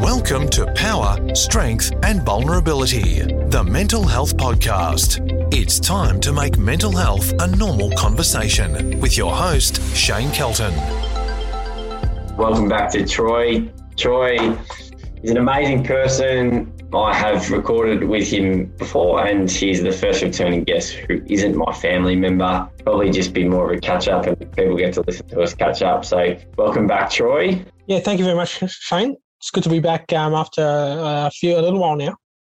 Welcome 0.00 0.48
to 0.48 0.66
Power, 0.74 1.16
Strength, 1.36 1.92
and 2.02 2.20
Vulnerability, 2.22 3.20
the 3.20 3.62
Mental 3.62 4.02
Health 4.02 4.36
Podcast. 4.36 5.20
It's 5.54 5.78
time 5.78 6.20
to 6.22 6.32
make 6.32 6.58
mental 6.58 6.90
health 6.90 7.32
a 7.38 7.46
normal 7.46 7.92
conversation 7.92 8.98
with 8.98 9.16
your 9.16 9.32
host, 9.32 9.80
Shane 9.94 10.32
Kelton. 10.32 10.74
Welcome 12.36 12.68
back 12.68 12.90
to 12.90 13.06
Troy. 13.06 13.70
Troy 13.96 14.58
is 15.22 15.30
an 15.30 15.36
amazing 15.36 15.84
person. 15.84 16.72
I 16.92 17.14
have 17.14 17.52
recorded 17.52 18.02
with 18.02 18.28
him 18.28 18.66
before, 18.76 19.24
and 19.24 19.48
he's 19.48 19.80
the 19.80 19.92
first 19.92 20.22
returning 20.22 20.64
guest 20.64 20.94
who 20.94 21.22
isn't 21.26 21.54
my 21.54 21.72
family 21.72 22.16
member. 22.16 22.68
Probably 22.82 23.10
just 23.10 23.32
be 23.32 23.44
more 23.44 23.70
of 23.70 23.78
a 23.78 23.80
catch 23.80 24.08
up, 24.08 24.26
and 24.26 24.36
people 24.56 24.76
get 24.76 24.94
to 24.94 25.02
listen 25.02 25.28
to 25.28 25.40
us 25.40 25.54
catch 25.54 25.82
up. 25.82 26.04
So, 26.04 26.36
welcome 26.58 26.88
back, 26.88 27.10
Troy. 27.10 27.64
Yeah, 27.86 28.00
thank 28.00 28.18
you 28.18 28.24
very 28.24 28.36
much, 28.36 28.60
Shane 28.68 29.16
it's 29.44 29.50
good 29.50 29.62
to 29.62 29.68
be 29.68 29.78
back 29.78 30.10
um, 30.14 30.32
after 30.32 30.62
uh, 30.62 31.26
a 31.26 31.30
few 31.30 31.58
a 31.58 31.60
little 31.60 31.78
while 31.78 31.96
now. 31.96 32.16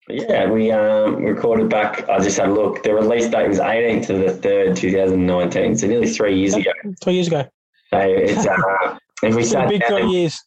Yeah, 0.06 0.50
we 0.50 0.70
um, 0.70 1.24
recorded 1.24 1.70
back. 1.70 2.06
I 2.10 2.18
just 2.18 2.36
had 2.36 2.50
a 2.50 2.52
look. 2.52 2.82
The 2.82 2.92
release 2.92 3.26
date 3.26 3.48
was 3.48 3.58
18th 3.58 4.06
to 4.08 4.18
the 4.18 4.34
third, 4.34 4.76
2019. 4.76 5.78
So 5.78 5.86
nearly 5.86 6.10
three 6.10 6.38
years 6.38 6.52
ago. 6.52 6.70
Three 7.02 7.14
years 7.14 7.28
ago. 7.28 7.46
So 7.88 8.00
it's 8.00 8.46
uh, 8.46 8.98
if 9.22 9.34
we 9.34 9.44
sat 9.44 9.70
big 9.70 9.80
down, 9.80 9.98
three 9.98 10.10
years. 10.10 10.38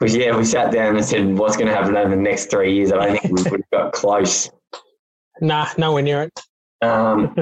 We, 0.00 0.24
yeah, 0.24 0.34
we 0.34 0.46
sat 0.46 0.72
down 0.72 0.96
and 0.96 1.04
said, 1.04 1.36
"What's 1.36 1.58
going 1.58 1.68
to 1.68 1.74
happen 1.74 1.98
over 1.98 2.08
the 2.08 2.16
next 2.16 2.50
three 2.50 2.74
years?" 2.74 2.90
I 2.90 3.04
don't 3.04 3.20
think 3.20 3.36
we 3.36 3.50
would 3.50 3.64
have 3.70 3.70
got 3.70 3.92
close. 3.92 4.48
Nah, 5.42 5.68
nowhere 5.76 6.02
near 6.02 6.22
it. 6.22 6.40
Um, 6.80 7.36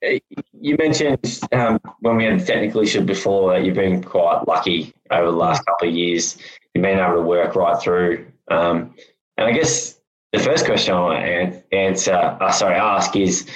you 0.52 0.76
mentioned 0.76 1.40
um, 1.52 1.80
when 2.02 2.18
we 2.18 2.24
had 2.24 2.38
the 2.38 2.44
technical 2.44 2.82
issue 2.82 3.00
before 3.00 3.52
that 3.52 3.64
you've 3.64 3.74
been 3.74 4.00
quite 4.00 4.46
lucky 4.46 4.94
over 5.10 5.26
the 5.26 5.36
last 5.36 5.66
couple 5.66 5.88
of 5.88 5.94
years 5.94 6.38
you've 6.78 6.84
been 6.84 6.98
able 6.98 7.16
to 7.16 7.22
work 7.22 7.56
right 7.56 7.80
through. 7.80 8.26
Um, 8.48 8.94
and 9.36 9.46
I 9.46 9.52
guess 9.52 9.98
the 10.32 10.38
first 10.38 10.64
question 10.64 10.94
I 10.94 11.00
want 11.00 11.24
to 11.24 11.74
answer, 11.74 12.14
uh, 12.14 12.52
sorry, 12.52 12.76
ask 12.76 13.16
is, 13.16 13.48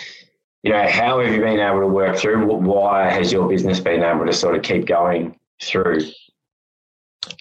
you 0.62 0.72
know, 0.72 0.86
how 0.88 1.20
have 1.20 1.32
you 1.32 1.40
been 1.40 1.60
able 1.60 1.80
to 1.80 1.86
work 1.86 2.16
through? 2.16 2.46
Why 2.46 3.10
has 3.10 3.32
your 3.32 3.48
business 3.48 3.80
been 3.80 4.02
able 4.02 4.26
to 4.26 4.32
sort 4.32 4.56
of 4.56 4.62
keep 4.62 4.86
going 4.86 5.38
through? 5.62 6.00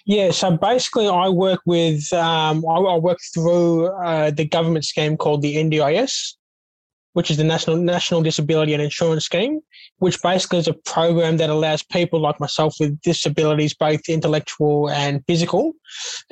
Yeah, 0.05 0.31
so 0.31 0.57
basically, 0.57 1.07
I 1.07 1.29
work 1.29 1.61
with 1.65 2.11
um, 2.13 2.63
I, 2.69 2.75
I, 2.75 2.97
work 2.97 3.17
through 3.33 3.87
uh, 3.87 4.29
the 4.29 4.45
government 4.45 4.85
scheme 4.85 5.17
called 5.17 5.41
the 5.41 5.55
NDIS, 5.55 6.35
which 7.13 7.29
is 7.29 7.37
the 7.37 7.43
National 7.43 7.75
National 7.75 8.21
Disability 8.21 8.73
and 8.73 8.81
Insurance 8.81 9.25
Scheme, 9.25 9.59
which 9.97 10.21
basically 10.21 10.59
is 10.59 10.67
a 10.67 10.73
program 10.73 11.37
that 11.37 11.49
allows 11.49 11.83
people 11.83 12.19
like 12.19 12.39
myself 12.39 12.75
with 12.79 12.99
disabilities, 13.01 13.73
both 13.73 14.07
intellectual 14.07 14.89
and 14.89 15.23
physical, 15.27 15.73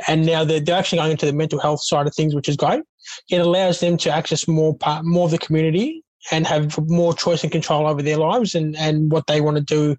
and 0.08 0.26
now 0.26 0.44
they're, 0.44 0.60
they're 0.60 0.78
actually 0.78 1.00
going 1.00 1.12
into 1.12 1.26
the 1.26 1.34
mental 1.34 1.60
health 1.60 1.84
side 1.84 2.08
of 2.08 2.16
things, 2.16 2.34
which 2.34 2.50
is 2.50 2.56
great. 2.56 2.84
It 3.30 3.38
allows 3.38 3.80
them 3.80 3.98
to 3.98 4.12
access 4.12 4.48
more 4.48 4.76
part, 4.76 5.06
more 5.06 5.26
of 5.26 5.32
the 5.32 5.38
community 5.38 6.04
and 6.32 6.46
have 6.48 6.78
more 6.90 7.14
choice 7.14 7.44
and 7.44 7.52
control 7.52 7.88
over 7.88 8.02
their 8.02 8.18
lives 8.18 8.56
and, 8.56 8.76
and 8.76 9.12
what 9.12 9.28
they 9.28 9.42
want 9.42 9.58
to 9.58 9.64
do 9.64 9.96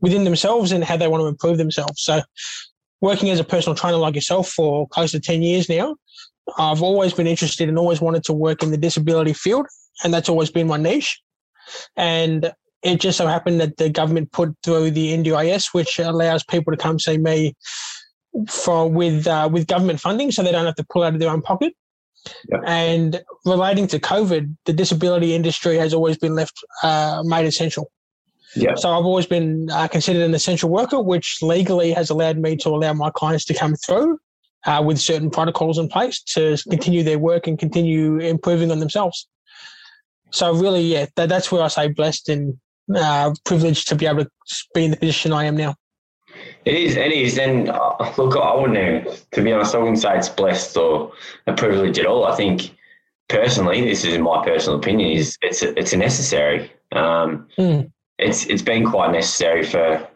within 0.00 0.24
themselves 0.24 0.72
and 0.72 0.84
how 0.84 0.96
they 0.96 1.08
want 1.08 1.22
to 1.22 1.26
improve 1.26 1.58
themselves. 1.58 2.02
So, 2.02 2.22
working 3.00 3.30
as 3.30 3.40
a 3.40 3.44
personal 3.44 3.76
trainer 3.76 3.96
like 3.98 4.14
yourself 4.14 4.48
for 4.48 4.88
close 4.88 5.12
to 5.12 5.20
10 5.20 5.42
years 5.42 5.68
now, 5.68 5.96
I've 6.58 6.82
always 6.82 7.12
been 7.12 7.26
interested 7.26 7.68
and 7.68 7.78
always 7.78 8.00
wanted 8.00 8.24
to 8.24 8.32
work 8.32 8.62
in 8.62 8.70
the 8.70 8.76
disability 8.76 9.32
field 9.32 9.66
and 10.02 10.12
that's 10.12 10.28
always 10.28 10.50
been 10.50 10.66
my 10.66 10.76
niche. 10.76 11.20
And 11.96 12.52
it 12.82 13.00
just 13.00 13.18
so 13.18 13.26
happened 13.26 13.60
that 13.60 13.76
the 13.76 13.88
government 13.88 14.32
put 14.32 14.54
through 14.62 14.92
the 14.92 15.12
NDIS, 15.16 15.74
which 15.74 15.98
allows 15.98 16.44
people 16.44 16.72
to 16.72 16.76
come 16.76 16.98
see 16.98 17.18
me 17.18 17.54
for 18.48 18.88
with 18.88 19.26
uh, 19.26 19.48
with 19.50 19.66
government 19.66 20.00
funding, 20.00 20.30
so 20.30 20.42
they 20.42 20.52
don't 20.52 20.66
have 20.66 20.74
to 20.76 20.86
pull 20.90 21.02
out 21.02 21.14
of 21.14 21.20
their 21.20 21.30
own 21.30 21.42
pocket. 21.42 21.72
Yep. 22.50 22.60
And 22.66 23.22
relating 23.44 23.86
to 23.88 23.98
COVID, 23.98 24.56
the 24.64 24.72
disability 24.72 25.34
industry 25.34 25.76
has 25.76 25.94
always 25.94 26.18
been 26.18 26.34
left 26.34 26.58
uh, 26.82 27.22
made 27.24 27.46
essential. 27.46 27.90
Yeah. 28.54 28.74
So 28.74 28.90
I've 28.90 29.04
always 29.04 29.26
been 29.26 29.68
uh, 29.70 29.86
considered 29.88 30.22
an 30.22 30.34
essential 30.34 30.70
worker, 30.70 31.00
which 31.00 31.38
legally 31.42 31.92
has 31.92 32.10
allowed 32.10 32.38
me 32.38 32.56
to 32.56 32.70
allow 32.70 32.92
my 32.94 33.10
clients 33.10 33.44
to 33.46 33.54
come 33.54 33.74
through 33.76 34.18
uh, 34.64 34.82
with 34.84 34.98
certain 34.98 35.30
protocols 35.30 35.78
in 35.78 35.88
place 35.88 36.22
to 36.22 36.56
continue 36.70 37.02
their 37.02 37.18
work 37.18 37.46
and 37.46 37.58
continue 37.58 38.18
improving 38.18 38.70
on 38.70 38.80
themselves. 38.80 39.28
So 40.36 40.52
really, 40.52 40.82
yeah, 40.82 41.06
that, 41.16 41.30
that's 41.30 41.50
where 41.50 41.62
I 41.62 41.68
say 41.68 41.88
blessed 41.88 42.28
and 42.28 42.58
uh, 42.94 43.32
privileged 43.46 43.88
to 43.88 43.94
be 43.94 44.04
able 44.04 44.24
to 44.24 44.30
be 44.74 44.84
in 44.84 44.90
the 44.90 44.98
position 44.98 45.32
I 45.32 45.44
am 45.44 45.56
now. 45.56 45.74
It 46.66 46.74
is, 46.74 46.96
it 46.96 47.10
is, 47.10 47.38
and 47.38 47.70
uh, 47.70 48.12
look, 48.18 48.36
I 48.36 48.54
wouldn't, 48.54 49.24
to 49.32 49.42
be 49.42 49.50
honest, 49.50 49.74
I 49.74 49.78
wouldn't 49.78 49.98
say 49.98 50.14
it's 50.18 50.28
blessed 50.28 50.76
or 50.76 51.12
a 51.46 51.54
privilege 51.54 51.98
at 51.98 52.04
all. 52.04 52.26
I 52.26 52.36
think 52.36 52.74
personally, 53.28 53.80
this 53.80 54.04
is 54.04 54.18
my 54.18 54.44
personal 54.44 54.78
opinion, 54.78 55.12
is 55.12 55.38
it's 55.40 55.62
a, 55.62 55.78
it's 55.78 55.94
a 55.94 55.96
necessary. 55.96 56.70
Um, 56.92 57.48
mm. 57.58 57.90
It's 58.18 58.44
it's 58.44 58.62
been 58.62 58.84
quite 58.84 59.12
necessary 59.12 59.64
for 59.64 60.06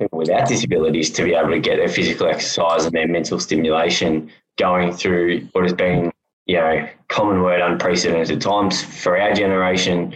people 0.00 0.18
without 0.18 0.48
disabilities 0.48 1.10
to 1.10 1.22
be 1.22 1.34
able 1.34 1.50
to 1.50 1.60
get 1.60 1.76
their 1.76 1.88
physical 1.88 2.26
exercise 2.26 2.84
and 2.84 2.94
their 2.94 3.06
mental 3.06 3.38
stimulation 3.38 4.32
going 4.58 4.92
through 4.92 5.48
what 5.52 5.62
has 5.62 5.74
been 5.74 6.10
you 6.50 6.56
know, 6.56 6.88
common 7.06 7.42
word, 7.42 7.60
unprecedented 7.60 8.40
times 8.40 8.82
for 8.82 9.16
our 9.16 9.32
generation. 9.32 10.12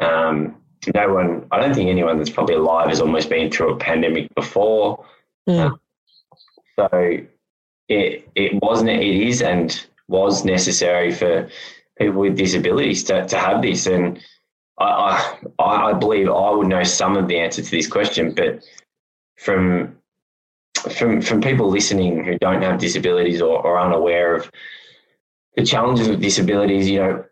Um, 0.00 0.56
no 0.92 1.14
one, 1.14 1.46
I 1.52 1.60
don't 1.60 1.74
think 1.74 1.88
anyone 1.88 2.18
that's 2.18 2.36
probably 2.38 2.56
alive 2.56 2.88
has 2.88 3.00
almost 3.00 3.28
been 3.28 3.52
through 3.52 3.74
a 3.74 3.76
pandemic 3.76 4.34
before. 4.34 5.06
Mm. 5.48 5.60
Um, 5.60 5.80
so 6.74 6.88
it 7.88 8.28
it 8.34 8.52
wasn't, 8.60 8.90
it 8.90 9.28
is, 9.28 9.42
and 9.42 9.86
was 10.08 10.44
necessary 10.44 11.12
for 11.12 11.48
people 12.00 12.20
with 12.20 12.36
disabilities 12.36 13.04
to, 13.04 13.24
to 13.28 13.38
have 13.38 13.62
this. 13.62 13.86
And 13.86 14.20
I, 14.80 15.36
I 15.60 15.90
I 15.90 15.92
believe 15.92 16.28
I 16.28 16.50
would 16.50 16.66
know 16.66 16.82
some 16.82 17.16
of 17.16 17.28
the 17.28 17.38
answer 17.38 17.62
to 17.62 17.70
this 17.70 17.86
question, 17.86 18.34
but 18.34 18.64
from 19.38 19.96
from 20.90 21.22
from 21.22 21.40
people 21.40 21.70
listening 21.70 22.24
who 22.24 22.36
don't 22.38 22.62
have 22.62 22.80
disabilities 22.80 23.40
or, 23.40 23.64
or 23.64 23.78
unaware 23.78 24.34
of 24.34 24.50
the 25.56 25.64
challenges 25.64 26.08
with 26.08 26.20
disabilities, 26.20 26.88
you 26.88 27.00
know, 27.00 27.24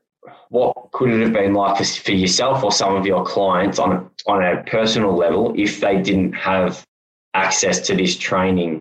what 0.48 0.74
could 0.92 1.10
it 1.10 1.20
have 1.20 1.32
been 1.32 1.54
like 1.54 1.76
for, 1.76 1.84
for 1.84 2.12
yourself 2.12 2.64
or 2.64 2.72
some 2.72 2.96
of 2.96 3.06
your 3.06 3.24
clients 3.24 3.78
on 3.78 3.92
a, 3.92 4.30
on 4.30 4.42
a 4.42 4.62
personal 4.64 5.14
level 5.14 5.52
if 5.56 5.80
they 5.80 6.00
didn't 6.00 6.32
have 6.32 6.84
access 7.34 7.80
to 7.80 7.94
this 7.96 8.16
training, 8.16 8.80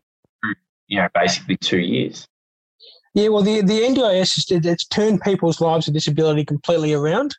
you 0.88 0.98
know, 0.98 1.08
basically 1.14 1.58
two 1.58 1.80
years? 1.80 2.26
Yeah, 3.16 3.28
well, 3.28 3.44
the, 3.44 3.62
the 3.62 3.82
NDIS, 3.82 4.66
it's 4.66 4.86
turned 4.88 5.22
people's 5.22 5.62
lives 5.62 5.86
with 5.86 5.94
disability 5.94 6.46
completely 6.46 6.94
around. 6.94 7.36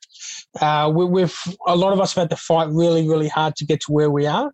Uh, 0.60 0.92
we, 0.94 1.22
have 1.22 1.36
a 1.66 1.74
lot 1.74 1.92
of 1.92 2.00
us 2.00 2.14
have 2.14 2.22
had 2.22 2.30
to 2.30 2.36
fight 2.36 2.68
really, 2.68 3.08
really 3.08 3.28
hard 3.28 3.56
to 3.56 3.64
get 3.64 3.80
to 3.80 3.92
where 3.92 4.10
we 4.10 4.26
are 4.26 4.52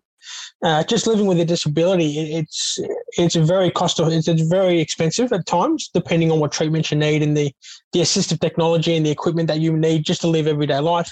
uh, 0.63 0.83
just 0.83 1.07
living 1.07 1.25
with 1.25 1.39
a 1.39 1.45
disability, 1.45 2.35
it's 2.35 2.79
it's 3.17 3.35
very 3.35 3.71
cost 3.71 3.99
it's, 3.99 4.27
it's 4.27 4.41
very 4.43 4.79
expensive 4.79 5.31
at 5.31 5.45
times, 5.45 5.89
depending 5.93 6.31
on 6.31 6.39
what 6.39 6.51
treatment 6.51 6.91
you 6.91 6.97
need 6.97 7.23
and 7.23 7.35
the 7.35 7.51
the 7.93 7.99
assistive 7.99 8.39
technology 8.39 8.95
and 8.95 9.05
the 9.05 9.11
equipment 9.11 9.47
that 9.47 9.59
you 9.59 9.75
need 9.75 10.05
just 10.05 10.21
to 10.21 10.27
live 10.27 10.47
everyday 10.47 10.79
life. 10.79 11.11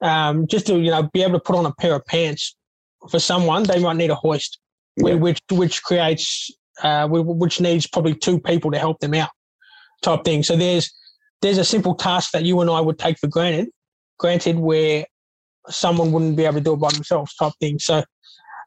Um, 0.00 0.46
just 0.48 0.66
to 0.66 0.78
you 0.78 0.90
know 0.90 1.08
be 1.12 1.22
able 1.22 1.34
to 1.34 1.40
put 1.40 1.56
on 1.56 1.66
a 1.66 1.72
pair 1.74 1.94
of 1.94 2.04
pants 2.06 2.56
for 3.10 3.18
someone, 3.18 3.62
they 3.64 3.78
might 3.78 3.96
need 3.96 4.10
a 4.10 4.14
hoist, 4.14 4.58
yeah. 4.96 5.14
which 5.14 5.40
which 5.50 5.82
creates 5.82 6.50
uh, 6.82 7.06
which 7.08 7.60
needs 7.60 7.86
probably 7.86 8.14
two 8.14 8.40
people 8.40 8.70
to 8.70 8.78
help 8.78 8.98
them 9.00 9.14
out, 9.14 9.30
type 10.02 10.24
thing. 10.24 10.42
So 10.42 10.56
there's 10.56 10.92
there's 11.40 11.58
a 11.58 11.64
simple 11.64 11.94
task 11.94 12.32
that 12.32 12.44
you 12.44 12.60
and 12.60 12.70
I 12.70 12.80
would 12.80 12.98
take 12.98 13.18
for 13.18 13.28
granted, 13.28 13.68
granted 14.18 14.58
where 14.58 15.04
someone 15.68 16.12
wouldn't 16.12 16.36
be 16.36 16.44
able 16.44 16.54
to 16.54 16.60
do 16.60 16.72
it 16.74 16.80
by 16.80 16.90
themselves, 16.90 17.34
type 17.36 17.52
thing. 17.60 17.78
So 17.78 18.02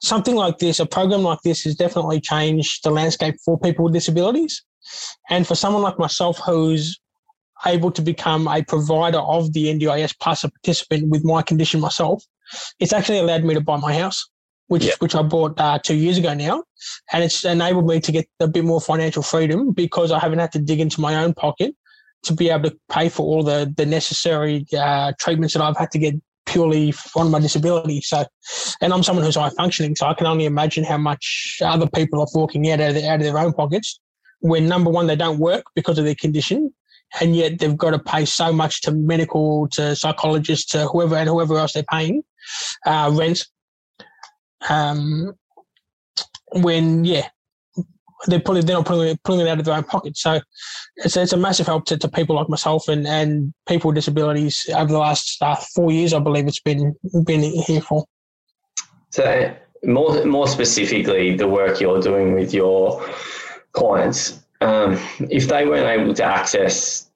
something 0.01 0.35
like 0.35 0.57
this, 0.59 0.79
a 0.79 0.85
program 0.85 1.23
like 1.23 1.39
this, 1.43 1.63
has 1.63 1.75
definitely 1.75 2.21
changed 2.21 2.83
the 2.83 2.91
landscape 2.91 3.35
for 3.43 3.59
people 3.59 3.85
with 3.85 3.93
disabilities. 3.93 4.63
And 5.29 5.47
for 5.47 5.55
someone 5.55 5.81
like 5.81 5.97
myself 5.97 6.39
who's 6.45 6.99
able 7.65 7.91
to 7.91 8.01
become 8.01 8.47
a 8.47 8.63
provider 8.63 9.19
of 9.19 9.53
the 9.53 9.65
NDIS 9.67 10.15
plus 10.19 10.43
a 10.43 10.51
participant 10.51 11.09
with 11.09 11.23
my 11.23 11.41
condition 11.41 11.79
myself, 11.79 12.23
it's 12.79 12.93
actually 12.93 13.19
allowed 13.19 13.43
me 13.43 13.53
to 13.53 13.61
buy 13.61 13.77
my 13.77 13.93
house, 13.93 14.29
which 14.67 14.91
which 14.99 15.15
I 15.15 15.23
bought 15.23 15.59
uh, 15.59 15.79
two 15.79 15.95
years 15.95 16.17
ago 16.17 16.33
now, 16.33 16.63
and 17.11 17.23
it's 17.23 17.43
enabled 17.43 17.87
me 17.87 17.99
to 18.01 18.11
get 18.11 18.27
a 18.39 18.47
bit 18.47 18.65
more 18.65 18.81
financial 18.81 19.23
freedom 19.23 19.71
because 19.71 20.11
I 20.11 20.19
haven't 20.19 20.39
had 20.39 20.51
to 20.53 20.59
dig 20.59 20.79
into 20.79 21.01
my 21.01 21.15
own 21.15 21.33
pocket 21.33 21.75
to 22.23 22.33
be 22.33 22.49
able 22.49 22.69
to 22.69 22.77
pay 22.91 23.09
for 23.09 23.23
all 23.23 23.43
the 23.43 23.73
the 23.75 23.85
necessary 23.85 24.65
uh, 24.77 25.13
treatments 25.19 25.53
that 25.53 25.63
I've 25.63 25.77
had 25.77 25.91
to 25.91 25.99
get 25.99 26.15
purely 26.55 26.93
on 27.15 27.29
my 27.31 27.39
disability. 27.39 27.99
So, 28.01 28.25
and 28.81 28.93
I'm 28.93 29.03
someone 29.03 29.25
who's 29.25 29.35
high 29.35 29.49
functioning, 29.49 29.95
so 29.95 30.07
I 30.07 30.13
can 30.13 30.25
only 30.25 30.45
imagine 30.45 30.85
how 30.85 30.97
much 30.97 31.57
other 31.61 31.87
people 31.87 32.21
are 32.21 32.27
forking 32.33 32.71
out 32.71 32.79
of, 32.79 32.95
out 32.95 33.19
of 33.19 33.23
their 33.23 33.37
own 33.37 33.51
pockets 33.51 33.99
when 34.39 34.67
number 34.67 34.89
one, 34.89 35.07
they 35.07 35.15
don't 35.15 35.39
work 35.39 35.65
because 35.75 35.97
of 35.97 36.05
their 36.05 36.15
condition. 36.15 36.73
And 37.19 37.35
yet 37.35 37.59
they've 37.59 37.77
got 37.77 37.91
to 37.91 37.99
pay 37.99 38.25
so 38.25 38.51
much 38.51 38.81
to 38.81 38.91
medical, 38.91 39.67
to 39.69 39.95
psychologists, 39.95 40.71
to 40.71 40.87
whoever 40.87 41.15
and 41.15 41.29
whoever 41.29 41.57
else 41.57 41.73
they're 41.73 41.83
paying, 41.83 42.23
uh, 42.85 43.11
rent. 43.13 43.45
Um, 44.69 45.33
when, 46.51 47.05
yeah, 47.05 47.27
they're 48.27 48.39
they're 48.39 48.63
not 48.63 48.85
pulling 48.85 49.09
it, 49.09 49.23
pulling 49.23 49.45
it 49.45 49.49
out 49.49 49.59
of 49.59 49.65
their 49.65 49.75
own 49.75 49.83
pocket. 49.83 50.17
So 50.17 50.39
it's 50.97 51.17
it's 51.17 51.33
a 51.33 51.37
massive 51.37 51.67
help 51.67 51.85
to, 51.85 51.97
to 51.97 52.07
people 52.07 52.35
like 52.35 52.49
myself 52.49 52.87
and, 52.87 53.05
and 53.07 53.53
people 53.67 53.89
with 53.89 53.95
disabilities 53.95 54.65
over 54.75 54.91
the 54.91 54.99
last 54.99 55.41
uh, 55.41 55.55
four 55.75 55.91
years. 55.91 56.13
I 56.13 56.19
believe 56.19 56.47
it's 56.47 56.59
been 56.59 56.95
been 57.25 57.41
here 57.41 57.81
for. 57.81 58.05
So 59.11 59.55
more 59.83 60.25
more 60.25 60.47
specifically, 60.47 61.35
the 61.35 61.47
work 61.47 61.79
you're 61.79 62.01
doing 62.01 62.33
with 62.33 62.53
your 62.53 63.05
clients, 63.73 64.39
um, 64.61 64.99
if 65.19 65.47
they 65.47 65.65
weren't 65.65 66.01
able 66.01 66.13
to 66.13 66.23
access 66.23 67.09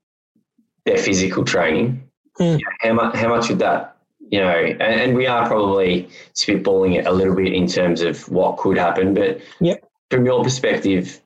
their 0.85 0.97
physical 0.97 1.43
training, 1.43 2.03
mm. 2.39 2.59
you 2.59 2.65
know, 2.65 2.71
how 2.81 2.93
much 2.93 3.15
how 3.15 3.29
much 3.29 3.49
would 3.49 3.59
that 3.59 3.95
you 4.31 4.39
know, 4.39 4.51
and, 4.51 4.81
and, 4.81 5.15
we 5.15 5.25
are 5.25 5.47
probably 5.47 6.07
spitballing 6.35 6.99
it 6.99 7.07
a 7.07 7.11
little 7.11 7.35
bit 7.35 7.51
in 7.51 7.67
terms 7.67 8.01
of 8.01 8.29
what 8.29 8.57
could 8.57 8.77
happen, 8.77 9.13
but 9.13 9.41
yep. 9.59 9.78
From 10.09 10.25
your 10.25 10.43
perspective, 10.43 11.21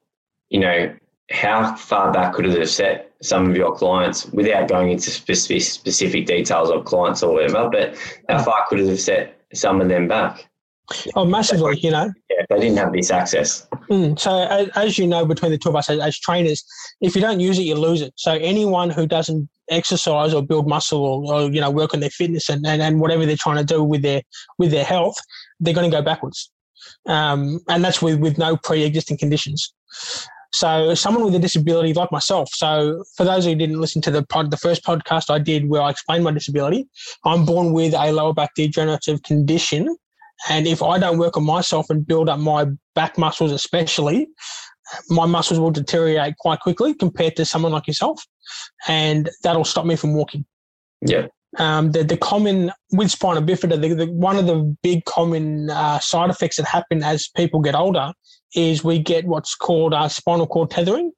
you 0.50 0.60
know, 0.60 0.94
how 1.32 1.76
far 1.76 2.12
back 2.12 2.34
could 2.34 2.46
it 2.46 2.58
have 2.58 2.70
set 2.70 3.12
some 3.22 3.50
of 3.50 3.56
your 3.56 3.74
clients 3.74 4.26
without 4.28 4.68
going 4.68 4.92
into 4.92 5.10
specific, 5.10 5.62
specific 5.62 6.26
details 6.26 6.70
of 6.70 6.86
clients 6.86 7.24
or 7.24 7.34
whatever, 7.34 7.70
but 7.70 7.98
how 8.30 8.44
far 8.44 8.66
could 8.68 8.80
it 8.80 8.88
have 8.88 9.00
set 9.00 9.40
some 9.54 9.80
of 9.80 9.88
them 9.88 10.08
back? 10.08 10.50
Oh, 11.16 11.26
massively, 11.26 11.80
you 11.80 11.92
know. 11.92 12.12
Yeah, 12.30 12.46
they 12.50 12.60
didn't 12.60 12.78
have 12.78 12.92
this 12.92 13.10
access. 13.10 13.66
Mm, 13.90 14.20
so, 14.20 14.44
as, 14.50 14.68
as, 14.76 14.98
you 14.98 15.08
know, 15.08 15.26
between 15.26 15.52
the 15.52 15.58
two 15.58 15.70
of 15.70 15.78
us 15.78 15.90
as, 15.90 16.00
as, 16.00 16.20
trainers, 16.20 16.64
if 17.00 17.16
you 17.16 17.22
don't 17.22 17.40
use 17.40 17.58
it, 17.58 17.64
you 17.64 17.76
lose 17.76 18.02
it. 18.02 18.14
So, 18.18 18.34
anyone 18.34 18.90
who 18.90 19.08
doesn't 19.08 19.50
exercise 19.70 20.34
or 20.34 20.46
build 20.46 20.68
muscle 20.68 21.00
or, 21.00 21.34
or 21.34 21.52
you 21.52 21.62
know 21.62 21.72
work 21.72 21.94
on 21.94 22.02
their 22.02 22.10
fitness 22.10 22.50
and, 22.50 22.66
and, 22.68 22.82
and 22.82 23.00
whatever 23.00 23.26
they're 23.26 23.38
trying 23.38 23.58
to 23.58 23.64
do 23.64 23.82
with 23.82 24.02
their 24.02 24.22
with 24.58 24.72
their 24.72 24.84
health, 24.84 25.16
they're 25.62 25.74
going 25.74 25.90
to 25.90 25.96
go 25.96 26.04
backwards. 26.04 26.52
Um, 27.08 27.60
and 27.68 27.84
that's 27.84 28.02
with 28.02 28.20
with 28.20 28.38
no 28.38 28.58
pre-existing 28.58 29.18
conditions. 29.18 29.74
So, 30.54 30.94
someone 30.94 31.26
with 31.26 31.34
a 31.34 31.40
disability 31.40 31.94
like 31.94 32.12
myself. 32.12 32.50
So, 32.54 33.04
for 33.18 33.24
those 33.24 33.46
who 33.46 33.56
didn't 33.56 33.82
listen 33.82 34.02
to 34.04 34.12
the 34.12 34.24
pod, 34.24 34.52
the 34.52 34.58
first 34.58 34.84
podcast 34.84 35.32
I 35.32 35.40
did 35.40 35.68
where 35.68 35.82
I 35.82 35.90
explained 35.90 36.24
my 36.24 36.32
disability, 36.32 36.88
I'm 37.26 37.44
born 37.44 37.74
with 37.74 37.94
a 37.96 38.12
lower 38.12 38.34
back 38.34 38.52
degenerative 38.56 39.24
condition 39.24 39.96
and 40.50 40.68
if 40.68 40.84
I 40.84 41.00
don't 41.00 41.18
work 41.18 41.38
on 41.38 41.46
myself 41.46 41.90
and 41.90 42.06
build 42.06 42.30
up 42.30 42.40
my 42.40 42.68
back 42.96 43.18
muscles, 43.18 43.52
especially, 43.52 44.28
my 45.10 45.26
muscles 45.26 45.60
will 45.60 45.72
deteriorate 45.72 46.38
quite 46.38 46.60
quickly 46.60 46.94
compared 46.94 47.36
to 47.38 47.46
someone 47.46 47.72
like 47.72 47.88
yourself. 47.88 48.24
And 48.88 49.30
that'll 49.44 49.64
stop 49.64 49.86
me 49.86 49.96
from 49.96 50.14
walking. 50.14 50.46
Yeah. 51.02 51.28
Um, 51.58 51.92
the, 51.92 52.04
the 52.04 52.18
common 52.18 52.72
with 52.92 53.12
spina 53.12 53.42
bifida, 53.42 53.80
the, 53.80 53.94
the, 53.94 54.12
one 54.12 54.38
of 54.38 54.48
the 54.48 54.76
big 54.82 55.06
common 55.06 55.70
uh, 55.70 56.00
side 56.00 56.30
effects 56.30 56.58
that 56.58 56.66
happen 56.66 57.04
as 57.04 57.28
people 57.28 57.60
get 57.60 57.76
older 57.76 58.12
is 58.56 58.84
we 58.84 59.00
get 59.00 59.26
what's 59.26 59.56
called 59.56 59.94
uh, 59.94 60.08
spinal 60.08 60.48
cord 60.48 60.72
tethering, 60.72 61.12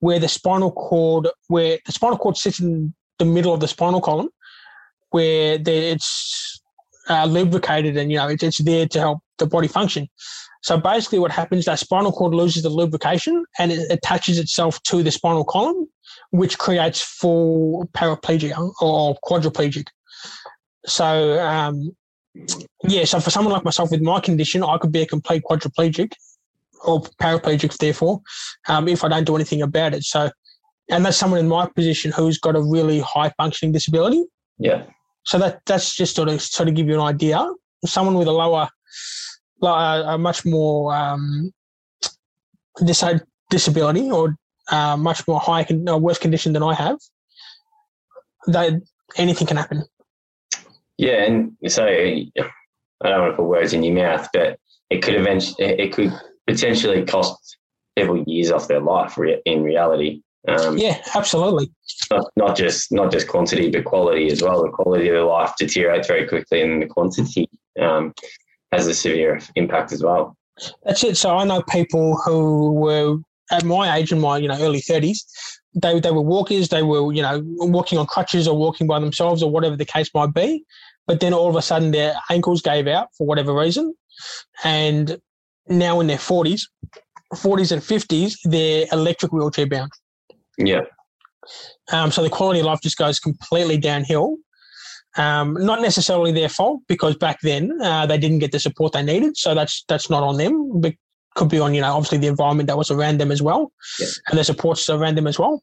where 0.00 0.18
the 0.18 0.28
spinal 0.28 0.72
cord, 0.72 1.28
where 1.48 1.78
the 1.86 1.92
spinal 1.92 2.18
cord 2.18 2.36
sits 2.36 2.60
in 2.60 2.94
the 3.18 3.24
middle 3.24 3.54
of 3.54 3.60
the 3.60 3.68
spinal 3.68 4.00
column, 4.00 4.28
where 5.10 5.58
the, 5.58 5.72
it's 5.72 6.60
uh, 7.08 7.24
lubricated 7.24 7.96
and 7.96 8.10
you 8.10 8.18
know 8.18 8.28
it's, 8.28 8.42
it's 8.42 8.58
there 8.58 8.86
to 8.86 8.98
help 8.98 9.20
the 9.38 9.46
body 9.46 9.68
function. 9.68 10.08
So 10.62 10.78
basically, 10.78 11.18
what 11.18 11.32
happens 11.32 11.64
that 11.64 11.78
spinal 11.78 12.12
cord 12.12 12.34
loses 12.34 12.62
the 12.62 12.68
lubrication 12.68 13.44
and 13.58 13.72
it 13.72 13.90
attaches 13.90 14.38
itself 14.38 14.82
to 14.84 15.02
the 15.02 15.10
spinal 15.10 15.44
column, 15.44 15.88
which 16.30 16.58
creates 16.58 17.00
full 17.00 17.88
paraplegia 17.92 18.72
or 18.80 19.16
quadriplegic. 19.24 19.86
So 20.86 21.40
um, 21.40 21.90
yeah, 22.84 23.04
so 23.04 23.20
for 23.20 23.30
someone 23.30 23.52
like 23.52 23.64
myself 23.64 23.90
with 23.90 24.00
my 24.00 24.20
condition, 24.20 24.62
I 24.62 24.78
could 24.78 24.92
be 24.92 25.02
a 25.02 25.06
complete 25.06 25.42
quadriplegic 25.48 26.12
or 26.84 27.02
paraplegic, 27.20 27.76
therefore, 27.76 28.20
um, 28.68 28.88
if 28.88 29.04
I 29.04 29.08
don't 29.08 29.24
do 29.24 29.34
anything 29.34 29.62
about 29.62 29.94
it. 29.94 30.04
So, 30.04 30.30
and 30.90 31.04
that's 31.04 31.16
someone 31.16 31.40
in 31.40 31.48
my 31.48 31.66
position 31.66 32.12
who's 32.12 32.38
got 32.38 32.56
a 32.56 32.62
really 32.62 33.00
high 33.00 33.30
functioning 33.36 33.72
disability. 33.72 34.24
Yeah. 34.58 34.84
So 35.24 35.38
that 35.38 35.60
that's 35.66 35.94
just 35.94 36.16
sort 36.16 36.28
of 36.28 36.40
sort 36.40 36.68
of 36.68 36.74
give 36.74 36.88
you 36.88 36.94
an 36.94 37.00
idea. 37.00 37.46
Someone 37.84 38.14
with 38.14 38.28
a 38.28 38.32
lower, 38.32 38.68
a 39.62 40.16
much 40.18 40.44
more 40.44 40.94
um, 40.94 41.52
dis- 42.84 43.04
disability 43.50 44.10
or 44.10 44.36
uh, 44.70 44.96
much 44.96 45.26
more 45.26 45.40
high, 45.40 45.64
con- 45.64 45.88
or 45.88 45.98
worse 45.98 46.18
condition 46.18 46.52
than 46.52 46.62
I 46.62 46.74
have, 46.74 46.98
that 48.46 48.72
anything 49.16 49.46
can 49.46 49.56
happen. 49.56 49.84
Yeah, 50.98 51.24
and 51.24 51.56
so 51.68 51.86
I 51.86 52.26
don't 53.02 53.20
want 53.20 53.32
to 53.32 53.36
put 53.36 53.46
words 53.46 53.72
in 53.72 53.82
your 53.82 53.94
mouth, 53.94 54.28
but 54.32 54.58
it 54.90 55.02
could 55.02 55.14
eventually, 55.14 55.64
it 55.64 55.92
could 55.92 56.12
potentially 56.46 57.04
cost 57.04 57.56
several 57.98 58.22
years 58.26 58.50
off 58.50 58.68
their 58.68 58.80
life 58.80 59.18
in 59.44 59.62
reality. 59.62 60.22
Um, 60.48 60.78
yeah, 60.78 60.98
absolutely. 61.14 61.70
Not, 62.10 62.30
not 62.36 62.56
just 62.56 62.90
not 62.90 63.12
just 63.12 63.28
quantity, 63.28 63.70
but 63.70 63.84
quality 63.84 64.30
as 64.30 64.42
well. 64.42 64.62
The 64.62 64.70
quality 64.70 65.08
of 65.08 65.14
their 65.14 65.24
life 65.24 65.52
deteriorates 65.58 66.08
very 66.08 66.26
quickly, 66.26 66.62
and 66.62 66.82
the 66.82 66.86
quantity 66.86 67.48
um, 67.78 68.14
has 68.72 68.86
a 68.86 68.94
severe 68.94 69.40
impact 69.56 69.92
as 69.92 70.02
well. 70.02 70.36
That's 70.84 71.04
it. 71.04 71.16
So 71.16 71.36
I 71.36 71.44
know 71.44 71.62
people 71.62 72.16
who 72.24 72.72
were 72.72 73.16
at 73.50 73.64
my 73.64 73.96
age, 73.96 74.12
in 74.12 74.20
my 74.20 74.38
you 74.38 74.48
know 74.48 74.58
early 74.60 74.80
thirties, 74.80 75.26
they 75.74 75.98
they 76.00 76.10
were 76.10 76.22
walkers. 76.22 76.68
They 76.68 76.82
were 76.82 77.12
you 77.12 77.22
know 77.22 77.42
walking 77.44 77.98
on 77.98 78.06
crutches 78.06 78.46
or 78.48 78.56
walking 78.56 78.86
by 78.86 79.00
themselves 79.00 79.42
or 79.42 79.50
whatever 79.50 79.76
the 79.76 79.84
case 79.84 80.10
might 80.14 80.34
be. 80.34 80.64
But 81.06 81.20
then 81.20 81.34
all 81.34 81.48
of 81.48 81.56
a 81.56 81.62
sudden 81.62 81.90
their 81.90 82.14
ankles 82.30 82.62
gave 82.62 82.86
out 82.86 83.08
for 83.16 83.26
whatever 83.26 83.54
reason, 83.54 83.94
and 84.64 85.20
now 85.68 86.00
in 86.00 86.06
their 86.06 86.18
forties, 86.18 86.68
forties 87.36 87.72
and 87.72 87.82
fifties, 87.82 88.38
they're 88.44 88.86
electric 88.92 89.32
wheelchair 89.32 89.66
bound. 89.66 89.92
Yeah. 90.58 90.82
Um, 91.92 92.10
so 92.10 92.22
the 92.22 92.30
quality 92.30 92.60
of 92.60 92.66
life 92.66 92.80
just 92.82 92.98
goes 92.98 93.18
completely 93.18 93.78
downhill. 93.78 94.36
Um, 95.16 95.54
not 95.54 95.80
necessarily 95.80 96.30
their 96.30 96.48
fault 96.48 96.82
because 96.86 97.16
back 97.16 97.38
then 97.42 97.72
uh, 97.82 98.06
they 98.06 98.18
didn't 98.18 98.38
get 98.38 98.52
the 98.52 98.60
support 98.60 98.92
they 98.92 99.02
needed. 99.02 99.36
So 99.36 99.54
that's 99.54 99.84
that's 99.88 100.08
not 100.08 100.22
on 100.22 100.36
them. 100.36 100.80
But 100.80 100.94
could 101.34 101.48
be 101.48 101.58
on 101.58 101.74
you 101.74 101.80
know 101.80 101.92
obviously 101.94 102.18
the 102.18 102.26
environment 102.26 102.66
that 102.66 102.76
was 102.76 102.90
around 102.90 103.18
them 103.18 103.32
as 103.32 103.42
well, 103.42 103.72
yeah. 103.98 104.06
and 104.28 104.38
the 104.38 104.44
supports 104.44 104.88
around 104.88 105.16
them 105.16 105.26
as 105.26 105.38
well. 105.38 105.62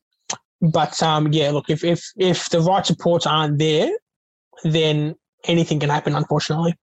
But 0.62 1.02
um, 1.04 1.32
yeah, 1.34 1.52
look, 1.52 1.70
if 1.70 1.84
if 1.84 2.04
if 2.18 2.50
the 2.50 2.62
right 2.62 2.86
supports 2.86 3.26
aren't 3.26 3.60
there, 3.60 3.92
then 4.64 5.16
anything 5.46 5.80
can 5.80 5.90
happen. 5.90 6.16
Unfortunately. 6.16 6.76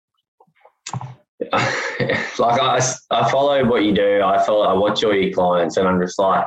like 1.52 2.60
I, 2.60 2.80
I 3.10 3.30
follow 3.30 3.64
what 3.64 3.82
you 3.84 3.92
do. 3.92 4.22
I 4.22 4.44
follow. 4.44 4.62
I 4.62 4.74
watch 4.74 5.02
all 5.02 5.14
your 5.14 5.32
clients, 5.32 5.76
and 5.76 5.88
I'm 5.88 6.00
just 6.00 6.18
like 6.18 6.46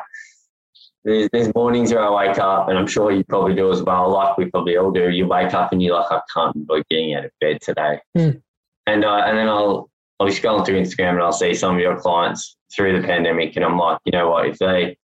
there's, 1.06 1.30
there's 1.32 1.54
mornings 1.54 1.94
where 1.94 2.04
I 2.04 2.28
wake 2.28 2.40
up, 2.40 2.68
and 2.68 2.78
I'm 2.78 2.88
sure 2.88 3.12
you 3.12 3.24
probably 3.24 3.56
do 3.56 3.72
as 3.72 3.84
well, 3.84 4.10
like 4.12 4.38
we 4.38 4.50
probably 4.50 4.76
all 4.76 4.92
do. 4.92 5.10
You 5.10 5.28
wake 5.28 5.54
up 5.54 5.72
and 5.72 5.82
you're 5.82 5.96
like, 5.96 6.12
I 6.12 6.20
can't 6.34 6.68
be 6.68 6.84
getting 6.90 7.14
out 7.14 7.26
of 7.26 7.32
bed 7.40 7.60
today. 7.62 8.00
Mm. 8.18 8.42
And 8.88 9.06
uh, 9.06 9.24
and 9.26 9.38
then 9.38 9.48
I'll 9.48 9.90
I'll 10.20 10.28
be 10.28 10.34
scrolling 10.34 10.66
through 10.66 10.82
Instagram 10.82 11.12
and 11.12 11.22
I'll 11.22 11.34
see 11.34 11.54
some 11.54 11.76
of 11.76 11.82
your 11.82 12.00
clients 12.00 12.56
through 12.74 13.00
the 13.00 13.08
pandemic, 13.08 13.56
and 13.56 13.66
I'm 13.66 13.78
like, 13.78 14.00
you 14.06 14.12
know 14.12 14.30
what, 14.30 14.48
if 14.48 14.58
they 14.60 14.98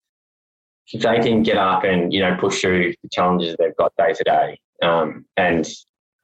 if 0.92 1.02
they 1.02 1.20
can 1.20 1.44
get 1.44 1.58
up 1.58 1.84
and 1.84 2.12
you 2.14 2.20
know 2.20 2.36
push 2.40 2.62
through 2.62 2.94
the 3.04 3.10
challenges 3.12 3.56
they've 3.60 3.76
got 3.78 3.94
day 3.98 4.14
to 4.14 4.24
day, 4.24 4.60
um, 4.84 5.26
and 5.38 5.68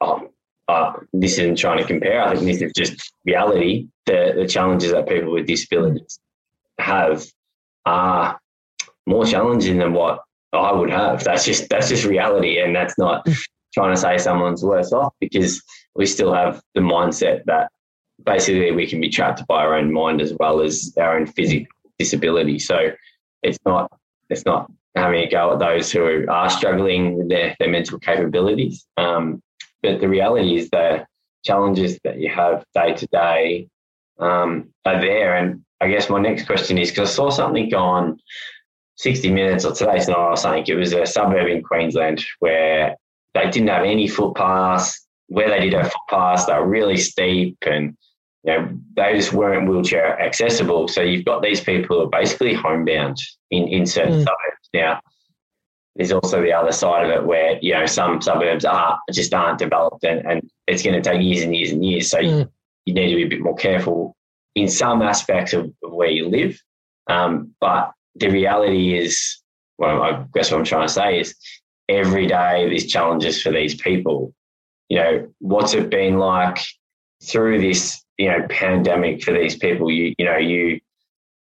um, 0.00 0.28
uh, 0.68 0.92
this 1.12 1.38
isn't 1.38 1.56
trying 1.56 1.78
to 1.78 1.84
compare. 1.84 2.22
I 2.22 2.34
think 2.34 2.46
this 2.46 2.62
is 2.62 2.72
just 2.74 3.12
reality. 3.24 3.88
The 4.06 4.34
the 4.36 4.46
challenges 4.46 4.92
that 4.92 5.08
people 5.08 5.32
with 5.32 5.46
disabilities 5.46 6.18
have 6.78 7.24
are 7.86 8.38
more 9.06 9.24
challenging 9.24 9.78
than 9.78 9.92
what 9.92 10.20
I 10.52 10.72
would 10.72 10.90
have. 10.90 11.24
That's 11.24 11.44
just 11.44 11.68
that's 11.68 11.88
just 11.88 12.04
reality, 12.04 12.58
and 12.58 12.74
that's 12.74 12.98
not 12.98 13.26
trying 13.74 13.94
to 13.94 14.00
say 14.00 14.18
someone's 14.18 14.64
worse 14.64 14.92
off 14.92 15.12
because 15.20 15.62
we 15.94 16.06
still 16.06 16.32
have 16.32 16.62
the 16.74 16.80
mindset 16.80 17.44
that 17.44 17.70
basically 18.24 18.70
we 18.72 18.86
can 18.86 19.00
be 19.00 19.08
trapped 19.08 19.46
by 19.46 19.62
our 19.62 19.74
own 19.74 19.92
mind 19.92 20.20
as 20.20 20.32
well 20.38 20.60
as 20.60 20.92
our 20.98 21.18
own 21.18 21.26
physical 21.26 21.66
disability. 21.98 22.58
So 22.58 22.90
it's 23.42 23.58
not 23.64 23.90
it's 24.28 24.44
not 24.44 24.70
having 24.96 25.20
a 25.20 25.30
go 25.30 25.52
at 25.52 25.58
those 25.58 25.92
who 25.92 26.26
are 26.28 26.50
struggling 26.50 27.18
with 27.18 27.28
their, 27.28 27.54
their 27.58 27.68
mental 27.68 27.98
capabilities. 27.98 28.86
Um, 28.96 29.42
but 29.82 30.00
the 30.00 30.08
reality 30.08 30.56
is 30.56 30.70
the 30.70 31.06
challenges 31.44 31.98
that 32.02 32.18
you 32.18 32.30
have 32.30 32.64
day 32.74 32.94
to 32.94 33.06
day 33.08 33.68
um, 34.18 34.70
are 34.84 35.00
there. 35.00 35.36
And 35.36 35.64
I 35.80 35.88
guess 35.88 36.08
my 36.08 36.20
next 36.20 36.46
question 36.46 36.78
is 36.78 36.90
because 36.90 37.10
I 37.10 37.12
saw 37.12 37.30
something 37.30 37.72
on 37.74 38.18
60 38.96 39.30
minutes 39.30 39.64
or 39.64 39.72
today's 39.72 40.08
night 40.08 40.16
or 40.16 40.36
something. 40.36 40.64
It 40.66 40.74
was 40.74 40.92
a 40.92 41.06
suburb 41.06 41.46
in 41.48 41.62
Queensland 41.62 42.24
where 42.40 42.96
they 43.34 43.50
didn't 43.50 43.68
have 43.68 43.84
any 43.84 44.08
footpaths. 44.08 45.02
Where 45.28 45.50
they 45.50 45.60
did 45.60 45.72
have 45.72 45.92
footpaths, 45.92 46.46
they 46.46 46.54
were 46.54 46.68
really 46.68 46.96
steep 46.96 47.58
and 47.62 47.96
you 48.46 48.52
know, 48.52 48.68
those 48.94 49.32
weren't 49.32 49.68
wheelchair 49.68 50.20
accessible. 50.20 50.86
So 50.86 51.02
you've 51.02 51.24
got 51.24 51.42
these 51.42 51.60
people 51.60 51.96
who 51.96 52.04
are 52.04 52.20
basically 52.20 52.54
homebound 52.54 53.18
in, 53.50 53.66
in 53.66 53.86
certain 53.86 54.20
mm. 54.20 54.20
suburbs. 54.20 54.70
Now, 54.72 55.00
there's 55.96 56.12
also 56.12 56.40
the 56.40 56.52
other 56.52 56.72
side 56.72 57.04
of 57.04 57.10
it 57.10 57.26
where, 57.26 57.58
you 57.60 57.72
know, 57.72 57.86
some 57.86 58.22
suburbs 58.22 58.64
are 58.64 59.00
just 59.12 59.34
aren't 59.34 59.58
developed 59.58 60.04
and, 60.04 60.24
and 60.24 60.48
it's 60.68 60.82
going 60.82 60.94
to 60.94 61.10
take 61.10 61.22
years 61.22 61.42
and 61.42 61.56
years 61.56 61.72
and 61.72 61.84
years. 61.84 62.08
So 62.08 62.18
mm. 62.18 62.38
you, 62.38 62.48
you 62.84 62.94
need 62.94 63.10
to 63.10 63.16
be 63.16 63.24
a 63.24 63.28
bit 63.28 63.40
more 63.40 63.56
careful 63.56 64.14
in 64.54 64.68
some 64.68 65.02
aspects 65.02 65.52
of, 65.52 65.64
of 65.82 65.92
where 65.92 66.10
you 66.10 66.28
live 66.28 66.56
Um, 67.08 67.54
but 67.60 67.92
the 68.14 68.28
reality 68.28 68.96
is, 68.96 69.38
well, 69.78 70.02
I 70.02 70.24
guess 70.34 70.50
what 70.50 70.58
I'm 70.58 70.64
trying 70.64 70.86
to 70.86 70.92
say 70.92 71.20
is 71.20 71.34
every 71.88 72.26
day 72.26 72.66
there's 72.68 72.86
challenges 72.86 73.42
for 73.42 73.52
these 73.52 73.74
people. 73.74 74.32
You 74.88 74.98
know, 74.98 75.32
what's 75.38 75.74
it 75.74 75.90
been 75.90 76.18
like 76.18 76.58
through 77.22 77.60
this, 77.60 78.02
you 78.18 78.28
know, 78.28 78.46
pandemic 78.48 79.22
for 79.22 79.32
these 79.32 79.56
people? 79.56 79.90
You, 79.90 80.14
you 80.18 80.24
know, 80.24 80.36
you 80.36 80.80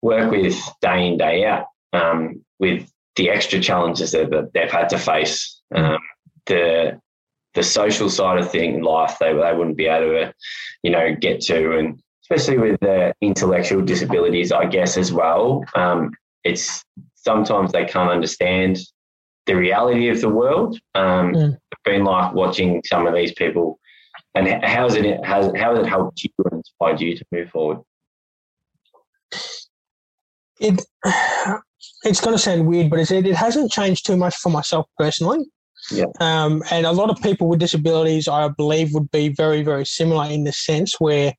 work 0.02 0.30
with 0.30 0.58
day 0.80 1.08
in, 1.08 1.18
day 1.18 1.44
out 1.44 1.66
um, 1.92 2.44
with 2.58 2.90
the 3.16 3.30
extra 3.30 3.60
challenges 3.60 4.12
that, 4.12 4.50
they've 4.54 4.70
had 4.70 4.88
to 4.90 4.98
face. 4.98 5.60
Um, 5.74 5.98
the 6.46 7.00
the 7.54 7.62
social 7.64 8.08
side 8.08 8.38
of 8.38 8.50
thing 8.50 8.82
life 8.82 9.16
they, 9.18 9.32
they 9.32 9.52
wouldn't 9.52 9.76
be 9.76 9.86
able 9.86 10.12
to, 10.12 10.32
you 10.84 10.90
know, 10.90 11.14
get 11.20 11.40
to 11.40 11.78
and 11.78 12.00
especially 12.30 12.58
with 12.58 12.78
the 12.80 13.12
intellectual 13.20 13.82
disabilities, 13.82 14.52
I 14.52 14.66
guess 14.66 14.96
as 14.96 15.12
well. 15.12 15.64
Um, 15.74 16.12
it's 16.44 16.84
sometimes 17.16 17.72
they 17.72 17.84
can't 17.84 18.10
understand 18.10 18.78
the 19.46 19.56
reality 19.56 20.08
of 20.08 20.20
the 20.20 20.28
world. 20.28 20.78
Um, 20.94 21.34
mm. 21.34 21.52
It's 21.72 21.82
been 21.84 22.04
like 22.04 22.32
watching 22.32 22.82
some 22.84 23.06
of 23.06 23.14
these 23.14 23.32
people, 23.32 23.79
and 24.34 24.64
how 24.64 24.84
has 24.84 24.94
it 24.94 25.24
has 25.24 25.50
how 25.56 25.74
has 25.74 25.84
it 25.84 25.88
helped 25.88 26.22
you 26.22 26.30
and 26.44 26.54
inspired 26.54 27.00
you 27.00 27.16
to 27.16 27.24
move 27.32 27.50
forward? 27.50 27.78
It 30.60 30.80
it's 32.04 32.20
going 32.20 32.36
to 32.36 32.38
sound 32.38 32.66
weird, 32.66 32.90
but 32.90 33.00
it 33.00 33.10
it 33.10 33.34
hasn't 33.34 33.72
changed 33.72 34.06
too 34.06 34.16
much 34.16 34.36
for 34.36 34.50
myself 34.50 34.86
personally. 34.98 35.46
Yeah. 35.90 36.04
Um, 36.20 36.62
and 36.70 36.86
a 36.86 36.92
lot 36.92 37.10
of 37.10 37.20
people 37.22 37.48
with 37.48 37.58
disabilities, 37.58 38.28
I 38.28 38.48
believe, 38.48 38.92
would 38.92 39.10
be 39.10 39.30
very, 39.30 39.62
very 39.62 39.86
similar 39.86 40.26
in 40.26 40.44
the 40.44 40.52
sense 40.52 41.00
where 41.00 41.32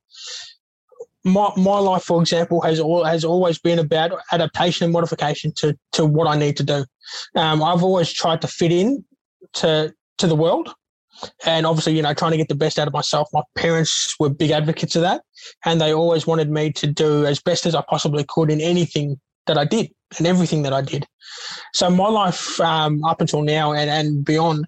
my, 1.24 1.52
my 1.56 1.78
life, 1.78 2.04
for 2.04 2.20
example, 2.20 2.62
has 2.62 2.80
all, 2.80 3.04
has 3.04 3.24
always 3.24 3.60
been 3.60 3.80
about 3.80 4.20
adaptation 4.32 4.86
and 4.86 4.94
modification 4.94 5.52
to 5.58 5.78
to 5.94 6.06
what 6.06 6.28
I 6.28 6.38
need 6.38 6.58
to 6.58 6.64
do. 6.64 6.86
Um, 7.36 7.64
I've 7.64 7.84
always 7.84 8.12
tried 8.12 8.42
to 8.42 8.48
fit 8.48 8.72
in 8.72 9.06
to 9.54 9.94
to 10.18 10.28
the 10.28 10.36
world, 10.36 10.74
and 11.46 11.66
obviously, 11.66 11.96
you 11.96 12.02
know, 12.02 12.14
trying 12.14 12.32
to 12.32 12.38
get 12.38 12.48
the 12.48 12.56
best 12.56 12.80
out 12.80 12.88
of 12.88 12.94
myself. 12.94 13.28
My 13.34 13.44
parents 13.56 14.16
were 14.20 14.30
big 14.30 14.52
advocates 14.52 14.96
of 14.96 15.02
that, 15.02 15.22
and 15.66 15.80
they 15.80 15.94
always 15.94 16.28
wanted 16.28 16.50
me 16.50 16.72
to 16.74 16.88
do 16.88 17.26
as 17.26 17.40
best 17.40 17.66
as 17.66 17.76
I 17.76 17.84
possibly 17.90 18.26
could 18.28 18.52
in 18.52 18.62
anything 18.62 19.20
that 19.48 19.58
I 19.58 19.66
did 19.66 19.92
and 20.18 20.28
everything 20.28 20.64
that 20.64 20.74
I 20.74 20.82
did. 20.82 21.08
So 21.74 21.90
my 21.90 22.08
life 22.08 22.60
um, 22.60 23.04
up 23.06 23.22
until 23.22 23.42
now 23.42 23.74
and, 23.74 23.90
and 23.90 24.24
beyond, 24.26 24.66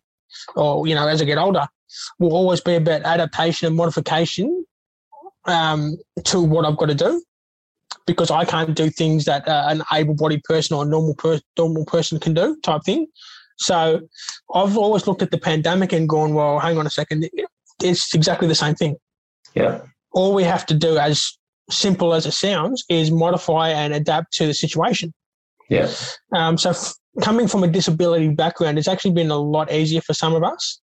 or 0.56 0.88
you 0.88 0.96
know, 0.96 1.08
as 1.08 1.22
I 1.22 1.26
get 1.26 1.38
older, 1.38 1.68
will 2.20 2.34
always 2.34 2.62
be 2.62 2.76
about 2.76 3.04
adaptation 3.04 3.68
and 3.68 3.76
modification 3.76 4.66
um, 5.46 5.98
to 6.26 6.42
what 6.42 6.66
I've 6.66 6.78
got 6.78 6.88
to 6.88 6.96
do 6.96 7.24
because 8.06 8.32
I 8.32 8.46
can't 8.46 8.76
do 8.76 8.90
things 8.90 9.26
that 9.26 9.48
uh, 9.48 9.66
an 9.68 9.84
able-bodied 9.92 10.44
person 10.44 10.76
or 10.76 10.84
a 10.84 10.88
normal 10.88 11.16
per- 11.16 11.40
normal 11.58 11.86
person 11.86 12.20
can 12.20 12.34
do, 12.34 12.58
type 12.62 12.84
thing. 12.84 13.08
So 13.58 14.02
I've 14.54 14.78
always 14.78 15.08
looked 15.08 15.22
at 15.22 15.32
the 15.32 15.38
pandemic 15.38 15.94
and 15.94 16.08
gone, 16.08 16.34
well, 16.34 16.60
hang 16.60 16.78
on 16.78 16.88
a 16.88 16.90
second, 16.90 17.30
it's 17.82 18.14
exactly 18.14 18.48
the 18.48 18.56
same 18.56 18.76
thing. 18.76 18.96
Yeah. 19.54 19.82
All 20.12 20.34
we 20.34 20.44
have 20.44 20.66
to 20.68 20.74
do, 20.74 20.98
as 20.98 21.38
simple 21.70 22.14
as 22.14 22.26
it 22.26 22.34
sounds, 22.34 22.84
is 22.90 23.12
modify 23.12 23.70
and 23.70 23.94
adapt 23.94 24.34
to 24.34 24.48
the 24.48 24.54
situation. 24.54 25.14
Yeah. 25.70 25.92
Um, 26.34 26.58
so 26.58 26.72
f- 26.72 26.94
coming 27.22 27.48
from 27.48 27.64
a 27.64 27.68
disability 27.68 28.30
background, 28.30 28.78
it's 28.78 28.88
actually 28.88 29.12
been 29.12 29.32
a 29.32 29.38
lot 29.38 29.72
easier 29.72 30.02
for 30.02 30.14
some 30.14 30.36
of 30.36 30.44
us. 30.44 30.82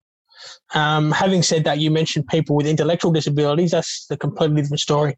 Um, 0.73 1.11
having 1.11 1.43
said 1.43 1.63
that, 1.63 1.79
you 1.79 1.91
mentioned 1.91 2.27
people 2.27 2.55
with 2.55 2.67
intellectual 2.67 3.11
disabilities. 3.11 3.71
That's 3.71 4.07
a 4.09 4.17
completely 4.17 4.61
different 4.61 4.79
story, 4.79 5.17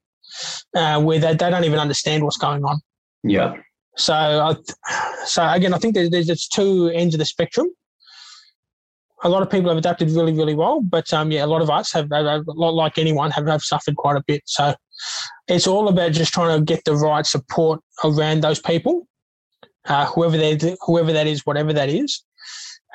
uh, 0.76 1.02
where 1.02 1.20
they, 1.20 1.34
they 1.34 1.50
don't 1.50 1.64
even 1.64 1.80
understand 1.80 2.24
what's 2.24 2.38
going 2.38 2.64
on. 2.64 2.82
Yeah. 3.24 3.56
So, 3.98 4.14
I, 4.14 4.56
so 5.26 5.48
again, 5.50 5.74
I 5.74 5.78
think 5.78 5.96
there's, 5.96 6.10
there's 6.10 6.48
two 6.48 6.88
ends 6.88 7.16
of 7.16 7.20
the 7.20 7.26
spectrum. 7.26 7.68
A 9.24 9.30
lot 9.30 9.42
of 9.42 9.50
people 9.50 9.70
have 9.70 9.78
adapted 9.78 10.12
really, 10.12 10.34
really 10.34 10.54
well, 10.54 10.80
but 10.82 11.12
um, 11.12 11.32
yeah, 11.32 11.44
a 11.44 11.48
lot 11.48 11.64
of 11.64 11.70
us 11.72 11.92
have, 11.94 12.10
have, 12.12 12.44
like 12.46 13.00
anyone, 13.00 13.32
have, 13.32 13.48
have 13.48 13.64
suffered 13.64 13.96
quite 13.96 14.16
a 14.16 14.24
bit. 14.28 14.44
So, 14.46 14.76
it's 15.48 15.68
all 15.68 15.88
about 15.88 16.12
just 16.12 16.34
trying 16.34 16.58
to 16.58 16.64
get 16.64 16.84
the 16.86 16.96
right 16.96 17.26
support 17.26 17.82
around 18.04 18.42
those 18.42 18.60
people, 18.60 19.08
uh, 19.86 20.06
whoever 20.06 20.38
they, 20.38 20.58
whoever 20.82 21.12
that 21.14 21.28
is, 21.28 21.46
whatever 21.46 21.74
that 21.74 21.90
is, 21.90 22.24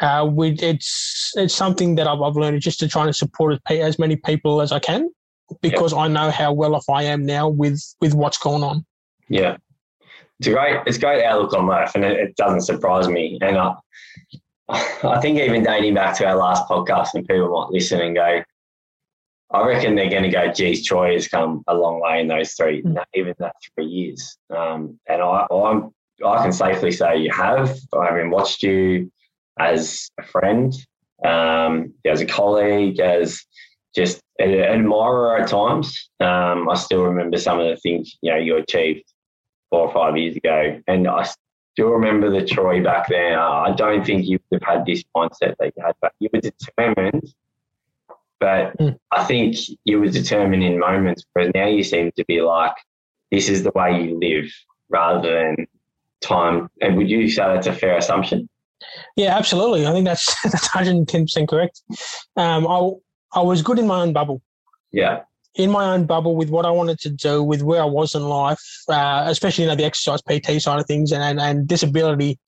uh, 0.01 0.29
we, 0.31 0.51
it's 0.53 1.33
it's 1.37 1.55
something 1.55 1.95
that 1.97 2.07
I've, 2.07 2.21
I've 2.21 2.37
learned 2.37 2.61
just 2.61 2.81
to 2.81 2.89
try 2.89 3.05
and 3.05 3.15
support 3.15 3.61
as, 3.69 3.79
as 3.79 3.99
many 3.99 4.17
people 4.17 4.61
as 4.61 4.73
I 4.73 4.79
can 4.79 5.11
because 5.61 5.93
yep. 5.93 6.01
I 6.01 6.09
know 6.09 6.31
how 6.31 6.53
well 6.53 6.75
off 6.75 6.89
I 6.89 7.05
am 7.05 7.25
now 7.25 7.49
with 7.49 7.81
with 8.01 8.15
what's 8.15 8.39
going 8.39 8.63
on. 8.63 8.85
Yeah, 9.29 9.59
it's 10.43 10.49
great. 10.53 10.81
It's 10.87 10.99
great 10.99 11.25
outlook 11.25 11.55
on 11.55 11.69
life, 11.69 11.93
and 11.95 12.05
it, 12.05 12.19
it 12.19 12.37
doesn't 12.37 12.63
surprise 12.63 13.07
me. 13.07 13.39
And 13.41 13.57
I, 13.57 13.75
I 14.69 15.21
think 15.21 15.39
even 15.39 15.63
dating 15.63 15.95
back 15.95 16.17
to 16.19 16.27
our 16.27 16.35
last 16.35 16.69
podcast, 16.69 17.15
and 17.15 17.27
people 17.29 17.49
might 17.49 17.71
listen 17.71 18.01
and 18.01 18.17
go, 18.17 18.43
I 19.53 19.67
reckon 19.67 19.95
they're 19.95 20.11
going 20.11 20.25
to 20.25 20.31
go, 20.31 20.51
geez, 20.53 20.85
Troy 20.85 21.13
has 21.13 21.29
come 21.29 21.63
a 21.69 21.75
long 21.75 22.01
way 22.01 22.21
in 22.21 22.27
those 22.27 22.55
three, 22.55 22.83
mm. 22.83 23.01
even 23.15 23.35
that 23.39 23.55
three 23.75 23.87
years. 23.87 24.37
Um, 24.51 24.99
and 25.09 25.23
I, 25.23 25.47
I'm, 25.53 25.91
I 26.27 26.43
can 26.43 26.53
safely 26.53 26.91
say 26.91 27.19
you 27.19 27.31
have. 27.31 27.79
I 27.97 28.07
haven't 28.07 28.31
watched 28.31 28.65
you 28.65 29.13
as 29.61 30.11
a 30.19 30.25
friend, 30.25 30.75
um, 31.25 31.95
as 32.05 32.21
a 32.21 32.27
colleague, 32.27 32.99
as 32.99 33.41
just 33.95 34.21
an 34.41 34.55
admirer 34.55 35.39
at 35.39 35.49
times. 35.49 36.11
Um, 36.19 36.69
I 36.69 36.75
still 36.75 37.05
remember 37.05 37.39
some 37.39 37.61
of 37.61 37.69
the 37.69 37.77
things 37.77 38.17
you 38.23 38.33
know 38.33 38.39
you 38.39 38.57
achieved 38.57 39.12
four 39.73 39.89
or 39.89 39.93
five 39.95 40.19
years 40.19 40.37
ago, 40.37 40.79
and 40.87 41.09
I 41.09 41.27
still 41.73 41.89
remember 41.89 42.31
the 42.31 42.47
Troy 42.47 42.85
back 42.85 43.09
then. 43.09 43.33
I 43.33 43.73
don't 43.75 44.05
think 44.05 44.27
you 44.27 44.39
would 44.51 44.63
have 44.63 44.77
had 44.77 44.87
this 44.87 45.03
mindset 45.17 45.57
that 45.59 45.73
you 45.75 45.83
had, 45.83 45.95
but 46.03 46.13
you 46.21 46.29
were 46.31 46.41
determined. 46.41 47.35
But 48.39 48.77
mm. 48.77 48.99
I 49.11 49.25
think 49.25 49.57
you 49.85 49.99
were 50.01 50.09
determined 50.09 50.63
in 50.63 50.79
moments, 50.79 51.25
whereas 51.33 51.53
now 51.55 51.69
you 51.69 51.83
seem 51.83 52.13
to 52.17 52.25
be 52.27 52.43
like, 52.43 52.75
this 53.31 53.49
is 53.49 53.63
the 53.63 53.73
way 53.75 54.03
you 54.03 54.19
live, 54.21 54.53
rather 54.91 55.33
than 55.57 55.67
time. 56.21 56.69
And 56.83 56.99
would 56.99 57.09
you 57.09 57.31
say 57.31 57.43
that's 57.43 57.67
a 57.67 57.73
fair 57.73 57.97
assumption? 57.97 58.51
Yeah, 59.17 59.35
absolutely. 59.39 59.87
I 59.87 59.93
think 59.93 60.05
that's 60.05 60.27
that's 60.43 60.75
110 60.75 61.23
percent 61.23 61.49
correct. 61.49 61.81
Um, 62.37 62.67
I 62.69 62.91
I 63.33 63.41
was 63.41 63.63
good 63.63 63.79
in 63.79 63.87
my 63.87 64.03
own 64.03 64.13
bubble. 64.13 64.43
Yeah. 64.91 65.23
In 65.57 65.71
my 65.71 65.93
own 65.93 66.07
bubble 66.07 66.35
with 66.35 66.49
what 66.49 66.65
I 66.65 66.71
wanted 66.71 66.99
to 67.01 67.11
do, 67.11 67.43
with 67.43 67.63
where 67.63 67.83
I 67.83 67.87
was 67.87 68.15
in 68.15 68.23
life, 68.23 68.63
uh, 68.89 69.25
especially 69.27 69.65
you 69.65 69.71
know 69.71 69.77
the 69.77 69.85
exercise 69.85 70.23
PT 70.23 70.63
side 70.63 70.81
of 70.81 70.87
things 70.87 71.13
and 71.13 71.23
and, 71.23 71.39
and 71.39 71.69
disability 71.69 72.39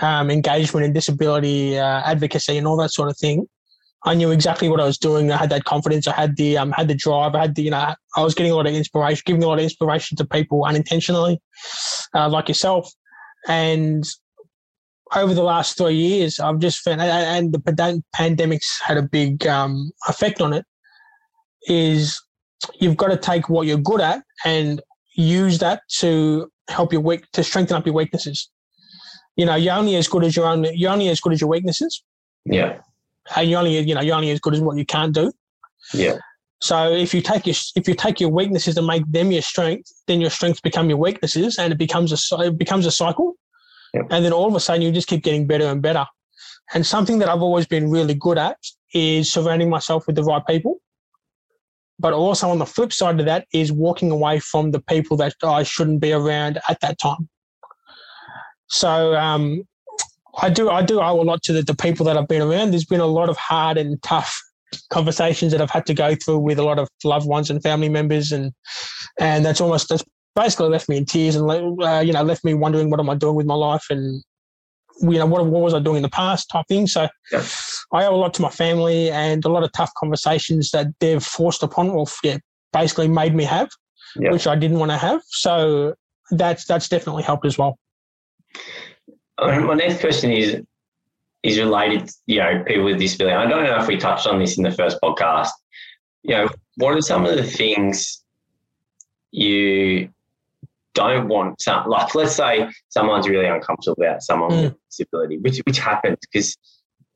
um, 0.00 0.30
engagement 0.30 0.86
and 0.86 0.94
disability 0.94 1.76
uh, 1.78 2.02
advocacy 2.04 2.56
and 2.56 2.66
all 2.66 2.76
that 2.76 2.92
sort 2.92 3.10
of 3.10 3.16
thing. 3.16 3.48
I 4.06 4.14
knew 4.14 4.30
exactly 4.30 4.68
what 4.68 4.80
I 4.80 4.84
was 4.84 4.98
doing. 4.98 5.32
I 5.32 5.36
had 5.38 5.50
that 5.50 5.64
confidence. 5.64 6.06
I 6.06 6.12
had 6.12 6.36
the 6.36 6.58
um, 6.58 6.72
had 6.72 6.88
the 6.88 6.94
drive. 6.94 7.34
I 7.34 7.40
had 7.40 7.54
the 7.54 7.62
you 7.62 7.70
know 7.70 7.94
I 8.16 8.22
was 8.22 8.34
getting 8.34 8.52
a 8.52 8.54
lot 8.54 8.66
of 8.66 8.74
inspiration, 8.74 9.22
giving 9.26 9.42
a 9.42 9.48
lot 9.48 9.58
of 9.58 9.64
inspiration 9.64 10.16
to 10.18 10.24
people 10.24 10.64
unintentionally, 10.64 11.40
uh, 12.14 12.28
like 12.28 12.48
yourself. 12.48 12.88
And 13.48 14.04
over 15.14 15.34
the 15.34 15.42
last 15.42 15.76
three 15.76 15.94
years, 15.94 16.40
I've 16.40 16.58
just 16.58 16.80
found, 16.80 17.00
and 17.00 17.52
the 17.52 18.02
pandemic's 18.12 18.80
had 18.80 18.96
a 18.96 19.02
big 19.02 19.46
um, 19.46 19.90
effect 20.08 20.40
on 20.40 20.52
it, 20.52 20.64
is 21.66 22.20
you've 22.78 22.96
got 22.96 23.08
to 23.08 23.16
take 23.16 23.48
what 23.48 23.66
you're 23.66 23.78
good 23.78 24.00
at 24.00 24.22
and 24.44 24.80
use 25.14 25.58
that 25.58 25.82
to 25.98 26.50
help 26.68 26.92
your 26.92 27.02
weak, 27.02 27.30
to 27.32 27.42
strengthen 27.42 27.76
up 27.76 27.86
your 27.86 27.94
weaknesses. 27.94 28.50
You 29.36 29.46
know, 29.46 29.54
you're 29.54 29.74
only 29.74 29.96
as 29.96 30.08
good 30.08 30.24
as 30.24 30.36
your 30.36 30.46
own, 30.46 30.66
you're 30.74 30.92
only 30.92 31.08
as 31.08 31.20
good 31.20 31.32
as 31.32 31.40
your 31.40 31.50
weaknesses. 31.50 32.02
Yeah. 32.44 32.78
And 33.34 33.48
you 33.48 33.56
only, 33.56 33.78
you 33.78 33.94
know, 33.94 34.00
you're 34.00 34.16
only 34.16 34.30
as 34.30 34.40
good 34.40 34.54
as 34.54 34.60
what 34.60 34.76
you 34.76 34.84
can't 34.84 35.14
do. 35.14 35.32
Yeah. 35.92 36.18
So 36.60 36.90
if 36.90 37.12
you 37.12 37.20
take 37.20 37.46
your 37.46 37.56
if 37.76 37.86
you 37.88 37.94
take 37.94 38.20
your 38.20 38.30
weaknesses 38.30 38.78
and 38.78 38.86
make 38.86 39.04
them 39.10 39.30
your 39.30 39.42
strength, 39.42 39.92
then 40.06 40.20
your 40.20 40.30
strengths 40.30 40.60
become 40.60 40.88
your 40.88 40.98
weaknesses, 40.98 41.58
and 41.58 41.72
it 41.72 41.78
becomes 41.78 42.10
a 42.12 42.40
it 42.40 42.56
becomes 42.56 42.86
a 42.86 42.90
cycle. 42.90 43.34
Yep. 43.92 44.06
And 44.10 44.24
then 44.24 44.32
all 44.32 44.48
of 44.48 44.54
a 44.54 44.60
sudden, 44.60 44.82
you 44.82 44.90
just 44.90 45.06
keep 45.06 45.22
getting 45.22 45.46
better 45.46 45.66
and 45.66 45.82
better. 45.82 46.06
And 46.72 46.86
something 46.86 47.18
that 47.18 47.28
I've 47.28 47.42
always 47.42 47.66
been 47.66 47.90
really 47.90 48.14
good 48.14 48.38
at 48.38 48.56
is 48.94 49.30
surrounding 49.30 49.68
myself 49.68 50.06
with 50.06 50.16
the 50.16 50.22
right 50.22 50.42
people. 50.46 50.80
But 52.04 52.12
also 52.12 52.50
on 52.50 52.58
the 52.58 52.66
flip 52.66 52.92
side 52.92 53.18
of 53.18 53.24
that 53.24 53.46
is 53.54 53.72
walking 53.72 54.10
away 54.10 54.38
from 54.38 54.72
the 54.72 54.80
people 54.82 55.16
that 55.16 55.32
I 55.42 55.62
shouldn't 55.62 56.02
be 56.02 56.12
around 56.12 56.60
at 56.68 56.78
that 56.82 56.98
time. 56.98 57.30
So 58.68 59.16
um, 59.16 59.62
I 60.36 60.50
do 60.50 60.68
I 60.68 60.82
do 60.82 61.00
owe 61.00 61.18
a 61.18 61.24
lot 61.24 61.42
to 61.44 61.54
the, 61.54 61.62
the 61.62 61.74
people 61.74 62.04
that 62.04 62.18
I've 62.18 62.28
been 62.28 62.42
around. 62.42 62.72
There's 62.72 62.84
been 62.84 63.00
a 63.00 63.06
lot 63.06 63.30
of 63.30 63.38
hard 63.38 63.78
and 63.78 64.02
tough 64.02 64.38
conversations 64.90 65.50
that 65.52 65.62
I've 65.62 65.70
had 65.70 65.86
to 65.86 65.94
go 65.94 66.14
through 66.14 66.40
with 66.40 66.58
a 66.58 66.62
lot 66.62 66.78
of 66.78 66.90
loved 67.04 67.26
ones 67.26 67.48
and 67.48 67.62
family 67.62 67.88
members, 67.88 68.32
and 68.32 68.52
and 69.18 69.42
that's 69.42 69.62
almost 69.62 69.88
that's 69.88 70.04
basically 70.36 70.68
left 70.68 70.90
me 70.90 70.98
in 70.98 71.06
tears 71.06 71.36
and 71.36 71.50
uh, 71.50 72.02
you 72.04 72.12
know 72.12 72.22
left 72.22 72.44
me 72.44 72.52
wondering 72.52 72.90
what 72.90 73.00
am 73.00 73.08
I 73.08 73.14
doing 73.14 73.34
with 73.34 73.46
my 73.46 73.54
life 73.54 73.86
and 73.88 74.22
you 75.00 75.18
know 75.18 75.24
what 75.24 75.46
what 75.46 75.62
was 75.62 75.72
I 75.72 75.78
doing 75.78 75.96
in 75.96 76.02
the 76.02 76.10
past 76.10 76.50
type 76.50 76.66
thing. 76.68 76.86
So 76.86 77.08
yeah. 77.32 77.46
I 77.92 78.04
owe 78.06 78.14
a 78.14 78.16
lot 78.16 78.34
to 78.34 78.42
my 78.42 78.50
family 78.50 79.10
and 79.10 79.44
a 79.44 79.48
lot 79.48 79.62
of 79.62 79.72
tough 79.72 79.92
conversations 79.94 80.70
that 80.70 80.88
they've 81.00 81.22
forced 81.22 81.62
upon 81.62 81.90
or 81.90 82.06
yeah 82.22 82.38
basically 82.72 83.08
made 83.08 83.34
me 83.34 83.44
have, 83.44 83.70
yeah. 84.16 84.32
which 84.32 84.46
I 84.46 84.56
didn't 84.56 84.78
want 84.78 84.90
to 84.90 84.98
have. 84.98 85.22
So 85.28 85.94
that's 86.30 86.66
that's 86.66 86.88
definitely 86.88 87.22
helped 87.22 87.46
as 87.46 87.56
well. 87.56 87.78
My 89.40 89.74
next 89.74 90.00
question 90.00 90.30
is 90.30 90.62
is 91.42 91.58
related, 91.58 92.10
you 92.26 92.38
know, 92.38 92.64
people 92.66 92.84
with 92.84 92.98
disability. 92.98 93.34
I 93.34 93.46
don't 93.46 93.64
know 93.64 93.78
if 93.78 93.86
we 93.86 93.96
touched 93.96 94.26
on 94.26 94.38
this 94.38 94.56
in 94.56 94.64
the 94.64 94.70
first 94.70 94.98
podcast. 95.02 95.50
You 96.22 96.34
know, 96.34 96.48
what 96.76 96.96
are 96.96 97.02
some 97.02 97.26
of 97.26 97.36
the 97.36 97.44
things 97.44 98.22
you 99.30 100.08
don't 100.94 101.26
want 101.26 101.60
some 101.60 101.88
like 101.88 102.14
let's 102.14 102.36
say 102.36 102.68
someone's 102.88 103.28
really 103.28 103.46
uncomfortable 103.46 104.00
about 104.02 104.22
someone 104.22 104.50
mm. 104.50 104.62
with 104.62 104.74
disability, 104.90 105.38
which 105.38 105.58
which 105.66 105.78
happens 105.78 106.18
because 106.20 106.56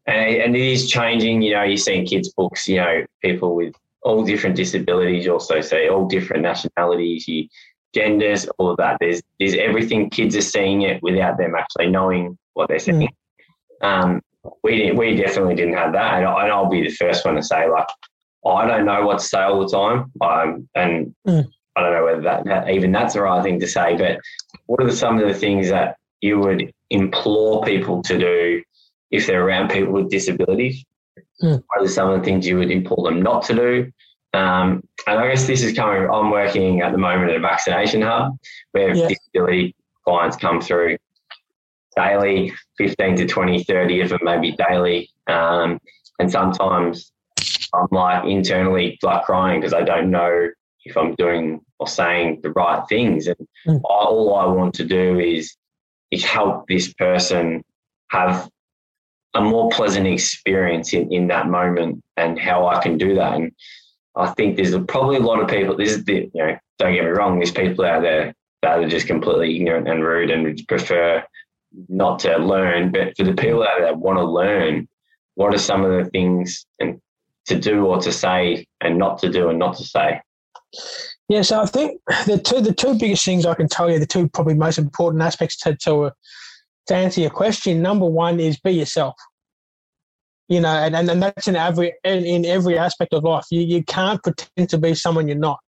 and, 0.08 0.36
and 0.42 0.56
it 0.56 0.62
is 0.62 0.88
changing. 0.88 1.42
You 1.42 1.54
know, 1.54 1.62
you're 1.62 1.76
seeing 1.76 2.06
kids' 2.06 2.32
books. 2.32 2.66
You 2.66 2.76
know, 2.76 3.04
people 3.22 3.54
with 3.54 3.74
all 4.02 4.24
different 4.24 4.56
disabilities. 4.56 5.24
You 5.24 5.34
also 5.34 5.60
see 5.60 5.88
all 5.88 6.06
different 6.06 6.42
nationalities, 6.42 7.28
you, 7.28 7.48
genders, 7.94 8.48
all 8.58 8.70
of 8.70 8.78
that. 8.78 8.96
There's 9.00 9.22
there's 9.38 9.54
everything. 9.54 10.10
Kids 10.10 10.34
are 10.36 10.40
seeing 10.40 10.82
it 10.82 11.02
without 11.02 11.36
them 11.38 11.54
actually 11.54 11.90
knowing 11.90 12.38
what 12.54 12.68
they're 12.68 12.78
seeing. 12.78 13.08
Mm. 13.82 13.86
Um, 13.86 14.22
we 14.62 14.92
we 14.92 15.14
definitely 15.14 15.54
didn't 15.54 15.74
have 15.76 15.92
that, 15.92 16.14
and, 16.14 16.26
I, 16.26 16.60
will 16.60 16.70
be 16.70 16.82
the 16.82 16.94
first 16.94 17.24
one 17.24 17.34
to 17.36 17.42
say 17.42 17.68
like 17.68 17.88
I 18.46 18.66
don't 18.66 18.86
know 18.86 19.06
what 19.06 19.18
to 19.18 19.24
say 19.24 19.42
all 19.42 19.60
the 19.60 19.68
time, 19.68 20.10
um, 20.22 20.68
and 20.74 21.14
mm. 21.26 21.46
I 21.76 21.82
don't 21.82 21.92
know 21.92 22.04
whether 22.04 22.22
that, 22.22 22.44
that, 22.46 22.70
even 22.70 22.92
that's 22.92 23.14
the 23.14 23.22
right 23.22 23.42
thing 23.42 23.60
to 23.60 23.66
say. 23.66 23.96
But 23.96 24.20
what 24.66 24.82
are 24.82 24.86
the, 24.86 24.96
some 24.96 25.18
of 25.18 25.28
the 25.28 25.34
things 25.34 25.68
that 25.68 25.96
you 26.22 26.38
would 26.38 26.72
implore 26.90 27.62
people 27.62 28.02
to 28.02 28.18
do 28.18 28.62
if 29.10 29.26
they're 29.26 29.46
around 29.46 29.70
people 29.70 29.92
with 29.92 30.10
disabilities? 30.10 30.84
Mm. 31.42 31.62
What 31.66 31.84
are 31.84 31.88
some 31.88 32.10
of 32.10 32.18
the 32.18 32.24
things 32.24 32.46
you 32.46 32.58
would 32.58 32.70
implore 32.70 33.08
them 33.08 33.22
not 33.22 33.44
to 33.44 33.54
do? 33.54 33.92
Um, 34.34 34.82
and 35.06 35.18
I 35.18 35.28
guess 35.28 35.46
this 35.46 35.62
is 35.62 35.74
coming. 35.74 36.08
I'm 36.10 36.30
working 36.30 36.82
at 36.82 36.92
the 36.92 36.98
moment 36.98 37.30
at 37.30 37.36
a 37.36 37.40
vaccination 37.40 38.02
hub 38.02 38.36
where 38.72 38.94
yeah. 38.94 39.08
disability 39.08 39.74
clients 40.04 40.36
come 40.36 40.60
through 40.60 40.98
daily, 41.96 42.52
15 42.76 43.16
to 43.16 43.26
20, 43.26 43.64
30 43.64 44.00
of 44.02 44.08
them 44.10 44.20
maybe 44.22 44.52
daily. 44.52 45.10
Um, 45.26 45.80
and 46.18 46.30
sometimes 46.30 47.12
I'm 47.74 47.88
like 47.90 48.24
internally 48.24 48.98
like 49.02 49.24
crying 49.24 49.60
because 49.60 49.74
I 49.74 49.82
don't 49.82 50.10
know 50.10 50.48
if 50.84 50.96
I'm 50.96 51.14
doing 51.14 51.60
or 51.78 51.86
saying 51.86 52.40
the 52.42 52.50
right 52.50 52.82
things. 52.88 53.26
And 53.26 53.48
mm. 53.66 53.80
all 53.84 54.34
I 54.36 54.46
want 54.46 54.74
to 54.74 54.84
do 54.84 55.18
is 55.18 55.56
is 56.10 56.24
help 56.24 56.66
this 56.66 56.92
person 56.94 57.62
have 58.10 58.48
a 59.38 59.40
more 59.40 59.70
pleasant 59.70 60.06
experience 60.06 60.92
in, 60.92 61.12
in 61.12 61.28
that 61.28 61.46
moment 61.46 62.02
and 62.16 62.38
how 62.38 62.66
I 62.66 62.82
can 62.82 62.98
do 62.98 63.14
that. 63.14 63.34
And 63.34 63.52
I 64.16 64.26
think 64.32 64.56
there's 64.56 64.76
probably 64.86 65.16
a 65.16 65.20
lot 65.20 65.40
of 65.40 65.48
people, 65.48 65.76
this 65.76 65.92
is 65.92 66.04
the, 66.04 66.28
you 66.34 66.42
know, 66.42 66.56
don't 66.78 66.94
get 66.94 67.04
me 67.04 67.10
wrong, 67.10 67.38
there's 67.38 67.52
people 67.52 67.84
out 67.84 68.02
there 68.02 68.34
that 68.62 68.78
are 68.78 68.88
just 68.88 69.06
completely 69.06 69.54
ignorant 69.56 69.88
and 69.88 70.02
rude 70.02 70.30
and 70.30 70.60
prefer 70.66 71.22
not 71.88 72.18
to 72.20 72.36
learn. 72.38 72.90
But 72.90 73.16
for 73.16 73.22
the 73.22 73.34
people 73.34 73.62
out 73.62 73.78
there 73.78 73.86
that 73.86 73.98
want 73.98 74.18
to 74.18 74.24
learn, 74.24 74.88
what 75.36 75.54
are 75.54 75.58
some 75.58 75.84
of 75.84 75.92
the 75.92 76.10
things 76.10 76.66
and 76.80 77.00
to 77.46 77.58
do 77.58 77.86
or 77.86 78.00
to 78.00 78.12
say 78.12 78.66
and 78.80 78.98
not 78.98 79.18
to 79.18 79.30
do 79.30 79.50
and 79.50 79.58
not 79.58 79.76
to 79.76 79.84
say? 79.84 80.20
Yeah, 81.28 81.42
so 81.42 81.60
I 81.60 81.66
think 81.66 82.00
the 82.26 82.38
two 82.38 82.60
the 82.60 82.74
two 82.74 82.98
biggest 82.98 83.24
things 83.24 83.46
I 83.46 83.54
can 83.54 83.68
tell 83.68 83.90
you, 83.90 83.98
the 84.00 84.06
two 84.06 84.28
probably 84.28 84.54
most 84.54 84.78
important 84.78 85.22
aspects 85.22 85.56
to 85.58 85.76
to, 85.84 86.04
uh, 86.04 86.10
to 86.88 86.94
answer 86.94 87.20
your 87.20 87.30
question. 87.30 87.82
Number 87.82 88.06
one 88.06 88.40
is 88.40 88.58
be 88.58 88.72
yourself. 88.72 89.14
You 90.48 90.60
know, 90.60 90.68
and, 90.68 90.96
and, 90.96 91.10
and 91.10 91.22
that's 91.22 91.46
in 91.46 91.56
every 91.56 91.92
in, 92.04 92.24
in 92.24 92.44
every 92.46 92.78
aspect 92.78 93.12
of 93.12 93.24
life. 93.24 93.44
You 93.50 93.60
you 93.60 93.84
can't 93.84 94.22
pretend 94.22 94.70
to 94.70 94.78
be 94.78 94.94
someone 94.94 95.28
you're 95.28 95.36
not. 95.36 95.60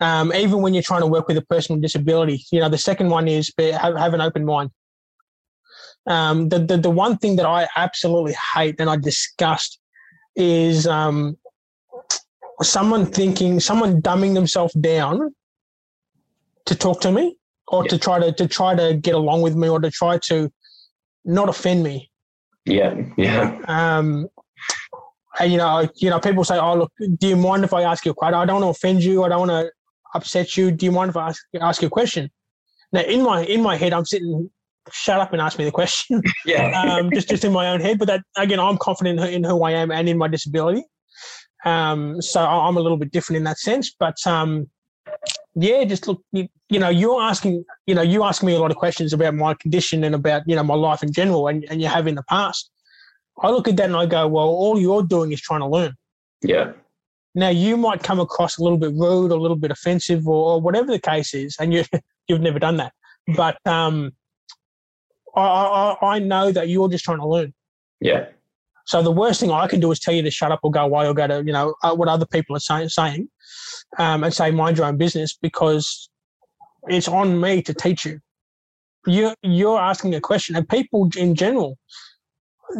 Um, 0.00 0.32
even 0.32 0.60
when 0.60 0.74
you're 0.74 0.82
trying 0.82 1.02
to 1.02 1.06
work 1.06 1.28
with 1.28 1.36
a 1.36 1.42
person 1.42 1.76
with 1.76 1.82
disability, 1.82 2.44
you 2.50 2.60
know, 2.60 2.68
the 2.68 2.78
second 2.78 3.10
one 3.10 3.28
is 3.28 3.50
be, 3.52 3.70
have, 3.70 3.96
have 3.96 4.14
an 4.14 4.20
open 4.20 4.44
mind. 4.44 4.70
Um, 6.06 6.48
the, 6.48 6.58
the 6.58 6.76
the 6.78 6.90
one 6.90 7.18
thing 7.18 7.36
that 7.36 7.46
I 7.46 7.68
absolutely 7.76 8.34
hate 8.54 8.76
and 8.80 8.88
I 8.88 8.96
disgust 8.96 9.78
is 10.36 10.86
um, 10.86 11.36
someone 12.62 13.06
thinking, 13.06 13.60
someone 13.60 14.00
dumbing 14.00 14.34
themselves 14.34 14.72
down 14.74 15.34
to 16.66 16.74
talk 16.74 17.00
to 17.02 17.12
me 17.12 17.36
or 17.68 17.84
yeah. 17.84 17.88
to 17.90 17.98
try 17.98 18.18
to 18.18 18.32
to 18.32 18.46
try 18.46 18.74
to 18.74 18.94
get 18.94 19.14
along 19.14 19.42
with 19.42 19.54
me 19.54 19.68
or 19.68 19.80
to 19.80 19.90
try 19.90 20.18
to 20.18 20.50
not 21.24 21.48
offend 21.48 21.82
me. 21.82 22.10
Yeah, 22.68 22.94
yeah. 23.16 23.58
Um, 23.66 24.28
and 25.40 25.52
you 25.52 25.58
know, 25.58 25.88
you 25.96 26.10
know, 26.10 26.20
people 26.20 26.44
say, 26.44 26.58
"Oh, 26.58 26.76
look, 26.76 26.92
do 27.18 27.28
you 27.28 27.36
mind 27.36 27.64
if 27.64 27.72
I 27.72 27.82
ask 27.82 28.04
you 28.04 28.12
a 28.12 28.14
question? 28.14 28.34
I 28.34 28.44
don't 28.44 28.60
want 28.60 28.74
to 28.74 28.78
offend 28.78 29.02
you. 29.02 29.24
I 29.24 29.28
don't 29.28 29.48
want 29.48 29.50
to 29.50 29.72
upset 30.14 30.56
you. 30.56 30.70
Do 30.70 30.84
you 30.86 30.92
mind 30.92 31.10
if 31.10 31.16
I 31.16 31.28
ask, 31.28 31.42
ask 31.60 31.82
you 31.82 31.88
a 31.88 31.90
question?" 31.90 32.30
Now, 32.92 33.00
in 33.00 33.22
my 33.22 33.44
in 33.44 33.62
my 33.62 33.76
head, 33.76 33.92
I'm 33.92 34.04
sitting, 34.04 34.50
shut 34.90 35.20
up 35.20 35.32
and 35.32 35.40
ask 35.42 35.58
me 35.58 35.64
the 35.64 35.70
question. 35.70 36.22
Yeah. 36.44 36.80
um, 36.80 37.10
just 37.12 37.28
just 37.28 37.44
in 37.44 37.52
my 37.52 37.68
own 37.68 37.80
head, 37.80 37.98
but 37.98 38.08
that 38.08 38.22
again, 38.36 38.60
I'm 38.60 38.78
confident 38.78 39.20
in 39.20 39.44
who 39.44 39.62
I 39.62 39.72
am 39.72 39.90
and 39.90 40.08
in 40.08 40.18
my 40.18 40.28
disability. 40.28 40.84
Um, 41.64 42.20
so 42.22 42.44
I'm 42.44 42.76
a 42.76 42.80
little 42.80 42.98
bit 42.98 43.12
different 43.12 43.38
in 43.38 43.44
that 43.44 43.58
sense. 43.58 43.94
But 43.98 44.16
um, 44.26 44.68
yeah, 45.60 45.84
just 45.84 46.06
look, 46.06 46.22
you, 46.32 46.48
you, 46.68 46.78
know, 46.78 46.88
you're 46.88 47.20
asking, 47.20 47.64
you 47.86 47.94
know, 47.94 48.02
you 48.02 48.22
ask 48.22 48.42
me 48.42 48.54
a 48.54 48.58
lot 48.58 48.70
of 48.70 48.76
questions 48.76 49.12
about 49.12 49.34
my 49.34 49.54
condition 49.54 50.04
and 50.04 50.14
about, 50.14 50.42
you 50.46 50.54
know, 50.54 50.62
my 50.62 50.74
life 50.74 51.02
in 51.02 51.12
general, 51.12 51.48
and, 51.48 51.64
and 51.68 51.80
you 51.82 51.88
have 51.88 52.06
in 52.06 52.14
the 52.14 52.22
past. 52.24 52.70
I 53.42 53.50
look 53.50 53.66
at 53.66 53.76
that 53.76 53.86
and 53.86 53.96
I 53.96 54.06
go, 54.06 54.26
well, 54.28 54.46
all 54.46 54.80
you're 54.80 55.02
doing 55.02 55.32
is 55.32 55.40
trying 55.40 55.60
to 55.60 55.66
learn. 55.66 55.94
Yeah. 56.42 56.72
Now 57.34 57.48
you 57.48 57.76
might 57.76 58.02
come 58.02 58.20
across 58.20 58.58
a 58.58 58.62
little 58.62 58.78
bit 58.78 58.92
rude, 58.92 59.32
or 59.32 59.38
a 59.38 59.40
little 59.40 59.56
bit 59.56 59.70
offensive, 59.70 60.26
or, 60.26 60.54
or 60.54 60.60
whatever 60.60 60.92
the 60.92 61.00
case 61.00 61.34
is, 61.34 61.56
and 61.60 61.74
you 61.74 61.84
you've 62.28 62.40
never 62.40 62.58
done 62.58 62.76
that. 62.76 62.92
But 63.36 63.58
um, 63.66 64.12
I, 65.36 65.42
I 65.42 65.96
I 66.14 66.18
know 66.20 66.52
that 66.52 66.68
you're 66.68 66.88
just 66.88 67.04
trying 67.04 67.18
to 67.18 67.26
learn. 67.28 67.52
Yeah. 68.00 68.26
So 68.88 69.02
the 69.02 69.12
worst 69.12 69.38
thing 69.38 69.50
I 69.50 69.66
can 69.66 69.80
do 69.80 69.92
is 69.92 70.00
tell 70.00 70.14
you 70.14 70.22
to 70.22 70.30
shut 70.30 70.50
up 70.50 70.60
or 70.62 70.70
go 70.70 70.84
away 70.84 71.06
or 71.06 71.12
go 71.12 71.26
to, 71.26 71.44
you 71.44 71.52
know, 71.52 71.74
uh, 71.82 71.94
what 71.94 72.08
other 72.08 72.24
people 72.24 72.56
are 72.56 72.60
say, 72.60 72.88
saying 72.88 73.28
um, 73.98 74.24
and 74.24 74.32
say, 74.32 74.50
mind 74.50 74.78
your 74.78 74.86
own 74.86 74.96
business 74.96 75.36
because 75.42 76.08
it's 76.88 77.06
on 77.06 77.38
me 77.38 77.60
to 77.60 77.74
teach 77.74 78.06
you. 78.06 78.18
You're, 79.06 79.34
you're 79.42 79.78
asking 79.78 80.14
a 80.14 80.22
question 80.22 80.56
and 80.56 80.66
people 80.66 81.10
in 81.18 81.34
general, 81.34 81.76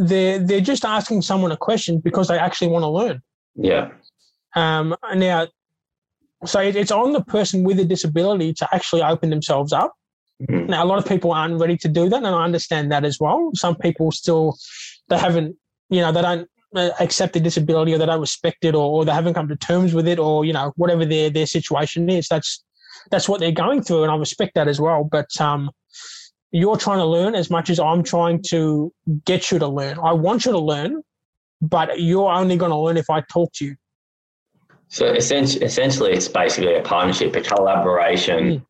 they're, 0.01 0.39
they're 0.39 0.63
just 0.63 0.87
asking 0.87 1.21
someone 1.23 1.53
a 1.53 1.59
question 1.59 2.01
because 2.01 2.29
they 2.29 2.39
actually 2.39 2.69
want 2.69 2.85
to 2.85 2.89
learn. 2.89 3.21
Yeah. 3.55 3.91
Um, 4.57 4.97
now, 5.15 5.49
so 6.47 6.61
it's 6.61 6.91
on 6.91 7.13
the 7.13 7.23
person 7.23 7.65
with 7.65 7.81
a 7.81 7.85
disability 7.85 8.55
to 8.55 8.69
actually 8.73 9.03
open 9.03 9.29
themselves 9.29 9.75
up. 9.75 9.93
Mm-hmm. 10.49 10.71
Now, 10.71 10.85
a 10.85 10.87
lot 10.87 10.99
of 10.99 11.07
people 11.07 11.33
aren't 11.33 11.61
ready 11.61 11.77
to 11.77 11.89
do 11.89 12.09
that, 12.09 12.17
and 12.17 12.29
I 12.29 12.45
understand 12.45 12.93
that 12.93 13.05
as 13.05 13.19
well. 13.21 13.51
Some 13.55 13.75
people 13.75 14.11
still 14.11 14.57
they 15.09 15.19
haven't 15.19 15.57
you 15.91 16.01
know, 16.01 16.13
they 16.13 16.23
don't 16.23 16.49
uh, 16.75 16.91
accept 17.01 17.35
the 17.35 17.41
disability 17.41 17.95
or 17.95 17.99
they 17.99 18.07
don't 18.07 18.21
respect 18.21 18.65
it 18.65 18.75
or, 18.75 18.91
or 18.91 19.05
they 19.05 19.13
haven't 19.13 19.35
come 19.35 19.49
to 19.49 19.57
terms 19.57 19.95
with 19.95 20.07
it 20.07 20.19
or, 20.19 20.45
you 20.45 20.53
know, 20.53 20.73
whatever 20.77 21.05
their, 21.05 21.31
their 21.31 21.47
situation 21.47 22.09
is. 22.09 22.29
That's, 22.29 22.63
that's 23.11 23.29
what 23.29 23.41
they're 23.41 23.53
going 23.53 23.83
through. 23.83 24.03
And 24.03 24.13
I 24.13 24.17
respect 24.17 24.55
that 24.55 24.69
as 24.69 24.81
well. 24.81 25.05
But, 25.05 25.29
um, 25.41 25.71
you're 26.51 26.77
trying 26.77 26.99
to 26.99 27.05
learn 27.05 27.35
as 27.35 27.51
much 27.51 27.69
as 27.69 27.79
I'm 27.79 28.03
trying 28.03 28.43
to 28.49 28.93
get 29.27 29.51
you 29.51 29.59
to 29.59 29.69
learn. 29.69 29.99
I 29.99 30.13
want 30.13 30.47
you 30.47 30.53
to 30.53 30.59
learn, 30.59 31.03
but 31.61 32.01
you're 32.01 32.31
only 32.31 32.57
going 32.57 32.71
to 32.71 32.79
learn 32.79 32.97
if 32.97 33.11
I 33.11 33.21
talk 33.21 33.53
to 33.55 33.67
you. 33.67 33.77
So 34.89 35.13
essentially, 35.13 35.65
essentially 35.65 36.13
it's 36.13 36.29
basically 36.29 36.75
a 36.75 36.83
partnership, 36.83 37.37
a 37.37 37.43
collaboration 37.43 38.65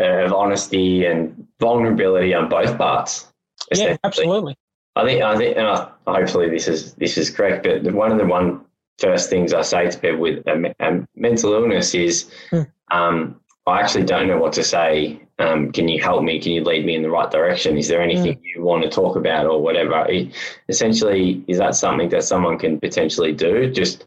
mm. 0.00 0.24
of 0.24 0.32
honesty 0.32 1.06
and 1.06 1.46
vulnerability 1.60 2.34
on 2.34 2.48
both 2.48 2.76
parts. 2.76 3.32
Yeah, 3.72 3.96
absolutely. 4.02 4.56
I 4.96 5.04
think 5.04 5.22
I 5.22 5.36
think, 5.36 5.56
and 5.56 5.66
I, 5.66 5.90
hopefully 6.06 6.48
this 6.48 6.68
is 6.68 6.94
this 6.94 7.18
is 7.18 7.30
correct. 7.30 7.64
But 7.64 7.92
one 7.92 8.12
of 8.12 8.18
the 8.18 8.26
one 8.26 8.64
first 8.98 9.28
things 9.28 9.52
I 9.52 9.62
say 9.62 9.90
to 9.90 9.98
people 9.98 10.20
with 10.20 10.46
a, 10.46 10.74
a 10.80 11.06
mental 11.16 11.52
illness 11.52 11.94
is, 11.94 12.30
hmm. 12.50 12.62
um, 12.90 13.40
I 13.66 13.80
actually 13.80 14.04
don't 14.04 14.28
know 14.28 14.38
what 14.38 14.52
to 14.54 14.62
say. 14.62 15.20
Um, 15.40 15.72
can 15.72 15.88
you 15.88 16.00
help 16.00 16.22
me? 16.22 16.38
Can 16.38 16.52
you 16.52 16.62
lead 16.62 16.86
me 16.86 16.94
in 16.94 17.02
the 17.02 17.10
right 17.10 17.30
direction? 17.30 17.76
Is 17.76 17.88
there 17.88 18.00
anything 18.00 18.36
mm. 18.36 18.42
you 18.44 18.62
want 18.62 18.84
to 18.84 18.88
talk 18.88 19.16
about 19.16 19.46
or 19.46 19.60
whatever? 19.60 20.06
It, 20.08 20.32
essentially, 20.68 21.42
is 21.48 21.58
that 21.58 21.74
something 21.74 22.08
that 22.10 22.22
someone 22.22 22.56
can 22.56 22.78
potentially 22.78 23.32
do? 23.32 23.68
Just, 23.72 24.04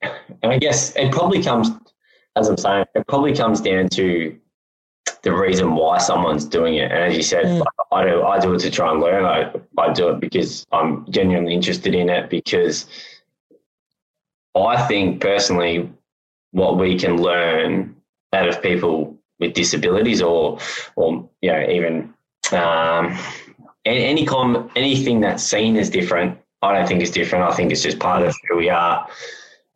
and 0.00 0.52
I 0.52 0.58
guess 0.58 0.96
it 0.96 1.12
probably 1.12 1.42
comes, 1.42 1.68
as 2.34 2.48
I'm 2.48 2.56
saying, 2.56 2.86
it 2.94 3.06
probably 3.08 3.34
comes 3.34 3.60
down 3.60 3.90
to 3.90 4.39
the 5.22 5.32
reason 5.32 5.74
why 5.74 5.98
someone's 5.98 6.44
doing 6.44 6.74
it. 6.74 6.90
And 6.90 7.04
as 7.04 7.16
you 7.16 7.22
said, 7.22 7.44
mm. 7.44 7.64
I 7.92 8.04
do 8.04 8.22
I 8.22 8.38
do 8.38 8.54
it 8.54 8.60
to 8.60 8.70
try 8.70 8.90
and 8.90 9.00
learn. 9.00 9.24
I, 9.24 9.52
I 9.78 9.92
do 9.92 10.10
it 10.10 10.20
because 10.20 10.66
I'm 10.72 11.10
genuinely 11.10 11.54
interested 11.54 11.94
in 11.94 12.08
it 12.08 12.30
because 12.30 12.86
I 14.54 14.86
think 14.86 15.20
personally 15.20 15.90
what 16.52 16.78
we 16.78 16.98
can 16.98 17.16
learn 17.16 17.96
out 18.32 18.48
of 18.48 18.62
people 18.62 19.16
with 19.38 19.54
disabilities 19.54 20.22
or 20.22 20.58
or 20.96 21.28
you 21.40 21.52
know 21.52 21.66
even 21.68 22.14
um, 22.52 23.18
any 23.84 24.26
com- 24.26 24.70
anything 24.76 25.20
that's 25.20 25.42
seen 25.42 25.76
as 25.76 25.90
different 25.90 26.38
I 26.62 26.74
don't 26.74 26.86
think 26.86 27.02
is 27.02 27.10
different. 27.10 27.44
I 27.44 27.54
think 27.54 27.72
it's 27.72 27.82
just 27.82 27.98
part 27.98 28.22
of 28.22 28.36
who 28.48 28.56
we 28.58 28.68
are. 28.68 29.06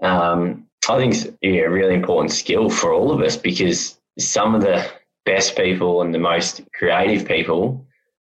Um, 0.02 0.66
I 0.88 0.98
think 0.98 1.14
it's 1.14 1.26
yeah, 1.40 1.62
a 1.62 1.70
really 1.70 1.94
important 1.94 2.30
skill 2.30 2.68
for 2.68 2.92
all 2.92 3.10
of 3.10 3.20
us 3.22 3.36
because 3.36 3.98
some 4.18 4.54
of 4.54 4.60
the 4.60 4.86
best 5.24 5.56
people 5.56 6.02
and 6.02 6.14
the 6.14 6.18
most 6.18 6.62
creative 6.74 7.26
people 7.26 7.84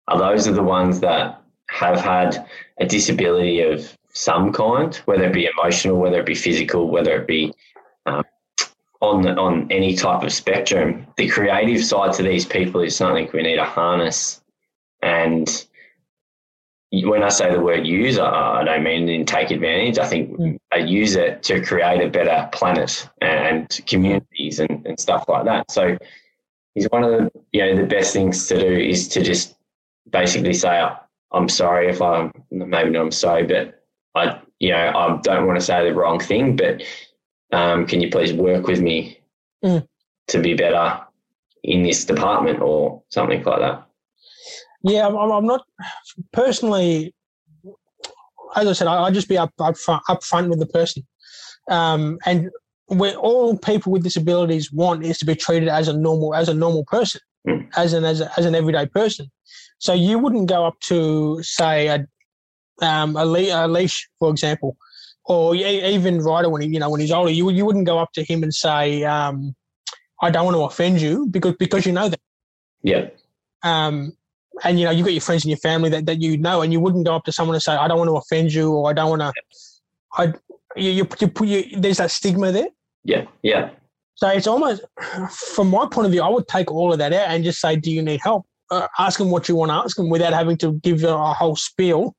are 0.07 0.17
those 0.17 0.47
are 0.47 0.53
the 0.53 0.63
ones 0.63 0.99
that 0.99 1.41
have 1.69 1.99
had 1.99 2.47
a 2.79 2.85
disability 2.85 3.61
of 3.61 3.97
some 4.13 4.53
kind, 4.53 4.95
whether 5.05 5.25
it 5.25 5.33
be 5.33 5.49
emotional, 5.57 5.97
whether 5.97 6.19
it 6.19 6.25
be 6.25 6.35
physical, 6.35 6.89
whether 6.89 7.19
it 7.19 7.27
be 7.27 7.53
um, 8.05 8.23
on 9.01 9.27
on 9.39 9.71
any 9.71 9.95
type 9.95 10.23
of 10.23 10.31
spectrum. 10.31 11.07
The 11.17 11.29
creative 11.29 11.83
side 11.83 12.13
to 12.13 12.23
these 12.23 12.45
people 12.45 12.81
is 12.81 12.95
something 12.95 13.29
we 13.33 13.41
need 13.41 13.55
to 13.55 13.65
harness. 13.65 14.41
And 15.01 15.49
when 16.91 17.23
I 17.23 17.29
say 17.29 17.51
the 17.51 17.59
word 17.59 17.87
use, 17.87 18.19
I 18.19 18.63
don't 18.63 18.83
mean 18.83 19.09
in 19.09 19.25
take 19.25 19.49
advantage. 19.49 19.97
I 19.97 20.05
think 20.07 20.37
mm. 20.37 20.57
I 20.71 20.77
use 20.77 21.15
it 21.15 21.41
to 21.43 21.59
create 21.59 22.01
a 22.01 22.09
better 22.09 22.47
planet 22.51 23.09
and 23.19 23.67
communities 23.87 24.59
and, 24.59 24.85
and 24.85 24.99
stuff 24.99 25.25
like 25.27 25.45
that. 25.45 25.71
So, 25.71 25.97
is 26.75 26.87
one 26.89 27.03
of 27.03 27.11
the 27.11 27.31
you 27.51 27.61
know 27.61 27.75
the 27.75 27.87
best 27.87 28.13
things 28.13 28.47
to 28.47 28.59
do 28.59 28.67
is 28.67 29.07
to 29.09 29.21
just 29.21 29.55
basically 30.09 30.53
say 30.53 30.87
I'm 31.31 31.49
sorry 31.49 31.89
if 31.89 32.01
I'm 32.01 32.31
maybe 32.51 32.91
not 32.91 33.01
I'm 33.01 33.11
sorry, 33.11 33.43
but 33.43 33.83
I 34.15 34.39
you 34.59 34.71
know 34.71 34.91
I 34.95 35.19
don't 35.21 35.47
want 35.47 35.59
to 35.59 35.65
say 35.65 35.83
the 35.87 35.95
wrong 35.95 36.19
thing, 36.19 36.55
but 36.55 36.81
um, 37.51 37.85
can 37.85 38.01
you 38.01 38.09
please 38.09 38.33
work 38.33 38.67
with 38.67 38.81
me 38.81 39.19
mm. 39.63 39.87
to 40.27 40.39
be 40.39 40.53
better 40.53 40.99
in 41.63 41.83
this 41.83 42.05
department 42.05 42.61
or 42.61 43.01
something 43.09 43.43
like 43.43 43.59
that? 43.59 43.87
Yeah, 44.83 45.07
I'm, 45.07 45.15
I'm 45.15 45.45
not 45.45 45.65
personally. 46.31 47.13
As 48.55 48.67
I 48.67 48.73
said, 48.73 48.87
I, 48.87 49.03
I 49.03 49.11
just 49.11 49.29
be 49.29 49.37
up 49.37 49.51
up 49.59 49.77
front, 49.77 50.03
up 50.09 50.23
front 50.23 50.49
with 50.49 50.59
the 50.59 50.65
person, 50.67 51.05
um, 51.69 52.19
and 52.25 52.49
where 52.87 53.15
all 53.15 53.57
people 53.57 53.91
with 53.91 54.03
disabilities 54.03 54.71
want 54.71 55.03
is 55.05 55.17
to 55.19 55.25
be 55.25 55.35
treated 55.35 55.69
as 55.69 55.87
a 55.87 55.93
normal 55.93 56.35
as 56.35 56.49
a 56.49 56.53
normal 56.53 56.85
person, 56.85 57.21
mm. 57.47 57.67
as 57.75 57.93
an 57.93 58.03
as, 58.03 58.21
a, 58.21 58.31
as 58.37 58.45
an 58.45 58.55
everyday 58.55 58.85
person. 58.85 59.31
So 59.79 59.93
you 59.93 60.19
wouldn't 60.19 60.47
go 60.47 60.65
up 60.65 60.79
to 60.87 61.41
say 61.43 61.87
a 61.87 62.07
um, 62.81 63.15
a, 63.15 63.25
le- 63.25 63.65
a 63.65 63.67
leash, 63.67 64.09
for 64.19 64.29
example, 64.29 64.75
or 65.25 65.55
even 65.55 66.19
Ryder 66.19 66.49
when 66.49 66.61
he 66.61 66.67
you 66.69 66.79
know 66.79 66.89
when 66.89 67.01
he's 67.01 67.11
older, 67.11 67.31
you 67.31 67.49
you 67.51 67.65
wouldn't 67.65 67.85
go 67.85 67.99
up 67.99 68.11
to 68.13 68.23
him 68.23 68.43
and 68.43 68.53
say, 68.53 69.03
um, 69.03 69.55
"I 70.21 70.29
don't 70.29 70.45
want 70.45 70.55
to 70.55 70.63
offend 70.63 71.01
you," 71.01 71.27
because 71.29 71.55
because 71.57 71.85
you 71.85 71.91
know 71.91 72.09
that. 72.09 72.19
Yeah. 72.81 73.09
Um, 73.63 74.17
and 74.63 74.79
you 74.79 74.85
know 74.85 74.91
you've 74.91 75.05
got 75.05 75.13
your 75.13 75.21
friends 75.21 75.43
and 75.43 75.49
your 75.49 75.57
family 75.57 75.89
that, 75.89 76.05
that 76.05 76.21
you 76.21 76.37
know 76.37 76.61
and 76.61 76.71
you 76.71 76.79
wouldn't 76.79 77.05
go 77.05 77.15
up 77.15 77.23
to 77.23 77.31
someone 77.31 77.55
and 77.55 77.63
say 77.63 77.73
i 77.73 77.87
don't 77.87 77.97
want 77.97 78.09
to 78.09 78.15
offend 78.15 78.53
you 78.53 78.71
or 78.71 78.89
i 78.89 78.93
don't 78.93 79.09
want 79.09 79.21
to 79.21 79.33
i 80.13 80.33
you, 80.75 80.91
you, 80.91 81.07
you, 81.19 81.45
you, 81.45 81.79
there's 81.79 81.97
that 81.97 82.11
stigma 82.11 82.51
there? 82.51 82.67
Yeah 83.03 83.25
yeah. 83.41 83.71
So 84.15 84.29
it's 84.29 84.47
almost 84.47 84.83
from 85.29 85.69
my 85.69 85.87
point 85.91 86.05
of 86.05 86.11
view 86.11 86.21
i 86.21 86.29
would 86.29 86.47
take 86.47 86.71
all 86.71 86.93
of 86.93 86.99
that 86.99 87.13
out 87.13 87.29
and 87.29 87.43
just 87.43 87.59
say 87.59 87.75
do 87.75 87.91
you 87.91 88.01
need 88.01 88.21
help? 88.21 88.45
Uh, 88.71 88.87
ask 88.97 89.19
them 89.19 89.29
what 89.29 89.47
you 89.47 89.55
want 89.55 89.69
to 89.69 89.75
ask 89.75 89.97
them 89.97 90.09
without 90.09 90.33
having 90.33 90.57
to 90.57 90.73
give 90.81 91.03
a 91.03 91.33
whole 91.33 91.55
spiel 91.55 92.15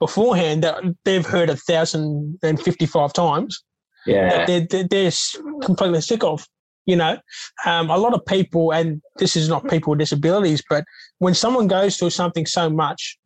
beforehand 0.00 0.62
that 0.64 0.82
they've 1.04 1.24
heard 1.24 1.48
a 1.48 1.56
thousand 1.56 2.38
and 2.42 2.60
fifty-five 2.60 3.12
times 3.12 3.62
yeah. 4.06 4.44
they're, 4.44 4.66
they're, 4.66 4.88
they're 4.88 5.12
completely 5.62 6.00
sick 6.00 6.22
of 6.24 6.46
you 6.86 6.96
know, 6.96 7.18
um, 7.64 7.90
a 7.90 7.96
lot 7.96 8.12
of 8.12 8.24
people, 8.26 8.72
and 8.72 9.00
this 9.16 9.36
is 9.36 9.48
not 9.48 9.68
people 9.68 9.90
with 9.90 10.00
disabilities, 10.00 10.62
but 10.68 10.84
when 11.18 11.34
someone 11.34 11.66
goes 11.66 11.96
through 11.96 12.10
something 12.10 12.44
so 12.44 12.68
much, 12.68 13.18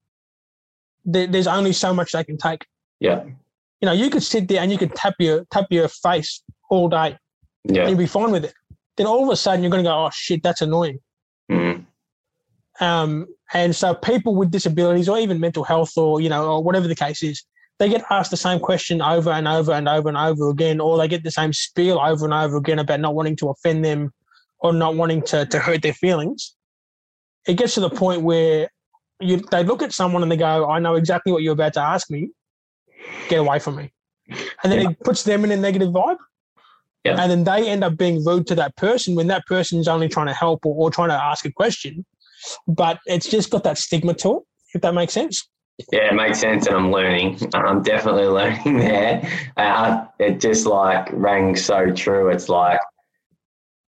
there's 1.05 1.47
only 1.47 1.73
so 1.73 1.93
much 1.93 2.13
they 2.13 2.23
can 2.23 2.39
take. 2.39 2.67
Yeah. 3.01 3.25
You 3.81 3.87
know, 3.87 3.93
you 3.93 4.11
could 4.11 4.23
sit 4.23 4.49
there 4.49 4.61
and 4.61 4.73
you 4.73 4.79
could 4.79 4.95
tap 4.95 5.15
your 5.19 5.45
tap 5.51 5.67
your 5.71 5.89
face 5.89 6.43
all 6.71 6.89
day. 6.89 7.17
Yeah. 7.65 7.83
And 7.83 7.91
you'd 7.91 7.99
be 7.99 8.07
fine 8.07 8.31
with 8.31 8.45
it. 8.45 8.55
Then 8.97 9.07
all 9.07 9.23
of 9.23 9.31
a 9.31 9.37
sudden 9.37 9.63
you're 9.63 9.71
going 9.71 9.85
to 9.85 9.89
go, 9.89 10.07
oh 10.07 10.11
shit, 10.13 10.43
that's 10.43 10.63
annoying. 10.63 10.99
Mm-hmm. 11.51 12.85
Um, 12.85 13.27
and 13.53 13.75
so 13.75 13.95
people 13.95 14.35
with 14.35 14.51
disabilities 14.51 15.09
or 15.09 15.19
even 15.19 15.41
mental 15.41 15.65
health 15.65 15.97
or 15.97 16.21
you 16.21 16.29
know 16.29 16.49
or 16.49 16.63
whatever 16.63 16.89
the 16.89 16.95
case 16.95 17.23
is, 17.23 17.45
they 17.79 17.89
get 17.89 18.05
asked 18.11 18.31
the 18.31 18.37
same 18.37 18.59
question 18.59 19.01
over 19.01 19.31
and 19.31 19.47
over 19.47 19.73
and 19.73 19.89
over 19.89 20.09
and 20.09 20.19
over 20.19 20.51
again, 20.51 20.81
or 20.81 20.99
they 20.99 21.09
get 21.09 21.23
the 21.23 21.31
same 21.31 21.53
spiel 21.53 22.01
over 22.01 22.25
and 22.25 22.35
over 22.35 22.57
again 22.57 22.79
about 22.79 23.01
not 23.01 23.15
wanting 23.15 23.37
to 23.37 23.49
offend 23.49 23.85
them 23.85 24.13
or 24.61 24.73
not 24.73 24.97
wanting 24.97 25.23
to, 25.23 25.47
to 25.47 25.59
hurt 25.59 25.83
their 25.83 25.95
feelings. 25.95 26.55
It 27.47 27.55
gets 27.55 27.75
to 27.75 27.81
the 27.81 27.91
point 27.91 28.23
where 28.23 28.69
you, 29.21 29.39
they 29.51 29.63
look 29.63 29.83
at 29.83 29.93
someone 29.93 30.23
and 30.23 30.31
they 30.31 30.37
go, 30.37 30.69
I 30.69 30.81
know 30.81 30.97
exactly 30.97 31.33
what 31.33 31.43
you're 31.43 31.53
about 31.53 31.75
to 31.75 31.81
ask 31.81 32.11
me. 32.11 32.31
Get 33.29 33.41
away 33.41 33.59
from 33.59 33.77
me. 33.77 33.93
And 34.63 34.73
then 34.73 34.83
yeah. 34.83 34.91
it 34.91 35.01
puts 35.01 35.23
them 35.23 35.45
in 35.45 35.51
a 35.51 35.57
negative 35.57 35.91
vibe. 35.91 36.19
Yeah. 37.05 37.21
And 37.21 37.31
then 37.31 37.45
they 37.45 37.69
end 37.69 37.85
up 37.85 37.97
being 37.97 38.25
rude 38.25 38.47
to 38.49 38.55
that 38.57 38.77
person 38.77 39.15
when 39.15 39.29
that 39.29 39.47
person's 39.47 39.89
only 39.89 40.09
trying 40.09 40.27
to 40.27 40.35
help 40.35 40.67
or, 40.67 40.75
or 40.75 40.91
trying 40.91 41.09
to 41.09 41.15
ask 41.15 41.45
a 41.45 41.53
question. 41.53 42.05
But 42.67 42.99
it's 43.07 43.29
just 43.29 43.51
got 43.51 43.65
that 43.65 43.79
stigma 43.79 44.15
to 44.15 44.39
it, 44.39 44.43
if 44.75 44.83
that 44.83 44.95
makes 44.95 45.13
sense. 45.13 45.49
Yeah, 45.93 46.11
it 46.11 46.15
makes 46.15 46.41
sense, 46.41 46.67
and 46.67 46.77
I'm 46.77 46.91
learning. 46.91 47.39
I'm 47.55 47.83
definitely 47.83 48.27
learning 48.27 48.79
there. 48.79 49.51
Uh, 49.57 50.07
it 50.19 50.41
just 50.41 50.67
like 50.67 51.09
rang 51.13 51.55
so 51.55 51.93
true. 51.93 52.31
It's 52.31 52.49
like 52.49 52.81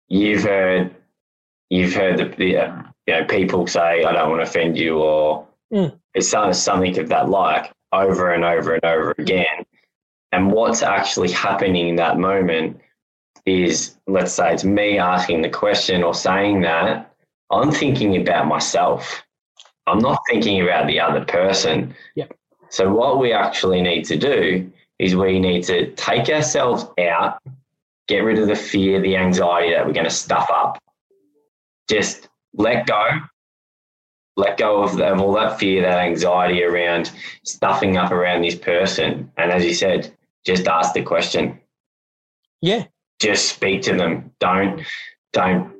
you've 0.08 0.44
heard, 0.44 0.94
you've 1.68 1.94
heard 1.94 2.18
the, 2.18 2.24
the 2.36 2.56
uh, 2.58 2.82
you 3.06 3.14
know 3.14 3.24
people 3.24 3.66
say, 3.66 4.04
"I 4.04 4.12
don't 4.12 4.30
want 4.30 4.40
to 4.40 4.48
offend 4.48 4.78
you," 4.78 4.98
or 4.98 5.48
mm. 5.72 5.92
it's 6.14 6.28
something 6.28 6.96
of 6.96 7.08
that 7.08 7.28
like 7.28 7.72
over 7.92 8.32
and 8.32 8.44
over 8.44 8.74
and 8.74 8.84
over 8.84 9.12
mm-hmm. 9.12 9.22
again. 9.22 9.64
And 10.32 10.52
what's 10.52 10.82
actually 10.82 11.30
happening 11.32 11.88
in 11.88 11.96
that 11.96 12.18
moment 12.18 12.80
is, 13.46 13.96
let's 14.06 14.32
say, 14.32 14.52
it's 14.52 14.64
me 14.64 14.98
asking 14.98 15.42
the 15.42 15.48
question 15.48 16.02
or 16.02 16.14
saying 16.14 16.60
that. 16.62 17.12
I'm 17.50 17.72
thinking 17.72 18.16
about 18.16 18.46
myself. 18.46 19.24
I'm 19.86 19.98
not 19.98 20.20
thinking 20.28 20.62
about 20.62 20.86
the 20.86 21.00
other 21.00 21.24
person. 21.24 21.94
Yeah. 22.14 22.26
So 22.68 22.92
what 22.92 23.18
we 23.18 23.32
actually 23.32 23.82
need 23.82 24.04
to 24.04 24.16
do 24.16 24.70
is 25.00 25.16
we 25.16 25.40
need 25.40 25.64
to 25.64 25.90
take 25.92 26.28
ourselves 26.28 26.86
out, 27.00 27.38
get 28.06 28.20
rid 28.20 28.38
of 28.38 28.46
the 28.46 28.54
fear, 28.54 29.00
the 29.00 29.16
anxiety 29.16 29.72
that 29.72 29.84
we're 29.84 29.92
going 29.92 30.04
to 30.04 30.10
stuff 30.10 30.48
up. 30.54 30.78
Just 31.88 32.28
let 32.54 32.86
go. 32.86 33.08
Let 34.40 34.56
go 34.56 34.82
of, 34.82 34.98
of 35.00 35.20
all 35.20 35.34
that 35.34 35.58
fear, 35.58 35.82
that 35.82 35.98
anxiety 35.98 36.62
around 36.62 37.12
stuffing 37.44 37.96
up 37.96 38.10
around 38.10 38.42
this 38.42 38.54
person. 38.54 39.30
And 39.36 39.50
as 39.50 39.64
you 39.64 39.74
said, 39.74 40.12
just 40.46 40.66
ask 40.66 40.94
the 40.94 41.02
question. 41.02 41.60
Yeah. 42.62 42.86
Just 43.20 43.54
speak 43.54 43.82
to 43.82 43.94
them. 43.94 44.32
Don't 44.40 44.82
don't 45.32 45.72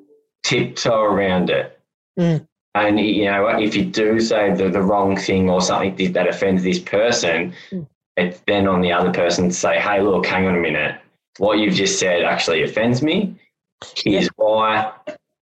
tiptoe 0.42 1.02
around 1.02 1.48
it. 1.50 1.80
Mm. 2.18 2.46
And 2.74 3.00
you 3.00 3.24
know, 3.24 3.48
if 3.48 3.74
you 3.74 3.84
do 3.84 4.20
say 4.20 4.54
the, 4.54 4.68
the 4.68 4.82
wrong 4.82 5.16
thing 5.16 5.48
or 5.50 5.60
something 5.60 6.12
that 6.12 6.28
offends 6.28 6.62
this 6.62 6.78
person, 6.78 7.54
mm. 7.70 7.86
it's 8.16 8.40
then 8.46 8.68
on 8.68 8.82
the 8.82 8.92
other 8.92 9.12
person 9.12 9.48
to 9.48 9.54
say, 9.54 9.80
"Hey, 9.80 10.02
look, 10.02 10.26
hang 10.26 10.46
on 10.46 10.56
a 10.56 10.60
minute. 10.60 11.00
What 11.38 11.58
you've 11.58 11.74
just 11.74 11.98
said 11.98 12.22
actually 12.22 12.62
offends 12.62 13.02
me. 13.02 13.34
Here's 13.96 14.24
yeah. 14.24 14.30
why. 14.36 14.92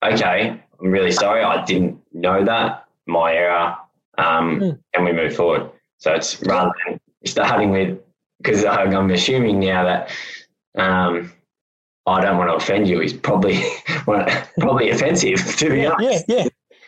Okay, 0.03 0.61
I'm 0.79 0.91
really 0.91 1.11
sorry. 1.11 1.43
I 1.43 1.63
didn't 1.63 1.99
know 2.13 2.43
that. 2.43 2.84
My 3.05 3.33
error. 3.33 3.75
Um, 4.17 4.59
mm. 4.59 4.79
And 4.93 5.05
we 5.05 5.11
move 5.11 5.35
forward. 5.35 5.69
So 5.97 6.13
it's 6.13 6.41
rather 6.43 6.71
than 6.87 6.99
starting 7.25 7.71
with 7.71 7.99
because 8.41 8.65
I'm 8.65 9.11
assuming 9.11 9.59
now 9.59 9.83
that 9.83 10.11
um, 10.77 11.31
I 12.05 12.21
don't 12.21 12.37
want 12.37 12.49
to 12.49 12.55
offend 12.55 12.87
you 12.87 13.01
is 13.01 13.13
probably 13.13 13.63
probably 14.59 14.89
offensive 14.89 15.39
to 15.57 15.69
be 15.69 15.85
honest. 15.85 16.25
Yeah, 16.27 16.43
yeah 16.43 16.47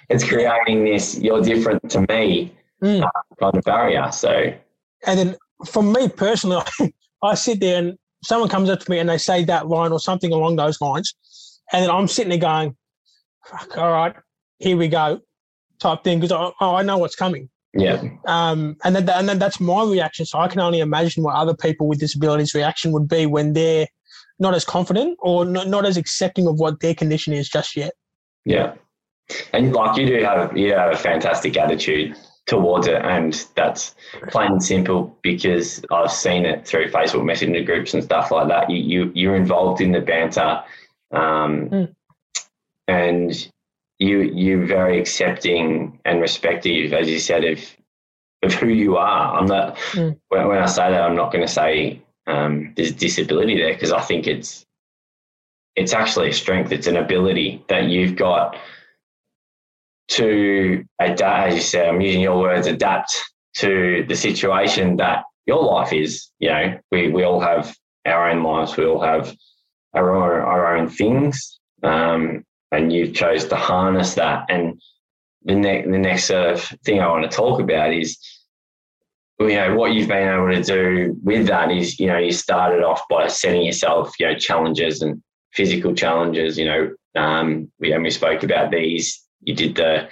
it's 0.10 0.24
creating 0.28 0.86
this 0.86 1.18
you're 1.20 1.42
different 1.42 1.90
to 1.92 2.06
me 2.10 2.54
mm. 2.82 3.04
uh, 3.04 3.10
kind 3.40 3.56
of 3.56 3.64
barrier. 3.64 4.12
So, 4.12 4.54
and 5.06 5.20
then 5.20 5.36
for 5.66 5.84
me 5.84 6.10
personally, 6.10 6.64
I 7.24 7.36
sit 7.36 7.60
there 7.60 7.80
and 7.80 7.98
someone 8.24 8.50
comes 8.50 8.70
up 8.70 8.80
to 8.80 8.92
me 8.92 9.00
and 9.00 9.10
they 9.10 9.18
say 9.18 9.44
that 9.46 9.68
line 9.68 9.92
or 9.92 10.00
something 10.00 10.32
along 10.32 10.56
those 10.56 10.80
lines, 10.82 11.14
and 11.72 11.84
then 11.84 11.92
I'm 11.92 12.08
sitting 12.08 12.30
there 12.30 12.40
going, 12.40 12.76
"All 13.76 13.92
right, 13.92 14.16
here 14.60 14.78
we 14.78 14.88
go," 14.88 15.22
type 15.80 16.04
thing 16.04 16.20
because 16.20 16.32
I, 16.32 16.52
oh, 16.62 16.76
I 16.76 16.84
know 16.84 16.98
what's 16.98 17.16
coming. 17.16 17.50
Yeah. 17.74 18.02
Um, 18.26 18.78
and 18.84 18.96
then 18.96 19.10
and 19.10 19.30
then 19.30 19.40
that's 19.40 19.60
my 19.60 19.84
reaction. 19.84 20.26
So 20.26 20.40
I 20.40 20.48
can 20.48 20.60
only 20.62 20.80
imagine 20.80 21.24
what 21.24 21.36
other 21.36 21.56
people 21.56 21.88
with 21.88 22.00
disabilities 22.00 22.54
reaction 22.54 22.92
would 22.92 23.08
be 23.08 23.26
when 23.26 23.54
they're 23.54 23.88
not 24.40 24.54
as 24.54 24.66
confident 24.66 25.18
or 25.22 25.46
not, 25.46 25.68
not 25.68 25.86
as 25.86 25.98
accepting 25.98 26.48
of 26.48 26.60
what 26.60 26.80
their 26.80 26.96
condition 26.96 27.34
is 27.34 27.50
just 27.50 27.76
yet. 27.76 27.94
Yeah. 28.46 28.76
And 29.54 29.74
like 29.74 29.98
you 29.98 30.08
do 30.08 30.24
have 30.24 30.58
you 30.58 30.74
have 30.74 30.94
a 30.94 30.98
fantastic 30.98 31.58
attitude 31.58 32.18
towards 32.46 32.88
it, 32.88 33.02
and 33.04 33.46
that's 33.56 33.94
plain 34.30 34.54
and 34.54 34.64
simple 34.64 35.18
because 35.22 35.84
I've 35.92 36.12
seen 36.12 36.46
it 36.46 36.66
through 36.66 36.90
Facebook 36.90 37.26
Messenger 37.26 37.62
groups 37.64 37.94
and 37.94 38.04
stuff 38.04 38.32
like 38.32 38.48
that. 38.48 38.70
You 38.70 38.78
you 38.78 39.12
you're 39.14 39.36
involved 39.36 39.82
in 39.82 39.92
the 39.92 40.00
banter, 40.00 40.64
um, 41.12 41.70
mm. 41.70 41.96
and 42.88 43.52
you 44.00 44.22
you're 44.22 44.66
very 44.66 45.00
accepting 45.00 46.00
and 46.06 46.22
respective, 46.22 46.94
as 46.94 47.10
you 47.10 47.20
said, 47.20 47.44
of 47.44 47.60
of 48.44 48.54
who 48.54 48.68
you 48.68 48.98
are. 48.98 49.38
I'm 49.38 49.48
not 49.48 49.76
mm. 49.94 50.18
when, 50.30 50.48
when 50.48 50.60
I 50.60 50.66
say 50.68 50.92
that, 50.92 51.02
I'm 51.02 51.16
not 51.16 51.32
going 51.32 51.46
to 51.46 51.52
say 51.52 52.02
um, 52.28 52.74
there's 52.76 52.92
disability 52.92 53.58
there 53.58 53.74
because 53.74 53.92
I 53.92 54.02
think 54.02 54.28
it's 54.28 54.66
it's 55.76 55.94
actually 55.94 56.30
a 56.30 56.34
strength. 56.34 56.72
It's 56.72 56.88
an 56.88 56.98
ability 56.98 57.64
that 57.70 57.86
you've 57.86 58.16
got 58.16 58.58
to 60.10 60.84
adapt, 61.00 61.50
as 61.50 61.56
you 61.56 61.62
said, 61.62 61.88
I'm 61.88 62.02
using 62.02 62.22
your 62.22 62.40
words, 62.40 62.68
adapt 62.68 63.16
to 63.58 64.06
the 64.08 64.16
situation 64.16 64.98
that 64.98 65.26
your 65.46 65.64
life 65.64 65.94
is. 65.94 66.30
You 66.40 66.50
know, 66.50 66.80
we, 66.92 67.10
we 67.10 67.24
all 67.24 67.40
have 67.40 67.76
our 68.06 68.30
own 68.30 68.44
lives. 68.44 68.78
We 68.78 68.86
all 68.86 69.02
have 69.02 69.36
our 69.94 70.16
own, 70.16 70.42
our 70.42 70.78
own 70.78 70.90
things. 70.90 71.60
Um, 71.84 72.44
and 72.72 72.92
you've 72.92 73.14
chose 73.14 73.46
to 73.46 73.56
harness 73.56 74.16
that. 74.16 74.46
And 74.50 74.82
the 75.44 75.56
next, 75.56 75.90
the 75.90 75.98
next 75.98 76.26
sort 76.26 76.54
of 76.54 76.64
thing 76.84 77.00
I 77.00 77.08
want 77.08 77.30
to 77.30 77.36
talk 77.36 77.60
about 77.60 77.94
is, 77.94 78.18
you 79.40 79.50
know, 79.50 79.76
what 79.76 79.94
you've 79.94 80.08
been 80.08 80.28
able 80.28 80.50
to 80.50 80.64
do 80.64 81.16
with 81.24 81.48
that 81.48 81.72
is, 81.72 82.00
you 82.00 82.08
know, 82.08 82.18
you 82.18 82.32
started 82.32 82.84
off 82.84 83.02
by 83.10 83.28
setting 83.28 83.64
yourself, 83.64 84.14
you 84.20 84.28
know, 84.28 84.36
challenges 84.36 85.02
and 85.02 85.22
physical 85.54 85.94
challenges. 85.94 86.58
You 86.58 86.66
know, 86.66 86.96
um, 87.16 87.72
we 87.80 87.92
and 87.92 88.04
we 88.04 88.10
spoke 88.10 88.44
about 88.44 88.72
these. 88.72 89.24
You 89.42 89.56
did 89.56 89.76
the 89.76 90.10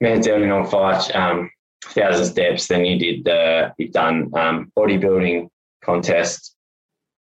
Mount 0.00 0.24
Dandenong 0.24 0.70
five 0.70 1.10
um, 1.14 1.50
thousand 1.84 2.26
steps. 2.26 2.66
Then 2.66 2.84
you 2.84 2.98
did 2.98 3.24
the 3.24 3.72
you've 3.78 3.92
done 3.92 4.30
um, 4.36 4.72
bodybuilding 4.76 5.48
contest, 5.82 6.54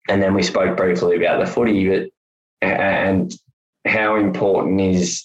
and 0.08 0.22
then 0.22 0.34
we 0.34 0.42
spoke 0.42 0.76
briefly 0.76 1.16
about 1.16 1.44
the 1.44 1.50
footy. 1.50 1.88
But 1.88 2.08
and 2.62 3.34
how 3.86 4.16
important 4.16 4.80
is 4.80 5.24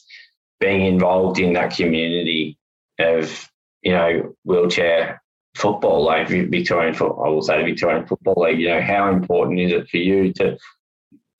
being 0.60 0.86
involved 0.86 1.39
in 1.39 1.54
that 1.54 1.76
community 1.76 2.58
of 3.00 3.50
you 3.82 3.93
know 3.93 4.36
wheelchair 4.43 5.22
football, 5.56 6.04
like 6.04 6.28
Victorian 6.28 6.93
football, 6.93 7.26
I 7.26 7.30
will 7.30 7.41
say 7.41 7.63
Victorian 7.63 8.06
Football 8.06 8.43
League. 8.43 8.60
You 8.60 8.69
know, 8.69 8.82
how 8.82 9.12
important 9.12 9.60
is 9.60 9.72
it 9.72 9.89
for 9.89 9.98
you 9.98 10.34
to, 10.34 10.58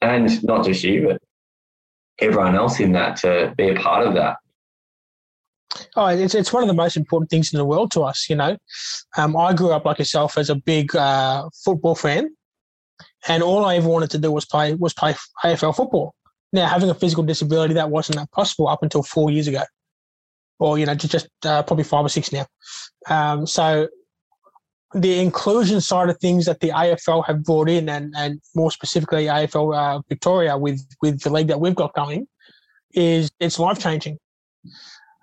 and 0.02 0.44
not 0.44 0.66
just 0.66 0.84
you, 0.84 1.08
but 1.08 1.22
everyone 2.20 2.56
else 2.56 2.80
in 2.80 2.92
that 2.94 3.18
to 3.18 3.54
be 3.58 3.70
a 3.70 3.76
part 3.76 4.08
of 4.08 4.14
that? 4.16 4.38
Oh, 5.96 6.08
it's 6.08 6.36
it's 6.36 6.52
one 6.52 6.64
of 6.64 6.68
the 6.68 6.74
most 6.74 6.98
important 6.98 7.30
things 7.30 7.54
in 7.54 7.58
the 7.58 7.66
world 7.66 7.92
to 7.92 8.02
us. 8.02 8.30
You 8.30 8.36
know, 8.36 8.58
um, 9.18 9.38
I 9.38 9.54
grew 9.54 9.72
up 9.72 9.86
like 9.86 10.00
yourself 10.00 10.38
as 10.38 10.50
a 10.50 10.56
big 10.56 10.96
uh, 10.96 11.48
football 11.64 11.96
fan, 11.96 12.36
and 13.28 13.44
all 13.44 13.66
I 13.66 13.76
ever 13.76 13.88
wanted 13.88 14.10
to 14.12 14.18
do 14.18 14.32
was 14.32 14.46
play 14.46 14.74
was 14.74 14.94
play 14.94 15.16
AFL 15.44 15.76
football. 15.76 16.16
Now, 16.52 16.68
having 16.68 16.90
a 16.90 16.96
physical 16.96 17.24
disability, 17.24 17.76
that 17.76 17.90
wasn't 17.90 18.18
that 18.18 18.32
possible 18.32 18.68
up 18.68 18.82
until 18.82 19.04
four 19.04 19.30
years 19.30 19.48
ago, 19.48 19.64
or 20.60 20.80
you 20.80 20.86
know, 20.86 20.96
just, 20.96 21.28
uh, 21.46 21.64
probably 21.64 21.84
five 21.84 22.06
or 22.06 22.10
six 22.10 22.32
now. 22.32 22.46
Um, 23.10 23.46
so, 23.46 23.88
the 24.96 25.20
inclusion 25.20 25.80
side 25.82 26.10
of 26.10 26.18
things 26.18 26.46
that 26.48 26.60
the 26.62 26.70
AFL 26.70 27.26
have 27.28 27.44
brought 27.44 27.70
in, 27.70 27.88
and 27.90 28.14
and 28.18 28.42
more 28.56 28.72
specifically 28.72 29.26
AFL 29.26 29.76
uh, 29.76 30.02
Victoria 30.10 30.58
with 30.58 30.82
with 31.02 31.22
the 31.22 31.30
league 31.30 31.48
that 31.48 31.60
we've 31.60 31.76
got 31.76 31.94
going, 31.94 32.28
is 32.94 33.30
it's 33.40 33.60
life 33.60 33.80
changing. 33.80 34.18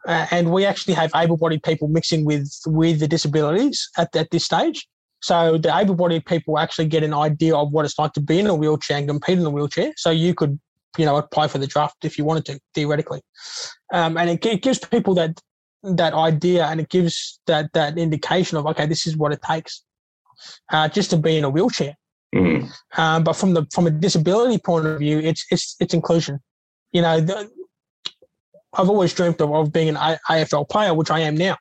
Uh, 0.07 0.27
and 0.31 0.53
we 0.53 0.65
actually 0.65 0.95
have 0.95 1.11
able-bodied 1.17 1.65
people 1.65 1.89
mixing 1.89 2.25
with 2.25 2.49
with 2.67 3.01
the 3.01 3.09
disabilities 3.09 3.89
at, 3.97 4.15
at 4.15 4.31
this 4.31 4.45
stage. 4.45 4.87
So 5.21 5.59
the 5.59 5.77
able-bodied 5.77 6.27
people 6.27 6.59
actually 6.59 6.87
get 6.87 7.03
an 7.03 7.13
idea 7.13 7.57
of 7.57 7.73
what 7.73 7.85
it's 7.85 7.99
like 7.99 8.13
to 8.13 8.21
be 8.21 8.39
in 8.39 8.47
a 8.47 8.55
wheelchair 8.55 8.99
and 8.99 9.09
compete 9.09 9.39
in 9.39 9.45
a 9.45 9.51
wheelchair. 9.51 9.93
So 9.97 10.11
you 10.11 10.35
could 10.35 10.61
you 10.99 11.05
know 11.05 11.17
apply 11.17 11.49
for 11.49 11.59
the 11.59 11.67
draft 11.67 12.05
if 12.05 12.19
you 12.19 12.25
wanted 12.25 12.45
to 12.45 12.59
theoretically 12.75 13.21
um, 13.93 14.17
and 14.17 14.31
it, 14.31 14.45
it, 14.47 14.63
gives 14.63 14.79
people 14.79 15.15
that 15.15 15.41
that 15.83 16.15
idea 16.15 16.67
and 16.67 16.81
it 16.81 16.89
gives 16.89 17.41
that 17.47 17.73
that 17.73 17.97
indication 17.99 18.57
of 18.57 18.67
okay 18.67 18.87
this 18.87 19.07
is 19.07 19.17
what 19.17 19.33
it 19.33 19.41
takes 19.43 19.83
uh, 20.73 20.89
just 20.89 21.11
to 21.11 21.17
be 21.17 21.37
in 21.37 21.45
a 21.45 21.51
wheelchair 21.51 21.95
mm. 22.35 22.69
um, 22.97 23.25
but 23.25 23.35
from 23.35 23.55
the 23.55 23.67
from 23.73 23.87
a 23.87 23.91
disability 23.91 24.59
point 24.59 24.87
of 24.87 24.99
view 24.99 25.19
it's 25.19 25.47
it's 25.51 25.77
it's 25.81 25.95
inclusion 25.95 26.41
you 26.93 27.03
know 27.03 27.21
the, 27.21 27.51
I've 28.79 28.91
always 28.91 29.15
dreamt 29.15 29.41
of, 29.41 29.55
of 29.55 29.73
being 29.73 29.89
an 29.89 29.97
AFL 30.29 30.69
player 30.69 30.93
which 30.93 31.11
I 31.11 31.21
am 31.21 31.37
now 31.37 31.57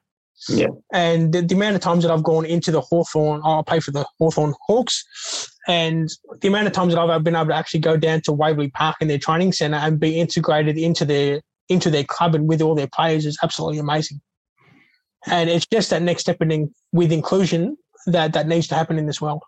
yeah. 0.49 0.67
And 0.93 1.33
the, 1.33 1.41
the, 1.41 1.55
amount 1.55 1.75
of 1.75 1.81
times 1.81 2.03
that 2.03 2.11
I've 2.11 2.23
gone 2.23 2.45
into 2.45 2.71
the 2.71 2.81
Hawthorn, 2.81 3.41
I'll 3.43 3.63
pay 3.63 3.79
for 3.79 3.91
the 3.91 4.05
Hawthorn 4.19 4.53
Hawks. 4.67 5.54
And 5.67 6.09
the 6.41 6.47
amount 6.47 6.67
of 6.67 6.73
times 6.73 6.93
that 6.93 6.99
I've 6.99 7.23
been 7.23 7.35
able 7.35 7.47
to 7.47 7.55
actually 7.55 7.79
go 7.79 7.97
down 7.97 8.21
to 8.21 8.31
Waverley 8.31 8.69
Park 8.69 8.97
in 9.01 9.07
their 9.07 9.17
training 9.17 9.51
centre 9.51 9.77
and 9.77 9.99
be 9.99 10.19
integrated 10.19 10.77
into 10.77 11.05
their 11.05 11.41
into 11.69 11.89
their 11.89 12.03
club 12.03 12.35
and 12.35 12.47
with 12.47 12.61
all 12.61 12.75
their 12.75 12.89
players 12.93 13.25
is 13.25 13.39
absolutely 13.41 13.79
amazing. 13.79 14.21
And 15.25 15.49
it's 15.49 15.65
just 15.65 15.89
that 15.89 16.03
next 16.03 16.21
step 16.21 16.39
in 16.41 16.73
with 16.91 17.11
inclusion 17.11 17.77
that 18.05 18.33
that 18.33 18.47
needs 18.47 18.67
to 18.67 18.75
happen 18.75 18.99
in 18.99 19.07
this 19.07 19.19
world. 19.19 19.41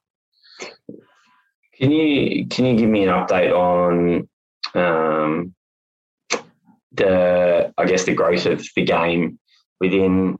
Can 1.75 1.91
you 1.91 2.47
can 2.47 2.65
you 2.65 2.75
give 2.75 2.89
me 2.89 3.03
an 3.03 3.09
update 3.09 3.53
on 3.53 4.27
um, 4.73 5.53
the 6.93 7.71
I 7.77 7.85
guess 7.85 8.05
the 8.05 8.15
growth 8.15 8.47
of 8.47 8.65
the 8.75 8.83
game 8.83 9.37
within 9.79 10.37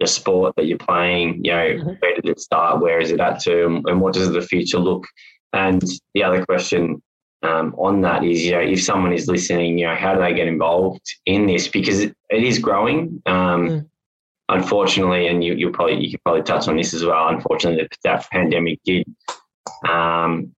the 0.00 0.06
sport 0.06 0.54
that 0.56 0.66
you're 0.66 0.78
playing, 0.78 1.44
you 1.44 1.50
know, 1.50 1.66
mm-hmm. 1.66 1.88
where 2.00 2.14
did 2.14 2.28
it 2.28 2.40
start? 2.40 2.80
Where 2.80 3.00
is 3.00 3.10
it 3.10 3.20
at 3.20 3.40
to? 3.40 3.82
And 3.86 4.00
what 4.00 4.14
does 4.14 4.30
the 4.30 4.42
future 4.42 4.78
look? 4.78 5.06
And 5.52 5.82
the 6.14 6.22
other 6.22 6.44
question 6.44 7.02
um, 7.42 7.74
on 7.78 8.00
that 8.02 8.24
is, 8.24 8.44
you 8.44 8.52
know, 8.52 8.60
if 8.60 8.82
someone 8.82 9.12
is 9.12 9.28
listening, 9.28 9.78
you 9.78 9.86
know, 9.86 9.94
how 9.94 10.14
do 10.14 10.20
they 10.20 10.34
get 10.34 10.48
involved 10.48 11.02
in 11.26 11.46
this? 11.46 11.68
Because 11.68 12.00
it, 12.00 12.14
is 12.30 12.58
growing. 12.58 13.22
Um, 13.26 13.68
mm. 13.68 13.88
Unfortunately, 14.50 15.26
and 15.26 15.44
you, 15.44 15.54
you'll 15.54 15.72
probably 15.72 16.02
you 16.02 16.10
can 16.10 16.20
probably 16.24 16.42
touch 16.42 16.68
on 16.68 16.76
this 16.76 16.94
as 16.94 17.04
well. 17.04 17.28
Unfortunately, 17.28 17.86
that 18.02 18.26
pandemic 18.30 18.80
did 18.82 19.04
um, 19.86 20.54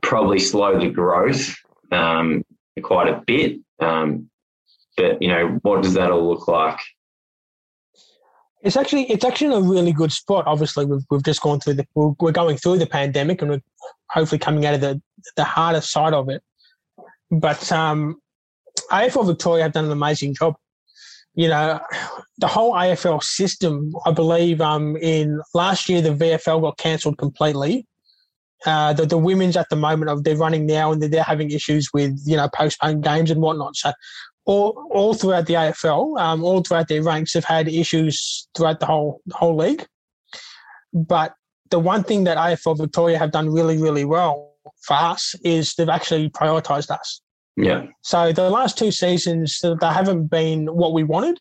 probably 0.00 0.38
slow 0.38 0.80
the 0.80 0.88
growth 0.88 1.54
um, 1.90 2.42
quite 2.82 3.08
a 3.08 3.22
bit. 3.26 3.60
Um, 3.80 4.30
but 4.96 5.20
you 5.20 5.28
know, 5.28 5.58
what 5.60 5.82
does 5.82 5.92
that 5.92 6.10
all 6.10 6.26
look 6.26 6.48
like 6.48 6.78
it's 8.62 8.76
actually 8.76 9.10
it's 9.10 9.24
actually 9.24 9.54
a 9.54 9.60
really 9.60 9.92
good 9.92 10.12
spot. 10.12 10.46
Obviously, 10.46 10.84
we've 10.84 11.04
we've 11.10 11.22
just 11.22 11.42
gone 11.42 11.60
through 11.60 11.74
the 11.74 11.86
we're 11.94 12.32
going 12.32 12.56
through 12.56 12.78
the 12.78 12.86
pandemic 12.86 13.42
and 13.42 13.50
we're 13.50 13.62
hopefully 14.10 14.38
coming 14.38 14.64
out 14.64 14.74
of 14.74 14.80
the 14.80 15.02
the 15.36 15.44
harder 15.44 15.80
side 15.80 16.14
of 16.14 16.28
it. 16.28 16.42
But 17.30 17.70
um, 17.72 18.20
AFL 18.90 19.26
Victoria 19.26 19.64
have 19.64 19.72
done 19.72 19.86
an 19.86 19.90
amazing 19.90 20.34
job. 20.34 20.54
You 21.34 21.48
know, 21.48 21.80
the 22.38 22.46
whole 22.46 22.74
AFL 22.74 23.22
system. 23.22 23.92
I 24.06 24.12
believe 24.12 24.60
um, 24.60 24.96
in 24.98 25.40
last 25.54 25.88
year 25.88 26.00
the 26.00 26.10
VFL 26.10 26.62
got 26.62 26.78
cancelled 26.78 27.18
completely. 27.18 27.86
Uh, 28.64 28.92
the, 28.92 29.04
the 29.04 29.18
women's 29.18 29.56
at 29.56 29.68
the 29.70 29.76
moment 29.76 30.08
of 30.08 30.22
they're 30.22 30.36
running 30.36 30.66
now 30.66 30.92
and 30.92 31.02
they're, 31.02 31.08
they're 31.08 31.22
having 31.24 31.50
issues 31.50 31.88
with 31.92 32.16
you 32.24 32.36
know 32.36 32.48
postponed 32.54 33.02
games 33.02 33.30
and 33.30 33.40
whatnot. 33.40 33.74
So 33.74 33.92
all, 34.44 34.88
all 34.90 35.14
throughout 35.14 35.46
the 35.46 35.54
AFL, 35.54 36.20
um, 36.20 36.44
all 36.44 36.62
throughout 36.62 36.88
their 36.88 37.02
ranks, 37.02 37.34
have 37.34 37.44
had 37.44 37.68
issues 37.68 38.48
throughout 38.56 38.80
the 38.80 38.86
whole 38.86 39.20
whole 39.32 39.56
league. 39.56 39.86
But 40.92 41.34
the 41.70 41.78
one 41.78 42.04
thing 42.04 42.24
that 42.24 42.36
AFL 42.36 42.78
Victoria 42.78 43.18
have 43.18 43.30
done 43.30 43.48
really, 43.50 43.78
really 43.78 44.04
well 44.04 44.54
for 44.82 44.94
us 44.94 45.34
is 45.44 45.74
they've 45.74 45.88
actually 45.88 46.28
prioritised 46.30 46.90
us. 46.90 47.20
Yeah. 47.56 47.86
So 48.02 48.32
the 48.32 48.50
last 48.50 48.78
two 48.78 48.90
seasons, 48.90 49.60
they 49.62 49.86
haven't 49.86 50.26
been 50.26 50.66
what 50.66 50.92
we 50.92 51.04
wanted, 51.04 51.38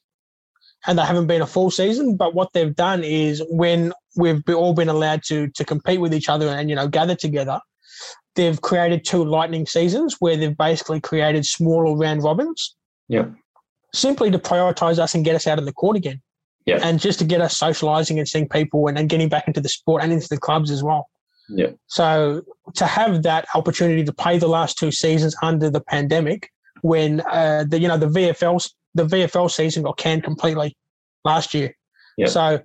and 0.85 0.97
they 0.97 1.03
haven't 1.03 1.27
been 1.27 1.41
a 1.41 1.47
full 1.47 1.71
season. 1.71 2.17
But 2.17 2.33
what 2.35 2.53
they've 2.53 2.75
done 2.75 3.03
is 3.03 3.43
when 3.49 3.93
we've 4.15 4.43
all 4.49 4.73
been 4.73 4.89
allowed 4.89 5.23
to 5.23 5.47
to 5.49 5.65
compete 5.65 6.01
with 6.01 6.13
each 6.13 6.29
other 6.29 6.47
and 6.47 6.69
you 6.69 6.75
know 6.75 6.87
gather 6.87 7.15
together, 7.15 7.59
they've 8.35 8.61
created 8.61 9.05
two 9.05 9.23
lightning 9.23 9.65
seasons 9.65 10.17
where 10.19 10.37
they've 10.37 10.57
basically 10.57 10.99
created 10.99 11.45
smaller 11.45 11.95
round 11.95 12.23
robins 12.23 12.75
yeah. 13.11 13.25
Simply 13.93 14.31
to 14.31 14.39
prioritize 14.39 14.99
us 14.99 15.13
and 15.13 15.25
get 15.25 15.35
us 15.35 15.45
out 15.45 15.59
in 15.59 15.65
the 15.65 15.73
court 15.73 15.97
again. 15.97 16.21
Yeah. 16.65 16.79
And 16.81 16.99
just 16.99 17.19
to 17.19 17.25
get 17.25 17.41
us 17.41 17.57
socializing 17.57 18.19
and 18.19 18.27
seeing 18.27 18.47
people 18.47 18.87
and, 18.87 18.97
and 18.97 19.09
getting 19.09 19.27
back 19.27 19.47
into 19.47 19.59
the 19.59 19.67
sport 19.67 20.01
and 20.01 20.13
into 20.13 20.29
the 20.29 20.37
clubs 20.37 20.71
as 20.71 20.81
well. 20.81 21.09
Yeah. 21.49 21.71
So 21.87 22.43
to 22.75 22.85
have 22.85 23.23
that 23.23 23.47
opportunity 23.53 24.05
to 24.05 24.13
play 24.13 24.37
the 24.37 24.47
last 24.47 24.77
two 24.77 24.91
seasons 24.91 25.35
under 25.41 25.69
the 25.69 25.81
pandemic, 25.81 26.49
when 26.81 27.21
uh, 27.29 27.65
the 27.67 27.79
you 27.79 27.87
know 27.87 27.97
the 27.97 28.07
VFL 28.07 28.71
the 28.95 29.05
VFL 29.05 29.51
season 29.51 29.83
got 29.83 29.97
canned 29.97 30.23
completely 30.23 30.77
last 31.25 31.53
year. 31.53 31.75
Yeah. 32.17 32.27
So 32.27 32.61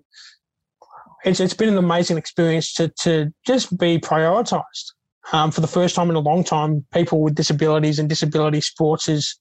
it's 1.25 1.41
it's 1.41 1.55
been 1.55 1.71
an 1.71 1.79
amazing 1.79 2.19
experience 2.19 2.73
to 2.75 2.89
to 3.01 3.33
just 3.45 3.77
be 3.77 3.99
prioritised. 3.99 4.93
Um, 5.33 5.51
for 5.51 5.61
the 5.61 5.67
first 5.67 5.97
time 5.97 6.09
in 6.09 6.15
a 6.15 6.21
long 6.21 6.45
time, 6.45 6.87
people 6.93 7.21
with 7.21 7.35
disabilities 7.35 7.99
and 7.99 8.09
disability 8.09 8.61
sports 8.61 9.09
is 9.09 9.37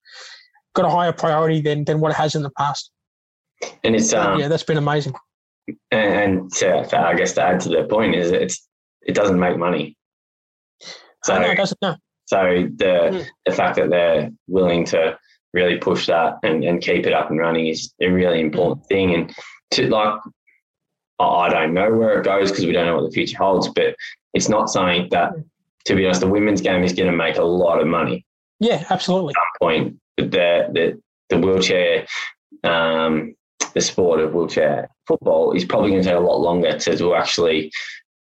got 0.75 0.85
a 0.85 0.89
higher 0.89 1.11
priority 1.11 1.61
than 1.61 1.83
than 1.85 1.99
what 1.99 2.11
it 2.11 2.17
has 2.17 2.35
in 2.35 2.43
the 2.43 2.51
past. 2.51 2.91
And 3.83 3.95
it's 3.95 4.13
um, 4.13 4.39
yeah, 4.39 4.47
that's 4.47 4.63
been 4.63 4.77
amazing. 4.77 5.13
And 5.91 6.51
to, 6.53 6.87
I 6.95 7.15
guess 7.15 7.33
to 7.33 7.41
add 7.41 7.59
to 7.61 7.69
that 7.69 7.89
point 7.89 8.13
is 8.13 8.31
it's 8.31 8.67
it 9.01 9.15
doesn't 9.15 9.39
make 9.39 9.57
money. 9.57 9.97
So 11.23 11.39
no, 11.39 11.49
it 11.49 11.55
doesn't. 11.55 11.79
No. 11.81 11.95
So 12.25 12.69
the 12.75 12.85
mm. 12.85 13.25
the 13.45 13.51
fact 13.51 13.77
that 13.77 13.89
they're 13.89 14.29
willing 14.47 14.85
to 14.85 15.17
really 15.53 15.77
push 15.77 16.05
that 16.07 16.37
and, 16.43 16.63
and 16.63 16.81
keep 16.81 17.05
it 17.05 17.13
up 17.13 17.29
and 17.29 17.39
running 17.39 17.67
is 17.67 17.93
a 18.01 18.09
really 18.09 18.41
important 18.41 18.83
mm. 18.83 18.87
thing. 18.87 19.15
And 19.15 19.35
to 19.71 19.87
like, 19.87 20.19
I 21.19 21.49
don't 21.49 21.73
know 21.73 21.91
where 21.91 22.19
it 22.19 22.25
goes 22.25 22.51
because 22.51 22.65
we 22.65 22.73
don't 22.73 22.85
know 22.85 22.95
what 22.95 23.09
the 23.09 23.13
future 23.13 23.37
holds, 23.37 23.69
but 23.69 23.95
it's 24.33 24.49
not 24.49 24.69
something 24.69 25.07
that 25.11 25.33
to 25.85 25.95
be 25.95 26.05
honest, 26.05 26.21
the 26.21 26.27
women's 26.27 26.61
game 26.61 26.83
is 26.83 26.93
going 26.93 27.09
to 27.09 27.15
make 27.15 27.37
a 27.37 27.43
lot 27.43 27.79
of 27.79 27.87
money. 27.87 28.25
Yeah, 28.59 28.85
absolutely. 28.89 29.31
At 29.31 29.35
some 29.35 29.67
point, 29.67 29.99
the 30.17 30.69
the 30.71 31.01
the 31.29 31.37
wheelchair, 31.37 32.05
um, 32.63 33.35
the 33.73 33.81
sport 33.81 34.19
of 34.19 34.33
wheelchair 34.33 34.89
football 35.07 35.51
is 35.53 35.65
probably 35.65 35.91
going 35.91 36.03
to 36.03 36.09
take 36.09 36.17
a 36.17 36.21
lot 36.21 36.39
longer 36.39 36.77
to, 36.77 36.97
to 36.97 37.15
actually 37.15 37.71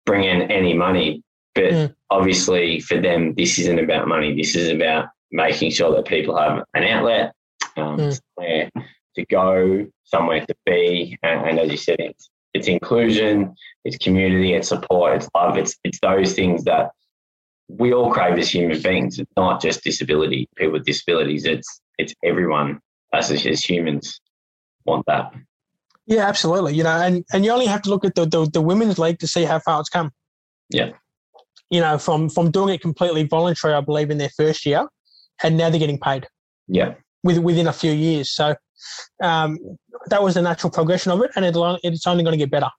bring 0.05 0.23
in 0.23 0.51
any 0.51 0.73
money. 0.73 1.23
But 1.53 1.71
mm. 1.71 1.95
obviously, 2.09 2.79
for 2.81 2.99
them, 2.99 3.33
this 3.35 3.59
isn't 3.59 3.79
about 3.79 4.07
money. 4.07 4.35
This 4.35 4.55
is 4.55 4.69
about 4.69 5.07
making 5.31 5.71
sure 5.71 5.91
that 5.95 6.05
people 6.05 6.37
have 6.37 6.63
an 6.73 6.83
outlet, 6.83 7.33
um, 7.77 7.97
mm. 7.97 8.19
somewhere 8.37 8.69
to 9.15 9.25
go, 9.25 9.87
somewhere 10.03 10.45
to 10.45 10.55
be, 10.65 11.17
and, 11.23 11.49
and 11.49 11.59
as 11.59 11.71
you 11.71 11.77
said, 11.77 11.97
it's, 11.99 12.29
it's 12.53 12.67
inclusion, 12.67 13.55
it's 13.83 13.97
community, 13.97 14.53
it's 14.53 14.69
support, 14.69 15.17
it's 15.17 15.29
love. 15.35 15.57
It's 15.57 15.75
it's 15.83 15.99
those 15.99 16.33
things 16.33 16.63
that 16.65 16.91
we 17.67 17.93
all 17.93 18.11
crave 18.11 18.37
as 18.37 18.49
human 18.49 18.81
beings. 18.81 19.19
It's 19.19 19.31
not 19.35 19.61
just 19.61 19.83
disability, 19.83 20.47
people 20.55 20.73
with 20.73 20.85
disabilities. 20.85 21.45
It's 21.45 21.81
it's 21.97 22.13
everyone 22.23 22.79
as 23.13 23.31
as 23.31 23.63
humans 23.63 24.19
want 24.85 25.05
that. 25.07 25.33
Yeah, 26.07 26.27
absolutely. 26.27 26.75
You 26.75 26.83
know, 26.83 26.91
and, 26.91 27.25
and 27.33 27.43
you 27.43 27.51
only 27.51 27.65
have 27.65 27.81
to 27.83 27.89
look 27.89 28.05
at 28.05 28.13
the, 28.13 28.25
the, 28.25 28.45
the 28.45 28.61
women's 28.61 28.99
league 28.99 29.17
to 29.19 29.27
see 29.27 29.43
how 29.43 29.59
far 29.59 29.79
it's 29.79 29.89
come. 29.89 30.11
Yeah. 30.69 30.91
You 31.71 31.81
know, 31.81 31.97
from 31.97 32.29
from 32.29 32.51
doing 32.51 32.73
it 32.75 32.81
completely 32.81 33.23
voluntary, 33.23 33.73
I 33.73 33.81
believe, 33.81 34.11
in 34.11 34.19
their 34.19 34.29
first 34.37 34.65
year, 34.65 34.87
and 35.43 35.57
now 35.57 35.69
they're 35.69 35.79
getting 35.79 35.99
paid. 35.99 36.27
Yeah. 36.67 36.93
With, 37.23 37.39
within 37.39 37.67
a 37.67 37.73
few 37.73 37.91
years. 37.91 38.31
So 38.31 38.55
um, 39.23 39.57
that 40.09 40.21
was 40.21 40.35
the 40.35 40.43
natural 40.43 40.69
progression 40.69 41.11
of 41.11 41.21
it, 41.23 41.31
and 41.35 41.43
it, 41.43 41.55
it's 41.83 42.05
only 42.05 42.23
going 42.23 42.33
to 42.33 42.37
get 42.37 42.51
better. 42.51 42.69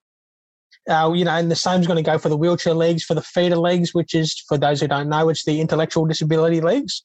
Uh, 0.88 1.12
you 1.14 1.24
know, 1.24 1.32
and 1.32 1.50
the 1.50 1.56
same 1.56 1.80
is 1.80 1.86
going 1.86 2.02
to 2.02 2.10
go 2.10 2.18
for 2.18 2.28
the 2.28 2.36
wheelchair 2.36 2.74
leagues, 2.74 3.02
for 3.02 3.14
the 3.14 3.22
FIDA 3.22 3.60
leagues, 3.60 3.92
which 3.92 4.14
is, 4.14 4.40
for 4.48 4.56
those 4.56 4.80
who 4.80 4.86
don't 4.86 5.08
know, 5.08 5.28
it's 5.28 5.44
the 5.44 5.60
intellectual 5.60 6.06
disability 6.06 6.60
leagues 6.60 7.02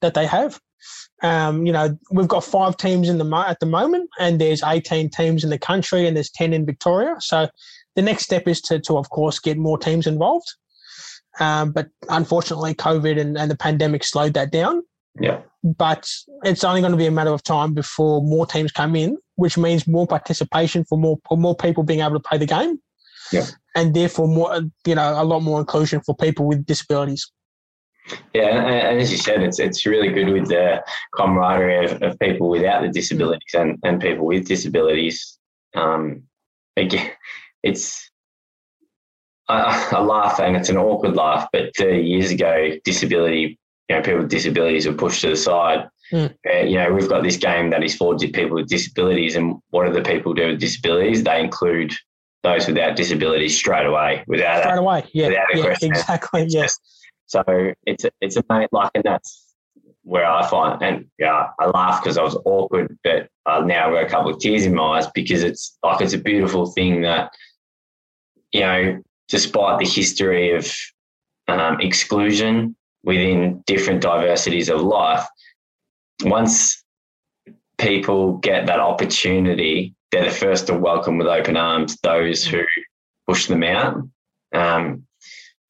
that 0.00 0.14
they 0.14 0.26
have. 0.26 0.60
Um, 1.22 1.66
you 1.66 1.72
know, 1.72 1.96
we've 2.10 2.28
got 2.28 2.44
five 2.44 2.76
teams 2.76 3.08
in 3.08 3.18
the 3.18 3.44
at 3.46 3.60
the 3.60 3.66
moment, 3.66 4.10
and 4.18 4.40
there's 4.40 4.62
18 4.62 5.10
teams 5.10 5.44
in 5.44 5.50
the 5.50 5.58
country, 5.58 6.06
and 6.06 6.16
there's 6.16 6.30
10 6.30 6.52
in 6.52 6.66
Victoria. 6.66 7.16
So 7.20 7.48
the 7.96 8.02
next 8.02 8.24
step 8.24 8.48
is 8.48 8.60
to, 8.62 8.80
to 8.80 8.96
of 8.96 9.10
course, 9.10 9.38
get 9.38 9.58
more 9.58 9.78
teams 9.78 10.06
involved. 10.06 10.54
Um, 11.38 11.72
but 11.72 11.88
unfortunately, 12.08 12.74
COVID 12.74 13.20
and, 13.20 13.38
and 13.38 13.50
the 13.50 13.56
pandemic 13.56 14.04
slowed 14.04 14.34
that 14.34 14.50
down. 14.50 14.82
Yeah. 15.20 15.40
But 15.62 16.10
it's 16.44 16.64
only 16.64 16.80
going 16.80 16.92
to 16.92 16.98
be 16.98 17.06
a 17.06 17.10
matter 17.10 17.32
of 17.32 17.42
time 17.42 17.74
before 17.74 18.22
more 18.22 18.46
teams 18.46 18.72
come 18.72 18.96
in, 18.96 19.18
which 19.36 19.58
means 19.58 19.86
more 19.86 20.06
participation 20.06 20.84
for 20.84 20.96
more 20.96 21.18
for 21.28 21.36
more 21.36 21.54
people 21.54 21.82
being 21.82 22.00
able 22.00 22.14
to 22.14 22.20
play 22.20 22.38
the 22.38 22.46
game. 22.46 22.80
Yeah. 23.32 23.46
And 23.74 23.94
therefore, 23.94 24.28
more 24.28 24.60
you 24.86 24.94
know, 24.94 25.22
a 25.22 25.24
lot 25.24 25.40
more 25.40 25.60
inclusion 25.60 26.00
for 26.00 26.16
people 26.16 26.46
with 26.46 26.66
disabilities. 26.66 27.30
Yeah, 28.34 28.48
and, 28.48 29.00
as 29.00 29.12
you 29.12 29.18
said, 29.18 29.42
it's 29.42 29.58
it's 29.60 29.86
really 29.86 30.08
good 30.08 30.30
with 30.30 30.48
the 30.48 30.82
camaraderie 31.14 31.84
of, 31.84 32.02
of 32.02 32.18
people 32.18 32.48
without 32.48 32.82
the 32.82 32.88
disabilities 32.88 33.54
and, 33.54 33.78
and 33.84 34.00
people 34.00 34.26
with 34.26 34.48
disabilities. 34.48 35.38
Um, 35.74 36.24
again, 36.76 37.12
it's 37.62 38.10
I, 39.50 39.90
I 39.92 40.00
laugh 40.00 40.38
and 40.40 40.56
it's 40.56 40.68
an 40.68 40.76
awkward 40.76 41.16
laugh, 41.16 41.48
but 41.52 41.74
30 41.76 42.02
years 42.02 42.30
ago, 42.30 42.70
disability, 42.84 43.58
you 43.88 43.96
know, 43.96 44.02
people 44.02 44.20
with 44.20 44.30
disabilities 44.30 44.86
were 44.86 44.94
pushed 44.94 45.22
to 45.22 45.30
the 45.30 45.36
side. 45.36 45.88
Mm. 46.12 46.34
Uh, 46.48 46.58
you 46.60 46.76
know, 46.76 46.92
we've 46.92 47.08
got 47.08 47.22
this 47.22 47.36
game 47.36 47.70
that 47.70 47.84
is 47.84 47.96
for 47.96 48.16
people 48.16 48.56
with 48.56 48.68
disabilities, 48.68 49.36
and 49.36 49.56
what 49.70 49.86
do 49.86 49.92
the 49.92 50.02
people 50.02 50.34
do 50.34 50.48
with 50.48 50.60
disabilities? 50.60 51.22
They 51.22 51.40
include 51.40 51.92
those 52.42 52.66
without 52.66 52.96
disabilities 52.96 53.56
straight 53.56 53.86
away, 53.86 54.24
without 54.26 54.62
straight 54.62 54.76
a, 54.76 54.80
away, 54.80 55.04
yeah, 55.12 55.28
without 55.28 55.54
a 55.54 55.58
yeah 55.58 55.76
exactly, 55.82 56.46
yes. 56.48 56.78
So 57.26 57.42
it's 57.86 58.04
a, 58.04 58.10
it's 58.20 58.36
a 58.36 58.44
mate 58.48 58.68
like, 58.72 58.90
and 58.94 59.04
that's 59.04 59.54
where 60.02 60.26
I 60.26 60.46
find, 60.48 60.82
and 60.82 61.06
yeah, 61.18 61.48
I 61.58 61.66
laugh 61.66 62.02
because 62.02 62.18
I 62.18 62.22
was 62.22 62.36
awkward, 62.44 62.98
but 63.04 63.28
I 63.46 63.60
now 63.60 63.90
got 63.90 64.04
a 64.04 64.08
couple 64.08 64.32
of 64.32 64.40
tears 64.40 64.66
in 64.66 64.74
my 64.74 64.98
eyes 64.98 65.06
because 65.14 65.42
it's 65.42 65.76
like 65.82 66.00
it's 66.00 66.14
a 66.14 66.18
beautiful 66.18 66.66
thing 66.66 67.02
that 67.02 67.30
you 68.52 68.60
know, 68.60 69.02
despite 69.28 69.78
the 69.78 69.86
history 69.86 70.54
of 70.54 70.70
um, 71.48 71.80
exclusion 71.80 72.76
within 73.04 73.62
different 73.66 74.00
diversities 74.00 74.68
of 74.68 74.80
life, 74.82 75.26
once 76.24 76.82
people 77.78 78.38
get 78.38 78.66
that 78.66 78.80
opportunity, 78.80 79.94
they're 80.10 80.24
the 80.24 80.30
first 80.30 80.66
to 80.66 80.74
welcome 80.74 81.18
with 81.18 81.26
open 81.26 81.56
arms 81.56 81.96
those 82.02 82.44
who 82.44 82.62
push 83.26 83.46
them 83.46 83.62
out. 83.62 83.96
Um, 84.52 85.06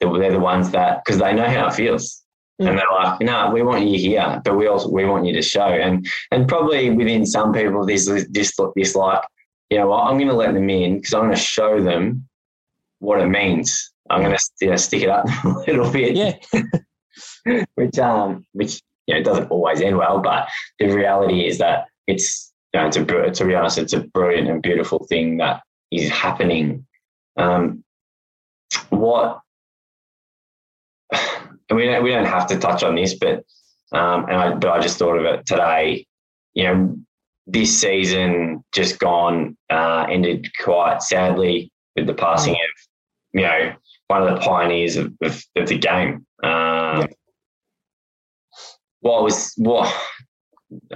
they're 0.01 0.33
the 0.33 0.41
ones 0.41 0.71
that 0.71 1.05
because 1.05 1.21
they 1.21 1.35
know 1.35 1.49
how 1.49 1.69
it 1.69 1.75
feels. 1.75 2.23
Mm. 2.61 2.69
And 2.69 2.79
they're 2.79 2.87
like, 2.93 3.21
no, 3.21 3.51
we 3.51 3.63
want 3.63 3.87
you 3.87 3.99
here, 3.99 4.41
but 4.45 4.57
we 4.57 4.67
also 4.67 4.89
we 4.89 5.05
want 5.05 5.27
you 5.27 5.33
to 5.35 5.43
show. 5.43 5.67
And 5.67 6.07
and 6.31 6.49
probably 6.49 6.91
within 6.91 7.27
some 7.27 7.53
people, 7.53 7.85
there's 7.85 8.07
this 8.07 8.57
this 8.75 8.95
like, 8.97 9.23
you 9.69 9.79
know, 9.79 9.93
I'm 9.93 10.17
going 10.17 10.29
to 10.29 10.35
let 10.35 10.55
them 10.55 10.71
in 10.71 10.97
because 10.97 11.15
I'm 11.15 11.25
going 11.25 11.35
to 11.35 11.41
show 11.41 11.83
them 11.83 12.29
what 12.99 13.21
it 13.21 13.29
means. 13.29 13.93
I'm 14.09 14.23
going 14.23 14.37
to 14.37 14.45
you 14.61 14.71
know, 14.71 14.77
stick 14.77 15.03
it 15.03 15.09
up 15.09 15.27
a 15.45 15.49
little 15.49 15.91
bit. 15.91 16.17
Yeah. 16.17 16.63
which 17.75 17.99
um 17.99 18.47
which 18.53 18.81
you 19.07 19.15
know 19.15 19.23
doesn't 19.23 19.51
always 19.51 19.81
end 19.81 19.97
well, 19.97 20.21
but 20.21 20.49
the 20.79 20.89
reality 20.89 21.47
is 21.47 21.59
that 21.59 21.87
it's 22.07 22.50
you 22.73 22.81
know, 22.81 22.87
it's 22.87 22.97
a 22.97 23.05
to 23.05 23.45
be 23.45 23.55
honest, 23.55 23.79
it's 23.79 23.93
a 23.93 24.01
brilliant 24.01 24.49
and 24.49 24.63
beautiful 24.63 25.07
thing 25.09 25.39
that 25.39 25.63
is 25.91 26.11
happening. 26.11 26.87
Um, 27.37 27.85
what 28.91 29.41
and 31.13 31.51
we 31.77 31.87
don't, 31.87 32.03
we 32.03 32.11
don't 32.11 32.27
have 32.27 32.47
to 32.49 32.59
touch 32.59 32.83
on 32.83 32.95
this, 32.95 33.15
but 33.15 33.45
um, 33.93 34.25
and 34.25 34.37
I, 34.37 34.55
but 34.55 34.71
I 34.71 34.81
just 34.81 34.99
thought 34.99 35.17
of 35.17 35.25
it 35.25 35.47
today. 35.47 36.07
You 36.55 36.65
know, 36.65 36.97
this 37.47 37.81
season 37.81 38.65
just 38.73 38.99
gone 38.99 39.57
uh, 39.71 40.07
ended 40.09 40.51
quite 40.63 41.03
sadly 41.03 41.73
with 41.97 42.07
the 42.07 42.15
passing 42.15 42.55
mm. 42.55 42.57
of 42.57 43.41
you 43.41 43.43
know 43.43 43.73
one 44.07 44.23
of 44.23 44.35
the 44.35 44.41
pioneers 44.41 44.97
of, 44.97 45.13
of, 45.23 45.43
of 45.57 45.69
the 45.69 45.79
game. 45.79 46.27
Um, 46.43 46.51
yeah. 47.01 47.07
What 49.01 49.23
was 49.23 49.53
what? 49.57 49.93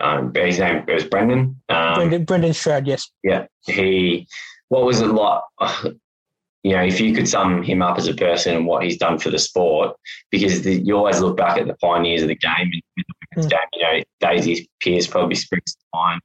Um, 0.00 0.32
his 0.34 0.58
name 0.58 0.84
was 0.86 1.04
Brendan. 1.04 1.60
Um, 1.68 1.94
Brendan 1.94 2.24
Brendan 2.24 2.54
Stroud, 2.54 2.86
yes. 2.86 3.10
Yeah, 3.22 3.46
he. 3.66 4.28
What 4.68 4.84
was 4.84 5.00
it 5.00 5.06
like? 5.06 5.42
you 6.64 6.72
know, 6.72 6.82
if 6.82 6.98
you 7.00 7.14
could 7.14 7.28
sum 7.28 7.62
him 7.62 7.82
up 7.82 7.98
as 7.98 8.08
a 8.08 8.14
person 8.14 8.56
and 8.56 8.66
what 8.66 8.82
he's 8.82 8.96
done 8.96 9.18
for 9.18 9.30
the 9.30 9.38
sport, 9.38 9.96
because 10.30 10.62
the, 10.62 10.80
you 10.80 10.96
always 10.96 11.20
look 11.20 11.36
back 11.36 11.58
at 11.58 11.66
the 11.66 11.74
pioneers 11.74 12.22
of 12.22 12.28
the 12.28 12.36
game 12.36 12.52
and 12.60 12.82
the 12.96 13.04
women's 13.36 13.46
mm. 13.46 13.50
game, 13.50 13.68
you 13.74 13.82
know, 13.82 14.02
Daisy 14.20 14.68
Pearce 14.80 15.06
probably 15.06 15.34
springs 15.34 15.74
to 15.74 15.84
mind 15.92 16.22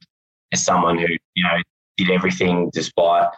as 0.52 0.64
someone 0.64 0.98
who, 0.98 1.06
you 1.34 1.42
know, 1.42 1.58
did 1.98 2.10
everything 2.10 2.70
despite 2.72 3.28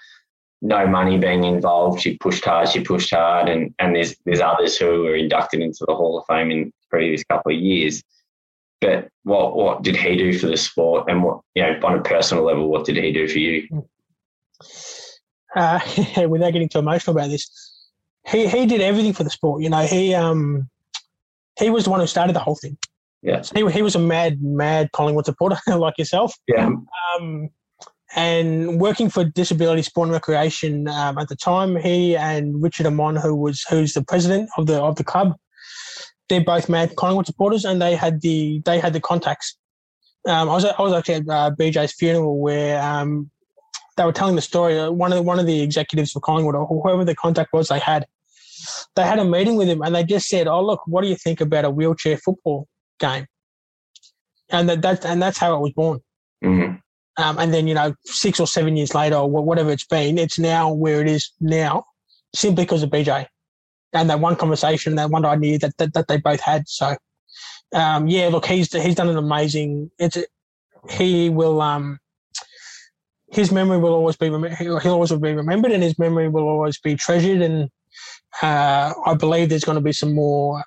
no 0.62 0.86
money 0.86 1.18
being 1.18 1.42
involved. 1.42 2.00
She 2.00 2.16
pushed 2.18 2.44
hard, 2.44 2.68
she 2.68 2.80
pushed 2.80 3.12
hard, 3.12 3.48
and, 3.48 3.74
and 3.80 3.96
there's 3.96 4.14
there's 4.24 4.40
others 4.40 4.76
who 4.76 5.02
were 5.02 5.16
inducted 5.16 5.60
into 5.60 5.84
the 5.86 5.94
Hall 5.94 6.18
of 6.18 6.24
Fame 6.26 6.50
in 6.52 6.64
the 6.66 6.72
previous 6.88 7.24
couple 7.24 7.52
of 7.52 7.60
years. 7.60 8.02
But 8.82 9.08
what 9.22 9.56
what 9.56 9.82
did 9.82 9.96
he 9.96 10.16
do 10.16 10.36
for 10.36 10.48
the 10.48 10.56
sport, 10.56 11.08
and 11.08 11.22
what 11.22 11.40
you 11.54 11.62
know 11.62 11.78
on 11.84 11.98
a 11.98 12.02
personal 12.02 12.44
level, 12.44 12.68
what 12.68 12.84
did 12.84 12.96
he 12.96 13.12
do 13.12 13.28
for 13.28 13.38
you? 13.38 13.86
Uh, 15.54 15.80
without 16.28 16.52
getting 16.52 16.68
too 16.68 16.80
emotional 16.80 17.16
about 17.16 17.30
this, 17.30 17.48
he 18.26 18.48
he 18.48 18.66
did 18.66 18.80
everything 18.80 19.12
for 19.12 19.22
the 19.22 19.30
sport. 19.30 19.62
You 19.62 19.70
know, 19.70 19.82
he 19.82 20.14
um 20.14 20.68
he 21.58 21.70
was 21.70 21.84
the 21.84 21.90
one 21.90 22.00
who 22.00 22.08
started 22.08 22.34
the 22.34 22.40
whole 22.40 22.56
thing. 22.56 22.76
Yeah, 23.22 23.42
so 23.42 23.54
he 23.54 23.72
he 23.72 23.82
was 23.82 23.94
a 23.94 24.00
mad 24.00 24.42
mad 24.42 24.90
Collingwood 24.92 25.26
supporter 25.26 25.58
like 25.68 25.96
yourself. 25.96 26.34
Yeah. 26.48 26.68
Um, 27.16 27.50
and 28.14 28.78
working 28.80 29.08
for 29.08 29.24
Disability 29.24 29.82
Sport 29.82 30.08
and 30.08 30.12
Recreation 30.12 30.86
um, 30.88 31.16
at 31.16 31.28
the 31.28 31.36
time, 31.36 31.76
he 31.76 32.14
and 32.14 32.62
Richard 32.62 32.86
Amon, 32.86 33.16
who 33.16 33.34
was 33.34 33.62
who's 33.70 33.94
the 33.94 34.02
president 34.02 34.50
of 34.58 34.66
the 34.66 34.82
of 34.82 34.96
the 34.96 35.04
club, 35.04 35.36
they're 36.28 36.44
both 36.44 36.68
mad 36.68 36.96
Collingwood 36.96 37.26
supporters, 37.26 37.64
and 37.64 37.80
they 37.80 37.94
had 37.94 38.20
the 38.20 38.62
they 38.64 38.78
had 38.78 38.92
the 38.92 39.00
contacts. 39.00 39.56
Um, 40.26 40.48
I 40.48 40.54
was 40.54 40.64
I 40.64 40.80
was 40.80 40.92
actually 40.92 41.14
at 41.16 41.28
uh, 41.28 41.50
BJ's 41.58 41.92
funeral 41.92 42.38
where 42.38 42.80
um, 42.82 43.30
they 43.96 44.04
were 44.04 44.12
telling 44.12 44.36
the 44.36 44.42
story. 44.42 44.78
Uh, 44.78 44.90
one 44.90 45.12
of 45.12 45.16
the, 45.16 45.22
one 45.22 45.38
of 45.38 45.46
the 45.46 45.62
executives 45.62 46.12
for 46.12 46.20
Collingwood 46.20 46.54
or 46.54 46.66
whoever 46.66 47.04
the 47.04 47.14
contact 47.14 47.52
was, 47.52 47.68
they 47.68 47.78
had 47.78 48.06
they 48.94 49.02
had 49.02 49.18
a 49.18 49.24
meeting 49.24 49.56
with 49.56 49.68
him 49.68 49.82
and 49.82 49.94
they 49.94 50.04
just 50.04 50.28
said, 50.28 50.46
"Oh, 50.46 50.64
look, 50.64 50.80
what 50.86 51.02
do 51.02 51.08
you 51.08 51.16
think 51.16 51.40
about 51.40 51.64
a 51.64 51.70
wheelchair 51.70 52.16
football 52.16 52.68
game?" 52.98 53.26
And 54.50 54.68
that, 54.68 54.82
that 54.82 55.04
and 55.04 55.20
that's 55.20 55.38
how 55.38 55.56
it 55.56 55.60
was 55.60 55.72
born. 55.72 56.00
Mm-hmm. 56.44 56.76
Um, 57.22 57.38
and 57.38 57.52
then 57.52 57.66
you 57.66 57.74
know, 57.74 57.94
six 58.04 58.40
or 58.40 58.46
seven 58.46 58.76
years 58.76 58.94
later, 58.94 59.16
or 59.16 59.28
whatever 59.28 59.70
it's 59.70 59.86
been, 59.86 60.18
it's 60.18 60.38
now 60.38 60.72
where 60.72 61.00
it 61.00 61.08
is 61.08 61.30
now, 61.40 61.84
simply 62.34 62.64
because 62.64 62.82
of 62.82 62.90
BJ 62.90 63.26
and 63.92 64.08
that 64.10 64.20
one 64.20 64.36
conversation, 64.36 64.94
that 64.96 65.10
one 65.10 65.24
idea 65.24 65.58
that 65.58 65.76
that, 65.78 65.92
that 65.94 66.08
they 66.08 66.18
both 66.18 66.40
had. 66.40 66.68
So, 66.68 66.96
um, 67.74 68.08
yeah, 68.08 68.28
look, 68.28 68.46
he's 68.46 68.72
he's 68.72 68.94
done 68.94 69.08
an 69.08 69.16
amazing. 69.16 69.90
It's 69.98 70.18
he 70.90 71.28
will 71.28 71.60
um 71.60 71.98
his 73.30 73.50
memory 73.50 73.78
will 73.78 73.94
always 73.94 74.16
be 74.16 74.26
he'll 74.58 74.80
always 74.86 75.12
be 75.12 75.32
remembered, 75.32 75.72
and 75.72 75.82
his 75.82 75.98
memory 75.98 76.28
will 76.28 76.48
always 76.48 76.78
be 76.78 76.96
treasured. 76.96 77.42
And 77.42 77.70
uh, 78.42 78.92
I 79.06 79.14
believe 79.14 79.48
there's 79.48 79.64
going 79.64 79.76
to 79.76 79.82
be 79.82 79.92
some 79.92 80.14
more 80.14 80.62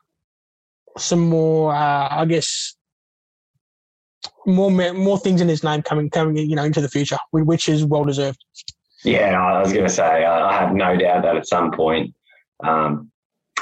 some 0.98 1.28
more, 1.28 1.74
uh, 1.74 2.08
I 2.10 2.26
guess, 2.26 2.76
more 4.46 4.72
more 4.72 5.20
things 5.20 5.42
in 5.42 5.48
his 5.48 5.64
name 5.64 5.82
coming 5.82 6.10
coming 6.10 6.38
you 6.38 6.56
know 6.56 6.64
into 6.64 6.82
the 6.82 6.90
future, 6.90 7.18
which 7.32 7.70
is 7.70 7.86
well 7.86 8.04
deserved. 8.04 8.44
Yeah, 9.04 9.40
I 9.40 9.60
was 9.60 9.72
going 9.72 9.86
to 9.86 9.92
say 9.92 10.26
I 10.26 10.60
have 10.60 10.74
no 10.74 10.98
doubt 10.98 11.24
that 11.24 11.36
at 11.36 11.48
some 11.48 11.72
point 11.72 12.16
um, 12.64 13.12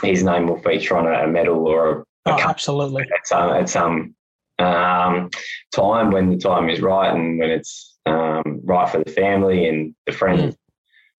his 0.03 0.23
name 0.23 0.47
will 0.47 0.59
feature 0.59 0.97
on 0.97 1.07
a, 1.07 1.27
medal 1.27 1.67
or 1.67 1.91
a, 1.91 2.03
oh, 2.27 2.39
absolutely 2.39 3.03
at 3.03 3.27
some 3.27 3.49
at 3.51 3.69
some 3.69 4.15
um, 4.59 5.29
time 5.73 6.11
when 6.11 6.29
the 6.29 6.37
time 6.37 6.69
is 6.69 6.81
right 6.81 7.13
and 7.13 7.39
when 7.39 7.49
it's 7.49 7.97
um, 8.05 8.61
right 8.63 8.89
for 8.89 9.03
the 9.03 9.11
family 9.11 9.67
and 9.67 9.95
the 10.05 10.11
friends, 10.11 10.55
mm. 10.55 10.57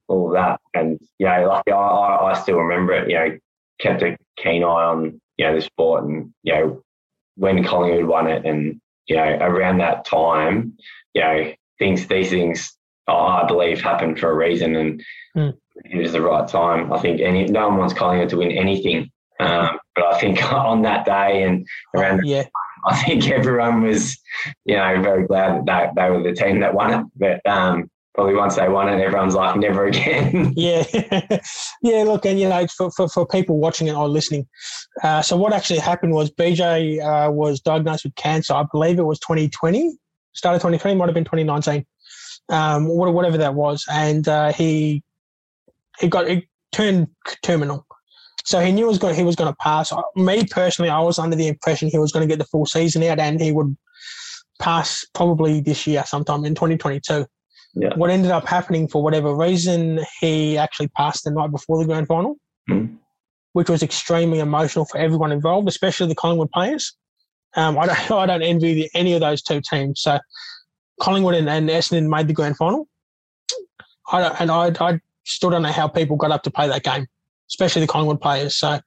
all 0.09 0.28
of 0.28 0.35
that. 0.35 0.61
And 0.74 1.01
yeah, 1.18 1.45
like 1.47 1.68
I, 1.68 1.72
I 1.72 2.41
still 2.41 2.59
remember 2.59 2.93
it. 2.93 3.11
You 3.11 3.16
know, 3.16 3.39
kept 3.80 4.03
a 4.03 4.16
keen 4.37 4.62
eye 4.62 4.66
on 4.66 5.20
you 5.37 5.47
know 5.47 5.55
the 5.55 5.62
sport 5.62 6.05
and 6.05 6.32
you 6.43 6.55
know 6.55 6.82
when 7.37 7.64
Collingwood 7.64 8.07
won 8.07 8.28
it 8.28 8.45
and 8.45 8.80
you 9.07 9.16
know 9.16 9.39
around 9.41 9.78
that 9.78 10.05
time, 10.05 10.76
you 11.14 11.22
know 11.22 11.53
things 11.78 12.07
these 12.07 12.30
things 12.30 12.76
I 13.09 13.45
believe 13.47 13.80
happened 13.80 14.18
for 14.18 14.30
a 14.30 14.35
reason 14.35 14.76
and 14.76 15.05
mm. 15.37 15.57
It 15.77 16.01
was 16.01 16.12
the 16.12 16.22
right 16.22 16.47
time. 16.47 16.93
I 16.93 16.99
think 16.99 17.20
any 17.20 17.45
no 17.47 17.68
one 17.68 17.79
wants 17.79 17.95
Collingwood 17.95 18.29
to 18.31 18.37
win 18.39 18.53
anything. 18.53 19.11
Um, 19.41 19.79
but 19.95 20.05
I 20.05 20.18
think 20.18 20.43
on 20.53 20.83
that 20.83 21.05
day 21.05 21.43
and 21.43 21.66
around 21.95 22.25
yeah. 22.25 22.45
I 22.87 22.97
think 23.03 23.29
everyone 23.31 23.83
was, 23.83 24.18
you 24.64 24.77
know, 24.77 25.01
very 25.03 25.27
glad 25.27 25.64
that 25.66 25.95
they, 25.95 26.03
they 26.03 26.11
were 26.11 26.22
the 26.22 26.35
team 26.35 26.61
that 26.61 26.75
won 26.75 26.93
it. 26.93 27.07
But 27.16 27.51
um, 27.51 27.91
probably 28.14 28.35
once 28.35 28.57
they 28.57 28.68
won 28.68 28.89
it, 28.89 29.01
everyone's 29.01 29.35
like, 29.35 29.57
never 29.57 29.87
again. 29.87 30.53
yeah. 30.57 30.85
yeah, 31.83 32.03
look, 32.05 32.27
and, 32.27 32.39
you 32.39 32.49
know, 32.49 32.66
for, 32.77 32.91
for, 32.91 33.09
for 33.09 33.27
people 33.27 33.59
watching 33.59 33.89
it 33.89 33.95
or 33.95 34.09
listening, 34.09 34.47
uh, 35.03 35.22
so 35.22 35.37
what 35.37 35.53
actually 35.53 35.79
happened 35.79 36.12
was 36.12 36.31
BJ 36.31 37.01
uh, 37.01 37.31
was 37.31 37.61
diagnosed 37.61 38.05
with 38.05 38.14
cancer. 38.16 38.53
I 38.53 38.64
believe 38.70 38.99
it 38.99 39.05
was 39.05 39.18
2020, 39.20 39.97
started 40.35 40.59
2020, 40.59 40.97
might 40.97 41.07
have 41.07 41.14
been 41.14 41.25
2019, 41.25 41.87
um, 42.51 42.87
whatever 42.87 43.39
that 43.39 43.55
was. 43.55 43.85
And 43.91 44.29
uh, 44.29 44.53
he, 44.53 45.03
he 45.99 46.09
got, 46.09 46.28
he 46.28 46.49
turned 46.72 47.09
terminal. 47.42 47.86
So 48.45 48.61
he 48.61 48.72
knew 48.72 48.84
he 48.84 48.88
was 48.88 48.99
going, 48.99 49.14
he 49.14 49.24
was 49.24 49.36
going 49.36 49.51
to 49.51 49.57
pass. 49.57 49.92
Me 50.16 50.45
personally, 50.45 50.90
I 50.90 51.01
was 51.01 51.18
under 51.18 51.36
the 51.36 51.49
impression 51.49 51.88
he 51.88 51.99
was 51.99 52.12
going 52.12 52.26
to 52.26 52.30
get 52.30 52.38
the 52.38 52.45
full 52.45 52.66
season 52.66 53.03
out 53.05 53.18
and 53.18 53.40
he 53.40 53.53
would 53.53 53.74
pass 54.61 55.05
probably 55.14 55.61
this 55.61 55.86
year, 55.86 56.05
sometime 56.07 56.45
in 56.45 56.55
2022. 56.55 57.26
Yeah. 57.76 57.88
What 57.97 58.11
ended 58.11 58.30
up 58.30 58.47
happening, 58.47 58.86
for 58.86 59.03
whatever 59.03 59.34
reason, 59.34 60.01
he 60.20 60.59
actually 60.59 60.88
passed 60.88 61.24
the 61.24 61.30
night 61.30 61.51
before 61.51 61.78
the 61.78 61.86
grand 61.86 62.07
final, 62.07 62.36
mm. 62.70 62.97
which 63.53 63.68
was 63.68 63.82
extremely 63.82 64.38
emotional 64.38 64.84
for 64.84 64.99
everyone 64.99 65.32
involved, 65.32 65.68
especially 65.68 66.07
the 66.07 66.14
Collingwood 66.14 66.53
players. 66.53 66.97
Um, 67.57 67.78
I 67.78 67.86
don't, 67.86 68.11
I 68.11 68.26
don't 68.26 68.42
envy 68.42 68.74
the, 68.74 68.90
any 68.95 69.14
of 69.14 69.20
those 69.20 69.42
two 69.42 69.61
teams. 69.61 70.03
So 70.03 70.18
Collingwood 71.01 71.34
and, 71.34 71.49
and 71.49 71.68
Essendon 71.68 72.09
made 72.09 72.28
the 72.28 72.34
grand 72.34 72.57
final. 72.57 72.86
I 74.12 74.22
and 74.38 74.51
I, 74.51 74.70
I 74.80 75.01
still 75.25 75.51
don't 75.51 75.62
know 75.62 75.72
how 75.72 75.89
people 75.89 76.16
got 76.16 76.31
up 76.31 76.43
to 76.43 76.51
play 76.51 76.68
that 76.68 76.83
game 76.83 77.07
especially 77.51 77.83
the 77.83 77.87
Collingwood 77.87 78.20
players. 78.20 78.57
So, 78.57 78.81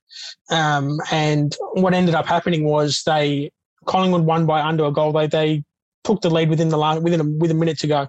um, 0.50 1.00
and 1.12 1.56
what 1.74 1.94
ended 1.94 2.16
up 2.16 2.26
happening 2.26 2.64
was 2.64 3.04
they 3.06 3.52
Collingwood 3.86 4.22
won 4.22 4.46
by 4.46 4.62
under 4.62 4.86
a 4.86 4.92
goal. 4.92 5.12
They 5.12 5.28
they 5.28 5.64
took 6.04 6.22
the 6.22 6.30
lead 6.30 6.50
within 6.50 6.70
the 6.70 6.78
last 6.78 7.02
within 7.02 7.22
a, 7.22 7.24
with 7.24 7.52
a 7.52 7.54
minute 7.54 7.80
to 7.80 7.88
go, 7.88 8.08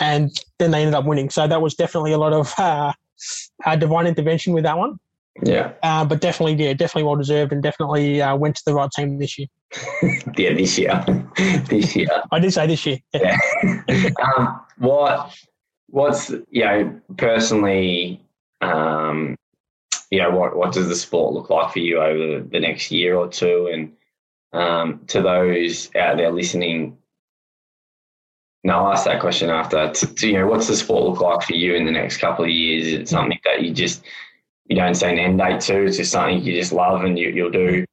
and 0.00 0.30
then 0.58 0.70
they 0.70 0.80
ended 0.80 0.94
up 0.94 1.04
winning. 1.04 1.30
So 1.30 1.46
that 1.46 1.60
was 1.60 1.74
definitely 1.74 2.12
a 2.12 2.18
lot 2.18 2.32
of 2.32 2.52
uh, 2.58 2.92
uh, 3.64 3.76
divine 3.76 4.06
intervention 4.06 4.52
with 4.52 4.64
that 4.64 4.78
one. 4.78 4.98
Yeah, 5.42 5.72
uh, 5.82 6.04
but 6.04 6.22
definitely, 6.22 6.64
yeah, 6.64 6.72
definitely 6.72 7.04
well 7.04 7.16
deserved, 7.16 7.52
and 7.52 7.62
definitely 7.62 8.22
uh, 8.22 8.34
went 8.36 8.56
to 8.56 8.62
the 8.64 8.74
right 8.74 8.90
team 8.90 9.18
this 9.18 9.38
year. 9.38 9.48
yeah, 10.38 10.54
this 10.54 10.78
year, 10.78 11.04
this 11.68 11.94
year. 11.94 12.06
I 12.30 12.38
did 12.38 12.54
say 12.54 12.66
this 12.66 12.86
year. 12.86 12.98
Yeah. 13.12 13.36
um, 14.38 14.60
what 14.78 15.36
what's 15.88 16.30
you 16.50 16.64
know 16.64 17.00
personally 17.16 18.20
um, 18.60 19.36
you 20.10 20.20
know, 20.20 20.30
what, 20.30 20.56
what 20.56 20.72
does 20.72 20.88
the 20.88 20.94
sport 20.94 21.34
look 21.34 21.50
like 21.50 21.72
for 21.72 21.80
you 21.80 22.00
over 22.00 22.40
the 22.40 22.60
next 22.60 22.90
year 22.90 23.16
or 23.16 23.28
two? 23.28 23.70
And 23.72 23.92
um, 24.52 25.00
to 25.08 25.20
those 25.20 25.94
out 25.96 26.16
there 26.16 26.30
listening, 26.30 26.96
no, 28.62 28.78
I'll 28.78 28.92
ask 28.92 29.04
that 29.04 29.20
question 29.20 29.50
after. 29.50 29.90
To, 29.90 30.14
to, 30.14 30.26
you 30.26 30.34
know, 30.34 30.46
what's 30.46 30.68
the 30.68 30.76
sport 30.76 31.04
look 31.04 31.20
like 31.20 31.46
for 31.46 31.54
you 31.54 31.74
in 31.74 31.84
the 31.84 31.92
next 31.92 32.18
couple 32.18 32.44
of 32.44 32.50
years? 32.50 32.86
Is 32.86 32.94
it 32.94 33.08
something 33.08 33.38
that 33.44 33.62
you 33.62 33.72
just 33.72 34.04
you 34.66 34.76
don't 34.76 34.94
see 34.94 35.06
an 35.06 35.18
end 35.18 35.38
date 35.38 35.60
to? 35.62 35.84
It's 35.84 35.96
just 35.96 36.12
something 36.12 36.42
you 36.42 36.52
just 36.58 36.72
love 36.72 37.04
and 37.04 37.18
you, 37.18 37.28
you'll 37.30 37.50
do 37.50 37.84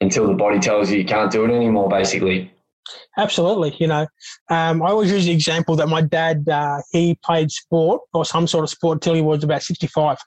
until 0.00 0.26
the 0.26 0.34
body 0.34 0.60
tells 0.60 0.90
you 0.90 0.98
you 0.98 1.04
can't 1.04 1.32
do 1.32 1.44
it 1.44 1.50
anymore, 1.50 1.88
basically. 1.88 2.52
Absolutely. 3.16 3.76
You 3.78 3.86
know, 3.86 4.06
um, 4.50 4.82
I 4.82 4.88
always 4.88 5.10
use 5.10 5.24
the 5.24 5.32
example 5.32 5.76
that 5.76 5.88
my 5.88 6.02
dad, 6.02 6.48
uh, 6.48 6.80
he 6.92 7.18
played 7.22 7.50
sport 7.50 8.02
or 8.12 8.24
some 8.24 8.46
sort 8.46 8.64
of 8.64 8.70
sport 8.70 8.96
until 8.96 9.14
he 9.14 9.22
was 9.22 9.44
about 9.44 9.62
65. 9.62 10.18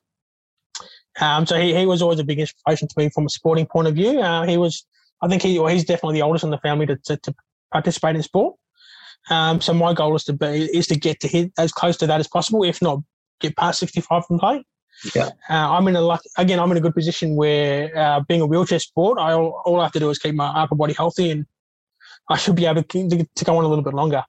Um, 1.20 1.46
so 1.46 1.60
he, 1.60 1.76
he 1.76 1.86
was 1.86 2.02
always 2.02 2.20
a 2.20 2.24
big 2.24 2.40
inspiration 2.40 2.88
to 2.88 2.94
me 2.98 3.10
from 3.14 3.26
a 3.26 3.30
sporting 3.30 3.66
point 3.66 3.88
of 3.88 3.96
view. 3.96 4.20
Uh, 4.20 4.46
he 4.46 4.58
was, 4.58 4.86
I 5.22 5.28
think 5.28 5.42
he, 5.42 5.60
well, 5.60 5.74
he's 5.74 5.86
definitely 5.86 6.16
the 6.16 6.26
oldest 6.26 6.44
in 6.44 6.52
the 6.52 6.60
family 6.60 6.86
to, 6.86 6.98
to, 7.06 7.18
to 7.18 7.36
participate 7.72 8.16
in 8.16 8.24
sport. 8.24 8.56
Um, 9.30 9.60
so 9.60 9.74
my 9.74 9.94
goal 9.94 10.16
is 10.16 10.24
to 10.26 10.34
be, 10.34 10.70
is 10.74 10.88
to 10.88 10.96
get 10.96 11.20
to 11.22 11.28
hit 11.28 11.52
as 11.58 11.72
close 11.72 11.98
to 11.98 12.08
that 12.08 12.20
as 12.20 12.28
possible, 12.28 12.64
if 12.64 12.82
not 12.82 13.00
get 13.40 13.56
past 13.56 13.80
65 13.80 14.24
and 14.30 14.40
play. 14.40 14.64
Yeah. 15.16 15.30
Uh, 15.50 15.72
I'm 15.72 15.88
in 15.88 15.96
a 15.96 16.02
luck 16.02 16.22
again. 16.38 16.60
I'm 16.60 16.72
in 16.72 16.78
a 16.78 16.82
good 16.82 16.96
position 16.96 17.36
where 17.36 17.96
uh, 17.96 18.22
being 18.28 18.42
a 18.42 18.46
wheelchair 18.46 18.80
sport, 18.80 19.20
I 19.20 19.34
all, 19.34 19.62
all 19.66 19.80
I 19.80 19.84
have 19.84 19.92
to 19.94 20.00
do 20.00 20.10
is 20.10 20.18
keep 20.18 20.34
my 20.34 20.48
upper 20.48 20.76
body 20.76 20.94
healthy 20.94 21.30
and 21.30 21.46
I 22.30 22.38
should 22.38 22.56
be 22.56 22.66
able 22.66 22.84
to, 22.84 23.28
to 23.36 23.46
go 23.46 23.58
on 23.58 23.64
a 23.64 23.68
little 23.68 23.84
bit 23.84 23.94
longer. 23.94 24.24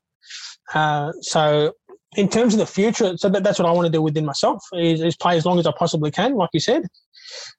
Uh, 0.75 1.13
so 1.21 1.73
in 2.17 2.29
terms 2.29 2.55
of 2.55 2.61
the 2.61 2.67
future, 2.67 3.17
so 3.17 3.29
that, 3.29 3.43
that's 3.43 3.59
what 3.59 3.69
I 3.69 3.73
want 3.73 3.87
to 3.87 3.93
do 3.93 4.03
within 4.03 4.25
myself 4.25 4.63
is, 4.73 5.01
is, 5.01 5.17
play 5.17 5.37
as 5.37 5.45
long 5.45 5.59
as 5.59 5.67
I 5.67 5.73
possibly 5.79 6.11
can, 6.11 6.35
like 6.35 6.51
you 6.53 6.61
said. 6.61 6.87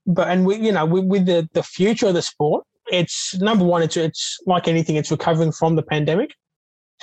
But 0.05 0.29
and 0.29 0.45
we, 0.45 0.55
you 0.57 0.71
know, 0.71 0.85
with, 0.85 1.05
with 1.05 1.25
the 1.25 1.47
the 1.53 1.61
future 1.61 2.07
of 2.07 2.15
the 2.15 2.23
sport, 2.23 2.63
it's 2.91 3.35
number 3.35 3.63
one. 3.63 3.83
It's 3.83 3.97
it's 3.97 4.39
like 4.47 4.67
anything. 4.67 4.95
It's 4.95 5.11
recovering 5.11 5.51
from 5.51 5.75
the 5.75 5.83
pandemic 5.83 6.31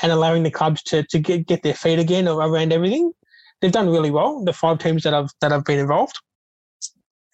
and 0.02 0.10
allowing 0.10 0.42
the 0.42 0.50
clubs 0.50 0.82
to 0.84 1.04
to 1.04 1.18
get 1.20 1.46
get 1.46 1.62
their 1.62 1.74
feet 1.74 2.00
again 2.00 2.26
around 2.26 2.72
everything. 2.72 3.12
They've 3.60 3.70
done 3.70 3.88
really 3.88 4.10
well. 4.10 4.44
The 4.44 4.52
five 4.52 4.78
teams 4.78 5.04
that 5.04 5.12
have 5.12 5.30
that 5.40 5.52
have 5.52 5.64
been 5.64 5.78
involved, 5.78 6.18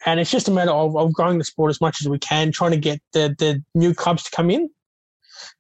and 0.05 0.21
it's 0.21 0.31
just 0.31 0.49
a 0.49 0.53
matter 0.53 0.71
of, 0.71 0.95
of 0.97 1.15
growing 1.15 1.39
the 1.39 1.45
sport 1.45 1.71
as 1.71 1.81
much 1.81 2.03
as 2.03 2.09
we 2.09 2.19
can, 2.19 2.53
trying 2.53 2.73
to 2.73 2.77
get 2.77 3.01
the 3.15 3.35
the 3.39 3.63
new 3.75 3.95
clubs 3.95 4.25
to 4.25 4.31
come 4.31 4.51
in 4.51 4.69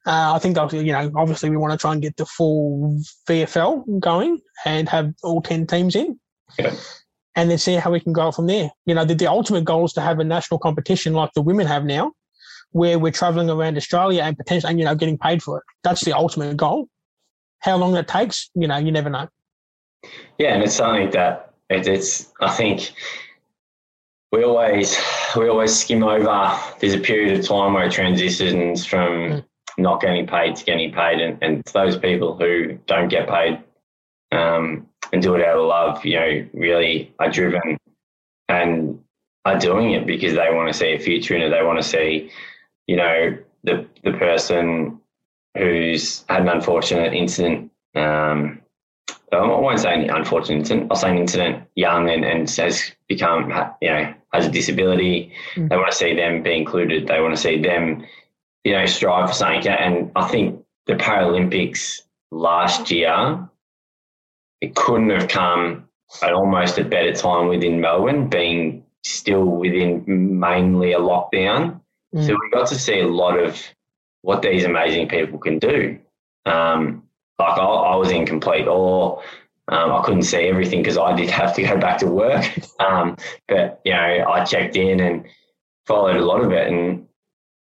uh, 0.06 0.32
I 0.34 0.38
think 0.38 0.56
you 0.72 0.92
know 0.92 1.10
obviously 1.14 1.50
we 1.50 1.56
want 1.56 1.72
to 1.72 1.78
try 1.78 1.92
and 1.92 2.02
get 2.02 2.16
the 2.16 2.26
full 2.26 3.00
VFL 3.28 4.00
going 4.00 4.40
and 4.64 4.88
have 4.88 5.12
all 5.22 5.40
ten 5.40 5.66
teams 5.66 5.94
in, 5.94 6.18
yeah. 6.58 6.74
and 7.36 7.50
then 7.50 7.58
see 7.58 7.74
how 7.74 7.92
we 7.92 8.00
can 8.00 8.12
go 8.12 8.32
from 8.32 8.46
there. 8.46 8.70
You 8.86 8.94
know, 8.94 9.04
the, 9.04 9.14
the 9.14 9.28
ultimate 9.28 9.64
goal 9.64 9.84
is 9.84 9.92
to 9.94 10.00
have 10.00 10.18
a 10.18 10.24
national 10.24 10.58
competition 10.58 11.12
like 11.12 11.30
the 11.34 11.42
women 11.42 11.66
have 11.66 11.84
now, 11.84 12.12
where 12.72 12.98
we're 12.98 13.12
traveling 13.12 13.48
around 13.48 13.76
Australia 13.76 14.22
and 14.22 14.36
potentially 14.36 14.70
and 14.70 14.78
you 14.78 14.84
know 14.84 14.94
getting 14.94 15.18
paid 15.18 15.42
for 15.42 15.58
it. 15.58 15.64
That's 15.84 16.04
the 16.04 16.12
ultimate 16.16 16.56
goal. 16.56 16.88
How 17.60 17.76
long 17.76 17.92
that 17.92 18.08
takes, 18.08 18.50
you 18.54 18.66
know, 18.66 18.76
you 18.76 18.90
never 18.90 19.08
know. 19.08 19.28
Yeah, 20.38 20.54
and 20.54 20.64
it's 20.64 20.74
something 20.74 21.10
that 21.10 21.52
it, 21.70 21.86
it's. 21.86 22.32
I 22.40 22.50
think 22.50 22.92
we 24.32 24.42
always 24.42 24.98
we 25.36 25.48
always 25.48 25.78
skim 25.78 26.02
over. 26.02 26.58
There's 26.80 26.94
a 26.94 26.98
period 26.98 27.38
of 27.38 27.46
time 27.46 27.74
where 27.74 27.84
it 27.84 27.92
transitions 27.92 28.84
from 28.84 29.08
mm 29.08 29.44
not 29.78 30.00
getting 30.00 30.26
paid 30.26 30.56
to 30.56 30.64
getting 30.64 30.92
paid, 30.92 31.20
and, 31.20 31.38
and 31.42 31.64
those 31.72 31.96
people 31.96 32.36
who 32.36 32.78
don't 32.86 33.08
get 33.08 33.28
paid 33.28 33.62
um, 34.32 34.88
and 35.12 35.22
do 35.22 35.34
it 35.34 35.44
out 35.44 35.58
of 35.58 35.66
love, 35.66 36.04
you 36.04 36.18
know, 36.18 36.48
really 36.52 37.12
are 37.18 37.30
driven 37.30 37.78
and 38.48 39.02
are 39.44 39.58
doing 39.58 39.92
it 39.92 40.06
because 40.06 40.34
they 40.34 40.48
want 40.52 40.72
to 40.72 40.78
see 40.78 40.92
a 40.92 40.98
future 40.98 41.34
in 41.34 41.42
it. 41.42 41.50
They 41.50 41.62
want 41.62 41.80
to 41.80 41.88
see, 41.88 42.30
you 42.86 42.96
know, 42.96 43.36
the 43.64 43.86
the 44.04 44.12
person 44.12 45.00
who's 45.56 46.24
had 46.28 46.42
an 46.42 46.48
unfortunate 46.48 47.12
incident. 47.12 47.70
Um, 47.94 48.60
I 49.32 49.46
won't 49.46 49.80
say 49.80 49.94
an 49.94 50.10
unfortunate 50.10 50.58
incident. 50.58 50.88
I'll 50.90 50.96
say 50.96 51.10
an 51.10 51.18
incident 51.18 51.64
young 51.74 52.10
and, 52.10 52.24
and 52.24 52.50
has 52.50 52.92
become, 53.08 53.50
you 53.80 53.88
know, 53.88 54.14
has 54.32 54.46
a 54.46 54.50
disability. 54.50 55.32
Mm. 55.54 55.70
They 55.70 55.76
want 55.76 55.90
to 55.90 55.96
see 55.96 56.14
them 56.14 56.42
be 56.42 56.54
included. 56.54 57.06
They 57.06 57.20
want 57.20 57.34
to 57.34 57.40
see 57.40 57.60
them 57.60 58.04
you 58.64 58.72
know, 58.72 58.86
strive 58.86 59.28
for 59.28 59.34
something. 59.34 59.66
And 59.68 60.10
I 60.16 60.28
think 60.28 60.64
the 60.86 60.94
Paralympics 60.94 62.02
last 62.30 62.90
year, 62.90 63.48
it 64.60 64.74
couldn't 64.74 65.10
have 65.10 65.28
come 65.28 65.88
at 66.22 66.32
almost 66.32 66.78
a 66.78 66.84
better 66.84 67.12
time 67.12 67.48
within 67.48 67.80
Melbourne, 67.80 68.28
being 68.28 68.84
still 69.02 69.44
within 69.44 70.04
mainly 70.38 70.92
a 70.92 70.98
lockdown. 70.98 71.80
Mm. 72.14 72.26
So 72.26 72.34
we 72.34 72.50
got 72.50 72.68
to 72.68 72.78
see 72.78 73.00
a 73.00 73.08
lot 73.08 73.38
of 73.38 73.60
what 74.22 74.42
these 74.42 74.64
amazing 74.64 75.08
people 75.08 75.38
can 75.38 75.58
do. 75.58 75.98
Um, 76.46 77.04
like 77.38 77.58
I, 77.58 77.64
I, 77.64 77.96
was 77.96 78.10
in 78.10 78.26
complete 78.26 78.68
awe. 78.68 79.20
Um, 79.68 79.92
I 79.92 80.02
couldn't 80.04 80.22
see 80.22 80.38
everything 80.38 80.80
because 80.80 80.98
I 80.98 81.14
did 81.14 81.30
have 81.30 81.54
to 81.54 81.62
go 81.62 81.78
back 81.78 81.98
to 81.98 82.06
work. 82.06 82.44
Um, 82.80 83.16
but 83.46 83.80
you 83.84 83.92
know, 83.92 84.26
I 84.28 84.44
checked 84.44 84.74
in 84.74 84.98
and 84.98 85.24
followed 85.86 86.16
a 86.16 86.24
lot 86.24 86.42
of 86.42 86.50
it, 86.50 86.66
and 86.66 87.06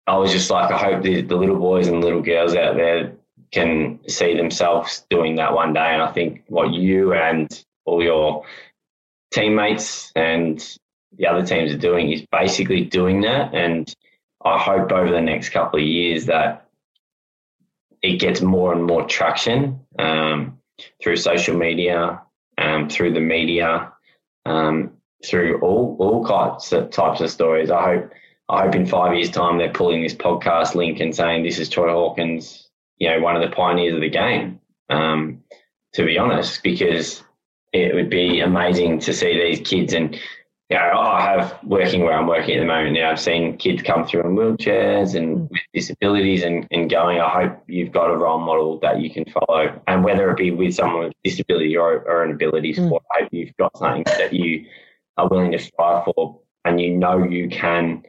I 0.08 0.16
was 0.16 0.32
just 0.32 0.50
like, 0.50 0.72
I 0.72 0.78
hope 0.78 1.02
the, 1.02 1.20
the 1.20 1.36
little 1.36 1.58
boys 1.58 1.86
and 1.86 2.02
little 2.02 2.22
girls 2.22 2.54
out 2.54 2.76
there 2.76 3.12
can 3.52 4.00
see 4.08 4.34
themselves 4.34 5.04
doing 5.10 5.36
that 5.36 5.52
one 5.52 5.74
day. 5.74 5.92
And 5.92 6.02
I 6.02 6.10
think 6.12 6.44
what 6.48 6.72
you 6.72 7.12
and 7.12 7.48
all 7.84 8.02
your 8.02 8.44
teammates 9.30 10.10
and 10.16 10.58
the 11.16 11.26
other 11.26 11.44
teams 11.44 11.72
are 11.72 11.78
doing 11.78 12.10
is 12.10 12.24
basically 12.32 12.84
doing 12.84 13.20
that. 13.22 13.54
And 13.54 13.92
I 14.42 14.58
hope 14.58 14.90
over 14.92 15.10
the 15.10 15.20
next 15.20 15.50
couple 15.50 15.78
of 15.78 15.86
years 15.86 16.26
that 16.26 16.66
it 18.00 18.18
gets 18.18 18.40
more 18.40 18.72
and 18.72 18.84
more 18.84 19.06
traction 19.06 19.80
um, 19.98 20.58
through 21.02 21.16
social 21.16 21.56
media, 21.56 22.22
um, 22.56 22.88
through 22.88 23.12
the 23.12 23.20
media, 23.20 23.92
um, 24.46 24.92
through 25.26 25.60
all 25.60 25.96
all 25.98 26.24
types 26.24 26.72
of, 26.72 26.90
types 26.90 27.20
of 27.20 27.30
stories. 27.30 27.70
I 27.70 27.82
hope 27.82 28.12
I 28.48 28.62
hope 28.62 28.74
in 28.74 28.86
five 28.86 29.14
years' 29.14 29.30
time 29.30 29.58
they're 29.58 29.72
pulling 29.72 30.02
this 30.02 30.14
podcast 30.14 30.74
link 30.74 31.00
and 31.00 31.14
saying 31.14 31.42
this 31.42 31.58
is 31.58 31.68
Troy 31.68 31.92
Hawkins, 31.92 32.68
you 32.96 33.10
know, 33.10 33.20
one 33.20 33.36
of 33.36 33.42
the 33.42 33.54
pioneers 33.54 33.94
of 33.94 34.00
the 34.00 34.10
game. 34.10 34.60
Um, 34.88 35.42
to 35.94 36.04
be 36.04 36.18
honest, 36.18 36.62
because 36.62 37.22
it 37.72 37.94
would 37.94 38.10
be 38.10 38.40
amazing 38.40 39.00
to 39.00 39.12
see 39.12 39.38
these 39.38 39.66
kids 39.66 39.92
and 39.92 40.18
you 40.70 40.76
know, 40.76 41.00
I 41.00 41.22
have 41.22 41.58
working 41.64 42.02
where 42.02 42.12
I'm 42.12 42.26
working 42.26 42.56
at 42.56 42.60
the 42.60 42.66
moment 42.66 42.92
now. 42.92 43.10
I've 43.10 43.20
seen 43.20 43.56
kids 43.56 43.82
come 43.82 44.06
through 44.06 44.20
in 44.20 44.36
wheelchairs 44.36 45.14
and 45.14 45.38
mm. 45.38 45.50
with 45.50 45.62
disabilities 45.72 46.42
and, 46.42 46.66
and 46.70 46.90
going. 46.90 47.20
I 47.20 47.28
hope 47.28 47.62
you've 47.66 47.92
got 47.92 48.10
a 48.10 48.16
role 48.16 48.38
model 48.38 48.78
that 48.80 49.00
you 49.00 49.08
can 49.08 49.24
follow, 49.24 49.80
and 49.86 50.04
whether 50.04 50.30
it 50.30 50.36
be 50.36 50.50
with 50.50 50.74
someone 50.74 51.04
with 51.04 51.14
disability 51.24 51.74
or, 51.74 52.02
or 52.02 52.22
an 52.22 52.32
ability 52.32 52.74
mm. 52.74 52.86
sport, 52.86 53.02
I 53.10 53.22
hope 53.22 53.32
you've 53.32 53.56
got 53.56 53.78
something 53.78 54.04
that 54.04 54.34
you 54.34 54.66
are 55.16 55.26
willing 55.28 55.52
to 55.52 55.58
strive 55.58 56.04
for, 56.04 56.38
and 56.66 56.78
you 56.78 56.94
know 56.94 57.24
you 57.24 57.48
can, 57.48 58.04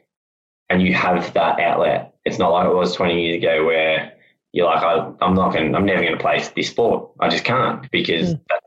and 0.70 0.82
you 0.82 0.94
have 0.94 1.34
that 1.34 1.60
outlet. 1.60 2.14
It's 2.26 2.38
not 2.38 2.52
like 2.52 2.68
it 2.68 2.74
was 2.74 2.94
20 2.96 3.22
years 3.22 3.38
ago 3.38 3.66
where 3.66 4.14
you're 4.52 4.66
like, 4.66 4.84
I, 4.84 5.12
am 5.22 5.34
not 5.34 5.54
going, 5.54 5.76
I'm 5.76 5.86
never 5.86 6.02
going 6.02 6.18
to 6.18 6.22
play 6.22 6.44
this 6.56 6.70
sport. 6.70 7.12
I 7.20 7.30
just 7.30 7.44
can't 7.44 7.90
because 7.92 8.34
mm. 8.34 8.42
that, 8.50 8.62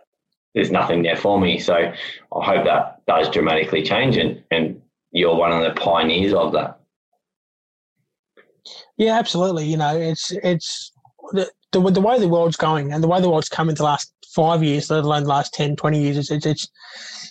there's 0.55 0.71
nothing 0.71 1.03
there 1.03 1.17
for 1.17 1.41
me. 1.41 1.59
So 1.59 1.75
I 1.75 1.95
hope 2.31 2.65
that 2.65 3.01
does 3.07 3.31
dramatically 3.31 3.83
change 3.83 4.17
and, 4.17 4.43
and 4.51 4.83
you're 5.11 5.35
one 5.35 5.53
of 5.53 5.63
the 5.63 5.81
pioneers 5.81 6.35
of 6.35 6.53
that. 6.53 6.79
Yeah, 8.97 9.19
absolutely. 9.19 9.65
You 9.65 9.79
know, 9.79 9.97
it's 9.97 10.31
it's 10.31 10.93
the, 11.33 11.51
the, 11.73 11.91
the 11.91 12.01
way 12.01 12.19
the 12.19 12.29
world's 12.29 12.57
going 12.57 12.93
and 12.93 13.03
the 13.03 13.09
way 13.09 13.21
the 13.21 13.31
world's 13.31 13.49
come 13.49 13.69
in 13.69 13.75
the 13.75 13.83
last 13.83 14.13
five 14.35 14.63
years, 14.63 14.91
let 14.91 15.05
alone 15.05 15.25
the 15.25 15.29
last 15.29 15.55
10, 15.55 15.77
20 15.77 16.03
years, 16.03 16.17
it's, 16.19 16.31
it's, 16.31 16.47
it's, 16.47 16.69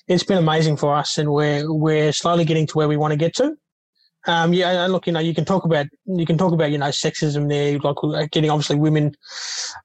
it's 0.08 0.24
been 0.24 0.38
amazing 0.38 0.78
for 0.78 0.96
us 0.96 1.18
and 1.18 1.32
we're, 1.32 1.72
we're 1.72 2.12
slowly 2.12 2.46
getting 2.46 2.68
to 2.68 2.78
where 2.78 2.88
we 2.88 2.98
want 2.98 3.12
to 3.12 3.18
get 3.18 3.36
to. 3.36 3.56
Um, 4.28 4.54
yeah, 4.54 4.84
and 4.84 4.94
look, 4.94 5.08
you 5.08 5.14
know, 5.14 5.20
you 5.20 5.34
can 5.34 5.46
talk 5.46 5.66
about 5.66 5.88
you 6.06 6.26
can 6.26 6.38
talk 6.38 6.54
about 6.54 6.72
you 6.72 6.78
know 6.78 6.90
sexism 6.90 7.50
there, 7.50 7.80
like 7.80 8.32
getting 8.32 8.52
obviously 8.52 8.76
women, 8.76 9.16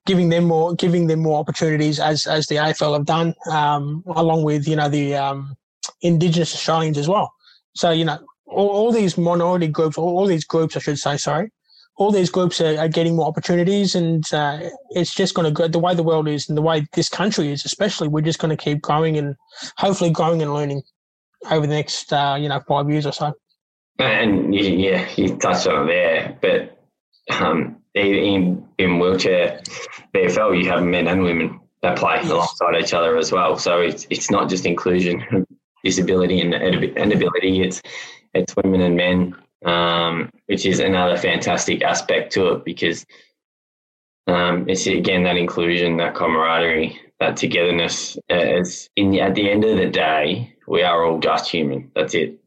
giving 0.05 0.29
them 0.29 0.45
more 0.45 0.75
giving 0.75 1.07
them 1.07 1.21
more 1.21 1.39
opportunities 1.39 1.99
as 1.99 2.27
as 2.27 2.47
the 2.47 2.57
AFL 2.57 2.95
have 2.95 3.07
done, 3.07 3.35
um, 3.51 4.05
along 4.15 4.43
with 4.43 4.69
you 4.69 4.77
know 4.77 4.89
the 4.89 5.15
um, 5.15 5.57
Indigenous 6.03 6.55
Australians 6.55 6.99
as 6.99 7.09
well. 7.09 7.33
So 7.75 7.91
you 7.91 8.05
know 8.05 8.19
all, 8.47 8.69
all 8.69 8.93
these 8.93 9.17
minority 9.17 9.69
groups, 9.69 9.99
all, 9.99 10.19
all, 10.19 10.27
these 10.27 10.45
groups, 10.45 10.77
I 10.77 10.81
should 10.81 10.99
say, 10.99 11.17
sorry, 11.17 11.51
all 11.97 12.11
these 12.11 12.31
groups 12.31 12.61
are, 12.61 12.79
are 12.79 12.89
getting 12.89 13.17
more 13.17 13.27
opportunities, 13.27 13.95
and 13.95 14.25
uh, 14.33 14.61
it's 14.91 15.15
just 15.15 15.35
going 15.35 15.47
to 15.47 15.51
go 15.51 15.69
the 15.69 15.79
way 15.79 15.95
the 15.95 16.03
world 16.03 16.29
is 16.29 16.49
and 16.49 16.59
the 16.59 16.63
way 16.63 16.87
this 16.93 17.09
country 17.09 17.53
is, 17.53 17.65
especially. 17.65 18.09
We're 18.09 18.21
just 18.21 18.39
going 18.39 18.55
to 18.57 18.63
keep 18.63 18.83
growing 18.83 19.17
and 19.17 19.35
hopefully 19.79 20.11
growing 20.11 20.43
and 20.43 20.53
learning 20.53 20.83
over 21.51 21.67
the 21.67 21.75
next 21.75 22.13
uh, 22.13 22.37
you 22.39 22.49
know 22.49 22.61
five 22.69 22.91
years 22.91 23.07
or 23.07 23.13
so. 23.13 23.33
And 23.99 24.55
yeah, 24.55 25.09
you 25.17 25.37
touched 25.37 25.67
on 25.67 25.89
it 25.89 25.93
there, 25.93 26.39
but 26.41 27.35
um, 27.41 27.77
in 27.95 28.67
in 28.79 28.99
wheelchair 28.99 29.63
VFL, 30.15 30.63
you 30.63 30.69
have 30.71 30.83
men 30.83 31.09
and 31.09 31.23
women 31.23 31.61
that 31.83 31.97
play 31.97 32.17
yes. 32.17 32.31
alongside 32.31 32.77
each 32.77 32.93
other 32.93 33.17
as 33.17 33.33
well. 33.33 33.57
So 33.57 33.81
it's 33.81 34.07
it's 34.11 34.31
not 34.31 34.51
just 34.51 34.67
inclusion, 34.67 35.47
disability, 35.83 36.41
and, 36.41 36.55
and 36.55 37.13
ability. 37.13 37.63
It's 37.63 37.81
it's 38.35 38.55
women 38.57 38.83
and 38.83 38.97
men, 38.97 39.35
um, 39.65 40.31
which 40.47 40.67
is 40.67 40.79
another 40.79 41.17
fantastic 41.17 41.83
aspect 41.83 42.35
to 42.35 42.53
it 42.53 42.65
because 42.67 43.07
um, 44.27 44.69
it's 44.69 44.87
again 44.87 45.23
that 45.23 45.39
inclusion, 45.39 45.97
that 45.97 46.15
camaraderie, 46.15 47.01
that 47.19 47.39
togetherness. 47.39 48.19
As 48.29 48.91
in 48.95 49.11
the, 49.11 49.23
at 49.23 49.35
the 49.35 49.51
end 49.51 49.65
of 49.65 49.79
the 49.79 49.89
day, 49.89 50.55
we 50.69 50.83
are 50.83 51.03
all 51.03 51.19
just 51.19 51.51
human. 51.51 51.91
That's 51.95 52.15
it 52.15 52.39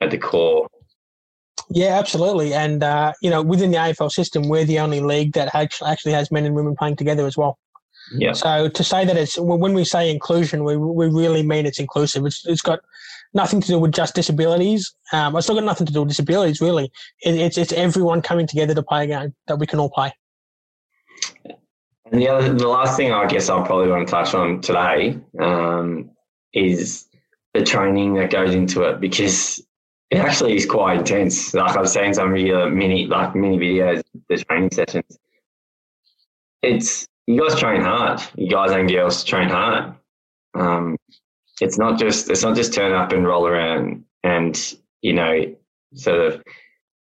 at 0.00 0.10
the 0.10 0.18
core. 0.18 0.68
Yeah, 1.70 1.98
absolutely. 1.98 2.52
And, 2.52 2.82
uh, 2.82 3.12
you 3.22 3.30
know, 3.30 3.42
within 3.42 3.70
the 3.70 3.76
AFL 3.76 4.10
system, 4.10 4.48
we're 4.48 4.64
the 4.64 4.80
only 4.80 5.00
league 5.00 5.34
that 5.34 5.54
actually 5.54 6.12
has 6.12 6.30
men 6.32 6.44
and 6.44 6.54
women 6.54 6.74
playing 6.74 6.96
together 6.96 7.26
as 7.26 7.36
well. 7.36 7.58
Yeah. 8.12 8.32
So 8.32 8.68
to 8.68 8.84
say 8.84 9.04
that 9.04 9.16
it's, 9.16 9.38
when 9.38 9.72
we 9.72 9.84
say 9.84 10.10
inclusion, 10.10 10.64
we, 10.64 10.76
we 10.76 11.06
really 11.08 11.44
mean 11.44 11.66
it's 11.66 11.78
inclusive. 11.78 12.26
It's, 12.26 12.44
it's 12.44 12.62
got 12.62 12.80
nothing 13.34 13.60
to 13.60 13.68
do 13.68 13.78
with 13.78 13.92
just 13.92 14.16
disabilities. 14.16 14.92
Um, 15.12 15.36
it's 15.36 15.48
not 15.48 15.54
got 15.54 15.64
nothing 15.64 15.86
to 15.86 15.92
do 15.92 16.00
with 16.00 16.08
disabilities, 16.08 16.60
really. 16.60 16.90
It, 17.22 17.36
it's, 17.36 17.56
it's 17.56 17.72
everyone 17.72 18.20
coming 18.22 18.48
together 18.48 18.74
to 18.74 18.82
play 18.82 19.04
a 19.04 19.06
game 19.06 19.34
that 19.46 19.58
we 19.58 19.66
can 19.66 19.78
all 19.78 19.90
play. 19.90 20.12
And 22.10 22.20
the 22.20 22.28
other, 22.28 22.52
the 22.52 22.66
last 22.66 22.96
thing 22.96 23.12
I 23.12 23.26
guess 23.26 23.48
I'll 23.48 23.64
probably 23.64 23.88
want 23.88 24.08
to 24.08 24.10
touch 24.10 24.34
on 24.34 24.60
today 24.60 25.18
um, 25.38 26.10
is 26.52 27.06
the 27.54 27.62
training 27.62 28.14
that 28.14 28.30
goes 28.30 28.54
into 28.54 28.82
it 28.82 29.00
because 29.00 29.62
it 30.10 30.18
actually 30.18 30.56
is 30.56 30.66
quite 30.66 30.98
intense. 30.98 31.54
Like 31.54 31.76
I've 31.76 31.88
seen 31.88 32.12
some 32.14 32.32
of 32.32 32.38
your 32.38 32.68
mini, 32.68 33.06
like 33.06 33.34
mini 33.34 33.58
videos, 33.58 34.02
the 34.28 34.38
training 34.38 34.70
sessions. 34.72 35.18
It's 36.62 37.06
you 37.26 37.40
guys 37.40 37.58
train 37.58 37.80
hard. 37.80 38.20
You 38.36 38.50
guys 38.50 38.72
and 38.72 38.88
girls 38.88 39.22
train 39.22 39.48
hard. 39.48 39.94
Um, 40.54 40.96
it's 41.60 41.78
not 41.78 41.98
just 41.98 42.28
it's 42.28 42.42
not 42.42 42.56
just 42.56 42.74
turn 42.74 42.92
up 42.92 43.12
and 43.12 43.24
roll 43.24 43.46
around 43.46 44.04
and 44.24 44.76
you 45.00 45.12
know 45.12 45.54
sort 45.94 46.20
of 46.20 46.42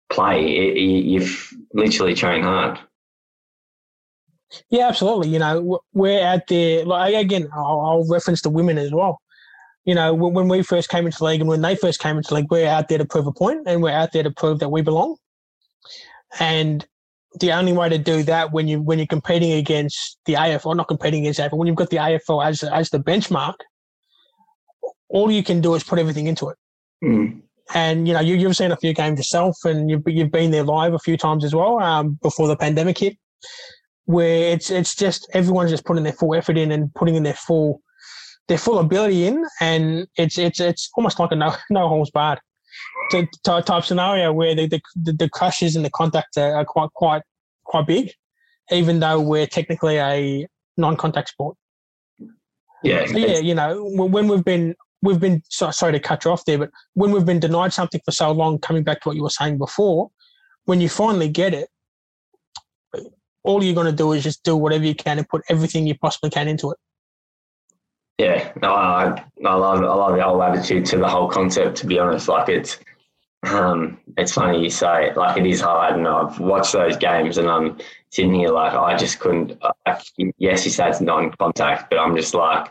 play. 0.09 0.45
It, 0.45 0.77
you've 0.77 1.53
literally 1.73 2.15
trained 2.15 2.43
hard. 2.43 2.79
Yeah, 4.69 4.89
absolutely. 4.89 5.29
You 5.29 5.39
know, 5.39 5.79
we're 5.93 6.23
out 6.23 6.47
there. 6.47 6.83
Like 6.83 7.13
again, 7.13 7.47
I'll, 7.53 7.79
I'll 7.79 8.07
reference 8.09 8.41
the 8.41 8.49
women 8.49 8.77
as 8.77 8.91
well 8.91 9.21
you 9.85 9.95
know, 9.95 10.13
when 10.13 10.47
we 10.47 10.61
first 10.61 10.89
came 10.89 11.05
into 11.05 11.17
the 11.17 11.25
league 11.25 11.41
and 11.41 11.49
when 11.49 11.61
they 11.61 11.75
first 11.75 11.99
came 11.99 12.17
into 12.17 12.29
the 12.29 12.35
league, 12.35 12.51
we're 12.51 12.67
out 12.67 12.89
there 12.89 12.97
to 12.97 13.05
prove 13.05 13.27
a 13.27 13.31
point 13.31 13.63
and 13.65 13.81
we're 13.81 13.89
out 13.89 14.11
there 14.11 14.23
to 14.23 14.31
prove 14.31 14.59
that 14.59 14.69
we 14.69 14.81
belong. 14.81 15.15
And 16.39 16.85
the 17.39 17.51
only 17.51 17.73
way 17.73 17.89
to 17.89 17.97
do 17.97 18.23
that 18.23 18.51
when 18.51 18.67
you 18.67 18.81
when 18.81 18.97
you're 18.97 19.07
competing 19.07 19.53
against 19.53 20.19
the 20.25 20.33
AFL, 20.33 20.75
not 20.75 20.87
competing 20.87 21.21
against 21.21 21.39
AFL, 21.39 21.57
when 21.57 21.67
you've 21.67 21.75
got 21.75 21.89
the 21.89 21.97
AFL 21.97 22.45
as 22.45 22.63
as 22.63 22.89
the 22.89 22.99
benchmark, 22.99 23.55
all 25.09 25.31
you 25.31 25.43
can 25.43 25.61
do 25.61 25.75
is 25.75 25.83
put 25.83 25.99
everything 25.99 26.27
into 26.27 26.49
it. 26.49 26.57
Mm. 27.03 27.41
And 27.73 28.07
you 28.07 28.13
know, 28.13 28.19
you, 28.19 28.35
you've 28.35 28.55
seen 28.55 28.71
a 28.71 28.77
few 28.77 28.93
games 28.93 29.19
yourself, 29.19 29.57
and 29.63 29.89
you've 29.89 30.03
you've 30.07 30.31
been 30.31 30.51
there 30.51 30.63
live 30.63 30.93
a 30.93 30.99
few 30.99 31.17
times 31.17 31.45
as 31.45 31.53
well 31.53 31.79
um, 31.79 32.19
before 32.21 32.47
the 32.47 32.55
pandemic 32.55 32.97
hit, 32.97 33.17
where 34.05 34.53
it's 34.53 34.71
it's 34.71 34.95
just 34.95 35.29
everyone's 35.33 35.71
just 35.71 35.85
putting 35.85 36.03
their 36.03 36.13
full 36.13 36.33
effort 36.33 36.57
in 36.57 36.71
and 36.71 36.93
putting 36.95 37.15
in 37.15 37.23
their 37.23 37.35
full 37.35 37.81
their 38.49 38.57
full 38.57 38.79
ability 38.79 39.25
in, 39.25 39.45
and 39.61 40.07
it's 40.17 40.37
it's 40.37 40.59
it's 40.59 40.89
almost 40.97 41.19
like 41.19 41.31
a 41.31 41.35
no 41.35 41.55
no 41.69 41.87
holds 41.87 42.11
barred 42.11 42.39
type 43.43 43.83
scenario 43.83 44.31
where 44.33 44.53
the, 44.53 44.67
the 44.67 45.13
the 45.13 45.29
crushes 45.29 45.75
and 45.75 45.85
the 45.85 45.89
contact 45.89 46.37
are, 46.37 46.55
are 46.55 46.65
quite 46.65 46.91
quite 46.93 47.21
quite 47.63 47.87
big, 47.87 48.11
even 48.71 48.99
though 48.99 49.19
we're 49.19 49.47
technically 49.47 49.97
a 49.97 50.47
non-contact 50.77 51.29
sport. 51.29 51.55
Yeah, 52.83 53.05
so 53.05 53.17
yeah, 53.17 53.39
you 53.39 53.55
know 53.55 53.83
when 53.85 54.27
we've 54.27 54.43
been 54.43 54.75
we've 55.01 55.19
been 55.19 55.41
sorry 55.49 55.93
to 55.93 55.99
cut 55.99 56.25
you 56.25 56.31
off 56.31 56.45
there, 56.45 56.57
but 56.57 56.71
when 56.93 57.11
we've 57.11 57.25
been 57.25 57.39
denied 57.39 57.73
something 57.73 58.01
for 58.03 58.11
so 58.11 58.31
long, 58.31 58.59
coming 58.59 58.83
back 58.83 59.01
to 59.01 59.09
what 59.09 59.15
you 59.15 59.23
were 59.23 59.29
saying 59.29 59.57
before, 59.57 60.09
when 60.65 60.81
you 60.81 60.89
finally 60.89 61.29
get 61.29 61.53
it, 61.53 61.69
all 63.43 63.63
you're 63.63 63.75
going 63.75 63.85
to 63.85 63.93
do 63.93 64.11
is 64.11 64.23
just 64.23 64.43
do 64.43 64.55
whatever 64.55 64.85
you 64.85 64.95
can 64.95 65.17
and 65.17 65.27
put 65.27 65.41
everything 65.49 65.87
you 65.87 65.97
possibly 65.97 66.29
can 66.29 66.47
into 66.47 66.71
it. 66.71 66.77
Yeah, 68.19 68.51
no, 68.61 68.73
I, 68.73 69.23
I 69.45 69.55
love 69.55 69.79
I 69.79 69.93
love 69.95 70.17
the 70.17 70.23
whole 70.23 70.43
attitude 70.43 70.85
to 70.87 70.97
the 70.97 71.07
whole 71.07 71.29
concept. 71.29 71.77
To 71.77 71.87
be 71.87 71.99
honest, 71.99 72.27
like 72.27 72.49
it's 72.49 72.77
um, 73.43 73.97
it's 74.17 74.33
funny 74.33 74.61
you 74.61 74.69
say 74.69 75.07
it, 75.07 75.15
like 75.15 75.37
it 75.37 75.45
is 75.45 75.61
hard, 75.61 75.95
and 75.95 76.05
I've 76.05 76.37
watched 76.37 76.73
those 76.73 76.97
games, 76.97 77.37
and 77.37 77.47
I'm 77.49 77.77
sitting 78.09 78.33
here 78.33 78.49
like 78.49 78.73
I 78.73 78.97
just 78.97 79.19
couldn't. 79.19 79.57
I, 79.85 80.01
yes, 80.37 80.65
you 80.65 80.71
say 80.71 80.89
it's 80.89 80.99
non-contact, 80.99 81.89
but 81.89 81.97
I'm 81.97 82.13
just 82.13 82.33
like 82.33 82.69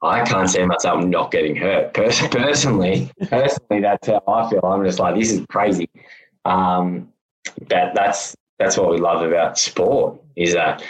I 0.00 0.24
can't 0.24 0.48
see 0.48 0.64
myself 0.64 1.04
not 1.04 1.30
getting 1.30 1.54
hurt. 1.54 1.92
personally, 1.92 3.12
personally, 3.28 3.82
that's 3.82 4.06
how 4.08 4.22
I 4.26 4.48
feel. 4.48 4.64
I'm 4.64 4.82
just 4.82 4.98
like 4.98 5.14
this 5.14 5.30
is 5.30 5.44
crazy. 5.50 5.90
Um, 6.46 7.12
but 7.68 7.92
that's 7.94 8.34
that's 8.58 8.78
what 8.78 8.88
we 8.90 8.96
love 8.96 9.20
about 9.20 9.58
sport 9.58 10.18
is 10.36 10.54
that 10.54 10.82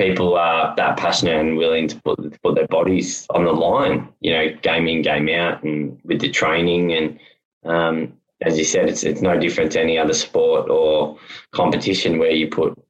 people 0.00 0.34
are 0.34 0.74
that 0.76 0.96
passionate 0.96 1.38
and 1.38 1.58
willing 1.58 1.86
to 1.86 2.00
put, 2.00 2.16
to 2.22 2.38
put 2.40 2.54
their 2.54 2.66
bodies 2.68 3.26
on 3.34 3.44
the 3.44 3.52
line, 3.52 4.08
you 4.20 4.32
know, 4.32 4.48
game 4.62 4.88
in, 4.88 5.02
game 5.02 5.28
out, 5.28 5.62
and 5.62 6.00
with 6.04 6.20
the 6.20 6.30
training. 6.30 6.92
And 6.92 7.20
um, 7.64 8.14
as 8.40 8.56
you 8.56 8.64
said, 8.64 8.88
it's 8.88 9.04
it's 9.04 9.20
no 9.20 9.38
different 9.38 9.72
to 9.72 9.80
any 9.80 9.98
other 9.98 10.14
sport 10.14 10.70
or 10.70 11.18
competition 11.52 12.18
where 12.18 12.30
you 12.30 12.48
put 12.48 12.82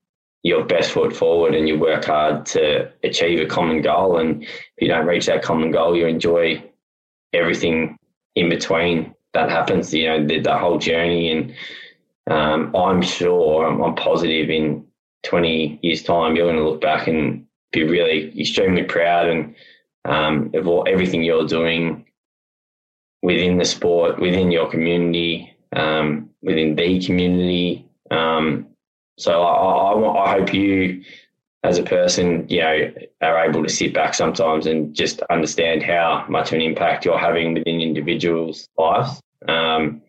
your 0.42 0.64
best 0.64 0.92
foot 0.92 1.14
forward 1.14 1.54
and 1.54 1.68
you 1.68 1.78
work 1.78 2.04
hard 2.04 2.46
to 2.46 2.90
achieve 3.02 3.40
a 3.40 3.46
common 3.46 3.82
goal. 3.82 4.18
And 4.18 4.44
if 4.44 4.48
you 4.78 4.88
don't 4.88 5.06
reach 5.06 5.26
that 5.26 5.42
common 5.42 5.72
goal, 5.72 5.96
you 5.96 6.06
enjoy 6.06 6.62
everything 7.32 7.98
in 8.36 8.48
between 8.48 9.14
that 9.34 9.50
happens. 9.50 9.92
You 9.92 10.06
know, 10.06 10.26
the, 10.26 10.40
the 10.40 10.56
whole 10.56 10.78
journey. 10.78 11.30
And 11.32 11.54
um, 12.30 12.74
I'm 12.74 13.02
sure, 13.02 13.66
I'm, 13.66 13.82
I'm 13.82 13.96
positive 13.96 14.48
in 14.48 14.86
20 15.24 15.80
years' 15.82 16.02
time, 16.02 16.36
you're 16.36 16.46
going 16.46 16.56
to 16.56 16.68
look 16.68 16.80
back 16.80 17.06
and 17.06 17.46
be 17.72 17.84
really 17.84 18.38
extremely 18.40 18.82
proud 18.82 19.28
and 19.28 19.54
um, 20.04 20.50
of 20.54 20.66
all, 20.66 20.84
everything 20.88 21.22
you're 21.22 21.46
doing 21.46 22.06
within 23.22 23.58
the 23.58 23.64
sport, 23.64 24.18
within 24.18 24.50
your 24.50 24.70
community, 24.70 25.54
um, 25.74 26.30
within 26.42 26.74
the 26.74 27.04
community. 27.04 27.86
Um, 28.10 28.66
so 29.18 29.42
I, 29.42 29.92
I, 29.92 30.24
I, 30.24 30.38
hope 30.38 30.54
you, 30.54 31.04
as 31.62 31.78
a 31.78 31.82
person, 31.82 32.48
you 32.48 32.60
know, 32.60 32.92
are 33.20 33.44
able 33.44 33.62
to 33.62 33.68
sit 33.68 33.92
back 33.92 34.14
sometimes 34.14 34.66
and 34.66 34.94
just 34.94 35.20
understand 35.30 35.82
how 35.82 36.24
much 36.28 36.48
of 36.48 36.54
an 36.54 36.62
impact 36.62 37.04
you're 37.04 37.18
having 37.18 37.52
within 37.52 37.80
individuals' 37.80 38.66
lives 38.78 39.20
um, 39.46 40.00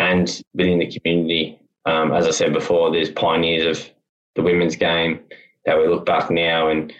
and 0.00 0.42
within 0.54 0.80
the 0.80 0.90
community. 0.90 1.60
Um, 1.84 2.12
as 2.12 2.26
I 2.26 2.32
said 2.32 2.52
before, 2.52 2.90
there's 2.90 3.10
pioneers 3.10 3.78
of 3.78 3.90
the 4.36 4.42
women's 4.42 4.76
game 4.76 5.20
that 5.64 5.78
we 5.78 5.88
look 5.88 6.06
back 6.06 6.30
now 6.30 6.68
and 6.68 6.92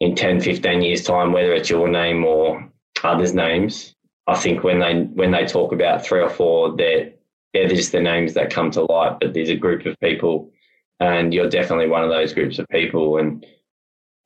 in 0.00 0.14
10, 0.14 0.40
15 0.40 0.82
years' 0.82 1.04
time, 1.04 1.32
whether 1.32 1.52
it's 1.52 1.70
your 1.70 1.88
name 1.88 2.24
or 2.24 2.68
others' 3.02 3.34
names, 3.34 3.94
I 4.26 4.36
think 4.36 4.62
when 4.62 4.78
they 4.78 5.02
when 5.02 5.30
they 5.30 5.46
talk 5.46 5.72
about 5.72 6.04
three 6.04 6.20
or 6.20 6.28
four, 6.28 6.76
they're 6.76 7.10
they're 7.54 7.68
just 7.68 7.92
the 7.92 8.00
names 8.00 8.34
that 8.34 8.50
come 8.50 8.70
to 8.72 8.82
light. 8.84 9.16
But 9.20 9.34
there's 9.34 9.48
a 9.48 9.56
group 9.56 9.86
of 9.86 9.98
people, 10.00 10.50
and 11.00 11.32
you're 11.32 11.48
definitely 11.48 11.88
one 11.88 12.04
of 12.04 12.10
those 12.10 12.34
groups 12.34 12.58
of 12.58 12.68
people. 12.68 13.16
And 13.16 13.44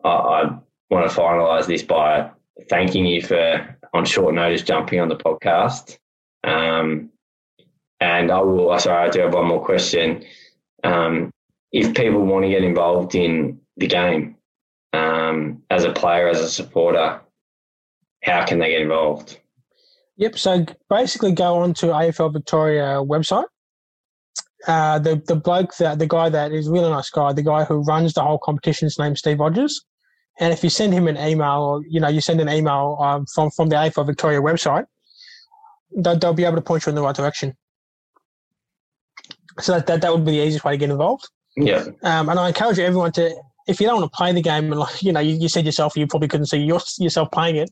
I, 0.05 0.09
I 0.09 0.59
want 0.91 1.09
to 1.11 1.17
finalise 1.17 1.67
this 1.67 1.85
by 1.85 2.31
thanking 2.69 3.07
you 3.07 3.23
for 3.23 3.79
on 3.95 4.05
short 4.05 4.35
notice 4.35 4.63
jumping 4.63 5.01
on 5.01 5.09
the 5.09 5.17
podcast. 5.17 5.99
Um, 6.45 7.11
and 8.01 8.33
I 8.33 8.41
will. 8.41 8.77
Sorry, 8.81 9.09
I 9.09 9.11
do 9.11 9.21
have 9.21 9.35
one 9.35 9.47
more 9.47 9.65
question. 9.65 10.25
Um, 10.83 11.31
if 11.73 11.95
people 11.95 12.25
want 12.25 12.45
to 12.45 12.51
get 12.51 12.63
involved 12.63 13.15
in 13.15 13.59
the 13.77 13.87
game 13.87 14.37
um, 14.93 15.63
as 15.71 15.85
a 15.85 15.93
player, 15.93 16.29
as 16.29 16.41
a 16.41 16.49
supporter, 16.49 17.21
how 18.23 18.45
can 18.45 18.59
they 18.59 18.71
get 18.71 18.83
involved? 18.83 19.39
Yep. 20.17 20.39
So 20.39 20.67
basically, 20.91 21.33
go 21.33 21.57
on 21.57 21.75
to 21.75 21.87
AFL 21.87 22.33
Victoria 22.33 23.03
website. 23.03 23.47
Uh, 24.69 24.99
the 24.99 25.21
the 25.27 25.35
bloke 25.35 25.77
that 25.79 25.99
the 25.99 26.07
guy 26.07 26.29
that 26.29 26.53
is 26.53 26.69
really 26.69 26.91
nice 26.91 27.11
guy, 27.11 27.33
the 27.33 27.43
guy 27.43 27.65
who 27.65 27.83
runs 27.83 28.13
the 28.13 28.23
whole 28.23 28.39
competition, 28.39 28.87
is 28.87 28.99
named 28.99 29.19
Steve 29.19 29.41
Rogers. 29.41 29.85
And 30.39 30.53
if 30.53 30.63
you 30.63 30.71
send 30.71 30.93
him 30.93 31.09
an 31.09 31.17
email, 31.17 31.63
or 31.63 31.83
you 31.89 31.99
know, 31.99 32.09
you 32.09 32.21
send 32.21 32.41
an 32.41 32.49
email 32.49 32.97
um, 33.01 33.27
from 33.27 33.51
from 33.51 33.71
the 33.71 33.77
AFL 33.77 34.07
Victoria 34.07 34.41
website, 34.41 34.85
they'll, 35.97 36.19
they'll 36.19 36.35
be 36.35 36.45
able 36.45 36.57
to 36.57 36.63
point 36.63 36.87
you 36.87 36.91
in 36.91 36.97
the 36.97 37.03
right 37.03 37.17
direction. 37.17 37.57
So 39.61 39.73
that, 39.73 39.87
that 39.87 40.03
that 40.03 40.13
would 40.13 40.25
be 40.25 40.33
the 40.33 40.47
easiest 40.47 40.65
way 40.65 40.73
to 40.73 40.79
get 40.79 40.91
involved. 40.91 41.29
Yeah. 41.57 41.85
Um, 42.03 42.29
and 42.29 42.39
I 42.39 42.49
encourage 42.49 42.79
everyone 42.79 43.13
to, 43.13 43.35
if 43.67 43.81
you 43.81 43.87
don't 43.87 44.01
want 44.01 44.13
to 44.13 44.17
play 44.17 44.33
the 44.33 44.43
game, 44.43 44.71
and 44.71 44.81
like 44.81 45.03
you 45.03 45.13
know, 45.13 45.21
you, 45.21 45.37
you 45.37 45.49
said 45.49 45.65
yourself, 45.65 45.97
you 45.97 46.07
probably 46.07 46.29
couldn't 46.29 46.47
see 46.47 46.59
your, 46.59 46.81
yourself 46.99 47.31
playing 47.31 47.57
it. 47.57 47.71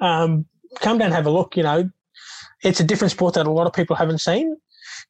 Um, 0.00 0.46
come 0.80 0.98
down 0.98 1.06
and 1.06 1.14
have 1.14 1.26
a 1.26 1.30
look. 1.30 1.56
You 1.56 1.62
know, 1.62 1.90
it's 2.62 2.80
a 2.80 2.84
different 2.84 3.12
sport 3.12 3.34
that 3.34 3.46
a 3.46 3.50
lot 3.50 3.66
of 3.66 3.72
people 3.72 3.96
haven't 3.96 4.18
seen. 4.18 4.56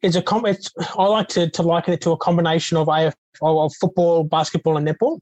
It's 0.02 0.16
a 0.16 0.22
com- 0.22 0.46
it's, 0.46 0.70
I 0.98 1.04
like 1.04 1.28
to, 1.28 1.48
to 1.50 1.62
liken 1.62 1.94
it 1.94 2.00
to 2.02 2.10
a 2.10 2.16
combination 2.16 2.76
of 2.76 2.88
AF, 2.88 3.14
of 3.40 3.72
football, 3.80 4.24
basketball, 4.24 4.76
and 4.76 4.86
netball, 4.86 5.20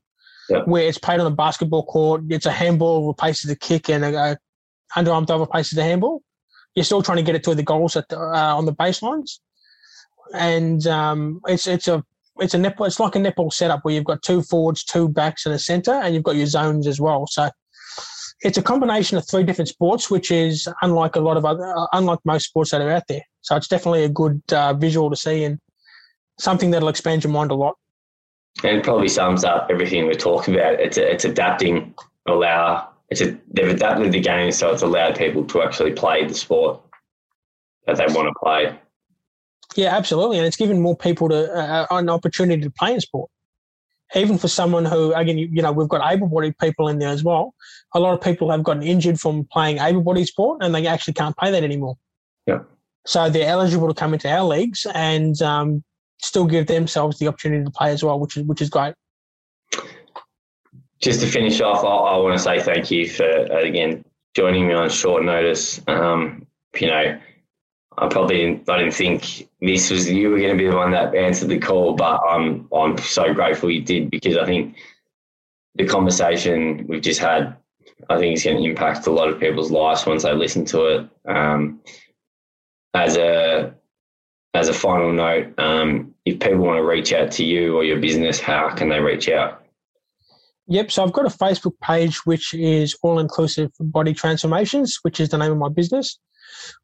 yeah. 0.49 0.63
where 0.65 0.85
it's 0.85 0.99
played 0.99 1.21
on 1.21 1.27
a 1.27 1.35
basketball 1.35 1.85
court. 1.85 2.23
It's 2.31 2.47
a 2.47 2.53
handball 2.53 3.09
replaces 3.09 3.51
a 3.51 3.57
kick, 3.57 3.91
and 3.91 4.05
a, 4.05 4.33
a 4.33 4.37
underarm 4.97 5.27
throw 5.27 5.41
replaces 5.41 5.77
a 5.79 5.83
handball. 5.83 6.23
You're 6.75 6.85
still 6.85 7.03
trying 7.03 7.17
to 7.17 7.23
get 7.23 7.35
it 7.35 7.43
to 7.45 7.55
the 7.55 7.63
goals 7.63 7.97
at 7.97 8.09
the, 8.09 8.19
uh, 8.19 8.57
on 8.57 8.65
the 8.65 8.73
baselines, 8.73 9.41
and 10.35 10.87
um, 10.87 11.41
it's 11.47 11.67
it's 11.67 11.89
a 11.89 12.05
it's 12.41 12.55
a 12.55 12.59
netball. 12.59 12.87
It's 12.87 13.01
like 13.01 13.17
a 13.17 13.19
netball 13.19 13.53
setup 13.53 13.85
where 13.85 13.95
you've 13.95 14.05
got 14.05 14.23
two 14.23 14.43
forwards, 14.43 14.85
two 14.85 15.09
backs, 15.09 15.47
and 15.47 15.55
a 15.55 15.59
centre, 15.59 15.93
and 15.93 16.15
you've 16.15 16.25
got 16.25 16.37
your 16.37 16.47
zones 16.47 16.87
as 16.87 17.01
well. 17.01 17.27
So 17.27 17.51
it's 18.43 18.59
a 18.59 18.63
combination 18.63 19.19
of 19.19 19.29
three 19.29 19.43
different 19.43 19.69
sports, 19.69 20.11
which 20.11 20.31
is 20.31 20.69
unlike 20.83 21.17
a 21.17 21.21
lot 21.21 21.37
of 21.37 21.45
other, 21.45 21.77
uh, 21.77 21.87
unlike 21.93 22.21
most 22.25 22.47
sports 22.47 22.71
that 22.71 22.81
are 22.81 22.91
out 22.91 23.05
there. 23.09 23.23
So 23.43 23.57
it's 23.57 23.69
definitely 23.69 24.05
a 24.05 24.09
good 24.09 24.43
uh, 24.53 24.75
visual 24.75 25.11
to 25.11 25.17
see 25.17 25.45
and 25.45 25.59
something 26.39 26.71
that'll 26.71 26.89
expand 26.89 27.25
your 27.25 27.33
mind 27.33 27.51
a 27.51 27.55
lot. 27.55 27.77
And 28.65 28.79
it 28.79 28.85
probably 28.85 29.09
sums 29.09 29.45
up 29.45 29.69
everything 29.71 30.07
we're 30.07 30.15
talking 30.15 30.55
about. 30.55 30.75
It's 30.81 30.97
a, 30.97 31.11
it's 31.11 31.25
adapting, 31.25 31.95
allow 32.27 32.91
it's 33.11 33.21
a, 33.21 33.37
they've 33.53 33.69
adapted 33.69 34.13
the 34.13 34.21
game 34.21 34.53
so 34.53 34.73
it's 34.73 34.83
allowed 34.83 35.19
people 35.19 35.45
to 35.45 35.63
actually 35.63 35.93
play 35.93 36.25
the 36.25 36.35
sport 36.35 36.81
that 37.87 37.97
they 37.97 38.07
want 38.15 38.29
to 38.29 38.35
play. 38.41 38.79
Yeah, 39.77 39.97
absolutely, 39.97 40.39
and 40.39 40.47
it's 40.47 40.57
given 40.57 40.81
more 40.81 40.97
people 40.97 41.29
to 41.29 41.53
uh, 41.53 41.87
an 41.91 42.09
opportunity 42.09 42.63
to 42.63 42.71
play 42.71 42.95
in 42.95 43.01
sport 43.01 43.31
even 44.15 44.39
for 44.39 44.49
someone 44.49 44.85
who, 44.85 45.13
again, 45.15 45.39
you, 45.39 45.49
you 45.53 45.63
know, 45.63 45.73
we've 45.73 45.89
got 45.89 46.13
able-bodied 46.13 46.59
people 46.59 46.89
in 46.89 46.99
there 46.99 47.11
as 47.11 47.23
well. 47.23 47.55
A 47.95 48.01
lot 48.01 48.13
of 48.13 48.21
people 48.21 48.51
have 48.51 48.63
gotten 48.63 48.83
injured 48.83 49.21
from 49.21 49.45
playing 49.53 49.79
able-bodied 49.79 50.27
sport, 50.27 50.63
and 50.63 50.75
they 50.75 50.87
actually 50.87 51.15
can't 51.15 51.37
play 51.37 51.51
that 51.51 51.63
anymore. 51.63 51.97
Yeah. 52.47 52.61
So 53.07 53.31
they're 53.31 53.49
eligible 53.49 53.89
to 53.89 53.95
come 53.95 54.13
into 54.13 54.29
our 54.29 54.45
leagues 54.45 54.87
and 54.95 55.41
um, 55.43 55.85
still 56.21 56.47
give 56.47 56.67
themselves 56.67 57.19
the 57.19 57.29
opportunity 57.29 57.65
to 57.65 57.71
play 57.71 57.93
as 57.93 58.03
well, 58.03 58.19
which 58.19 58.37
is 58.37 58.43
which 58.45 58.61
is 58.61 58.69
great. 58.69 58.95
Just 61.01 61.21
to 61.21 61.27
finish 61.27 61.61
off, 61.63 61.83
I, 61.83 61.89
I 61.89 62.17
want 62.19 62.37
to 62.37 62.43
say 62.43 62.61
thank 62.61 62.91
you 62.91 63.09
for 63.09 63.25
again 63.25 64.05
joining 64.35 64.69
me 64.69 64.75
on 64.75 64.91
short 64.91 65.25
notice. 65.25 65.81
Um, 65.87 66.47
you 66.79 66.89
know, 66.89 67.19
I 68.01 68.09
probably 68.09 68.39
didn't, 68.39 68.69
I 68.69 68.79
didn't 68.79 68.95
think 68.95 69.49
this 69.61 69.91
was 69.91 70.11
you 70.11 70.31
were 70.31 70.39
going 70.39 70.57
to 70.57 70.57
be 70.57 70.71
the 70.71 70.77
one 70.77 70.93
that 70.93 71.15
answered 71.15 71.51
the 71.51 71.59
call, 71.59 71.95
but 71.95 72.19
I'm 72.27 72.67
I'm 72.75 72.97
so 72.97 73.35
grateful 73.35 73.71
you 73.71 73.83
did 73.83 74.11
because 74.11 74.39
I 74.39 74.47
think 74.47 74.77
the 75.75 75.85
conversation 75.87 76.87
we've 76.89 77.03
just 77.03 77.21
had, 77.21 77.57
I 78.09 78.19
think 78.19 78.35
it's 78.35 78.45
going 78.45 78.57
to 78.57 78.69
impact 78.69 79.07
a 79.07 79.11
lot 79.11 79.29
of 79.29 79.39
people's 79.39 79.71
lives 79.71 80.07
once 80.07 80.23
they 80.23 80.33
listen 80.33 80.65
to 80.67 80.85
it. 80.87 81.09
Um, 81.29 81.81
as 82.95 83.19
a 83.19 83.75
as 84.55 84.69
a 84.69 84.75
final 84.75 85.13
note, 85.13 85.53
um, 85.59 86.15
if 86.25 86.41
people 86.41 86.61
want 86.61 86.79
to 86.79 86.83
reach 86.83 87.13
out 87.13 87.31
to 87.33 87.45
you 87.45 87.77
or 87.77 87.85
your 87.85 88.01
business, 88.01 88.41
how 88.41 88.71
can 88.71 88.89
they 88.89 88.99
reach 88.99 89.29
out? 89.29 89.60
Yep. 90.71 90.93
So 90.93 91.03
I've 91.03 91.13
got 91.13 91.27
a 91.27 91.37
Facebook 91.37 91.79
page 91.83 92.25
which 92.27 92.55
is 92.55 92.97
All 93.03 93.19
Inclusive 93.19 93.73
Body 93.81 94.15
Transformations, 94.15 95.01
which 95.03 95.19
is 95.19 95.29
the 95.29 95.37
name 95.37 95.51
of 95.51 95.59
my 95.59 95.69
business. 95.69 96.19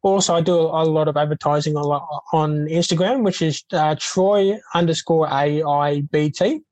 Also, 0.03 0.35
I 0.35 0.41
do 0.41 0.55
a 0.55 0.83
lot 0.85 1.07
of 1.07 1.17
advertising 1.17 1.77
on 1.77 2.67
Instagram, 2.67 3.23
which 3.23 3.43
is 3.43 3.63
uh, 3.73 3.95
Troy 3.99 4.59
underscore 4.75 5.29
AIBT. 5.29 6.63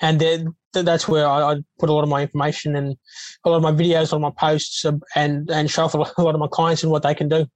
And 0.00 0.18
then 0.18 0.54
that's 0.72 1.06
where 1.06 1.26
I, 1.26 1.52
I, 1.52 1.56
put 1.78 1.90
a 1.90 1.92
lot 1.92 2.02
of 2.02 2.08
my 2.08 2.22
information 2.22 2.74
and 2.74 2.96
a 3.44 3.50
lot 3.50 3.56
of 3.56 3.62
my 3.62 3.72
videos, 3.72 4.12
a 4.12 4.16
lot 4.16 4.16
of 4.16 4.20
my 4.22 4.30
posts, 4.30 4.84
um, 4.84 5.02
and 5.14 5.50
and 5.50 5.70
show 5.70 5.84
off 5.84 5.94
a 5.94 6.22
lot 6.22 6.34
of 6.34 6.40
my 6.40 6.48
clients 6.48 6.82
and 6.82 6.92
what 6.92 7.02
they 7.02 7.14
can 7.14 7.28
do. 7.28 7.46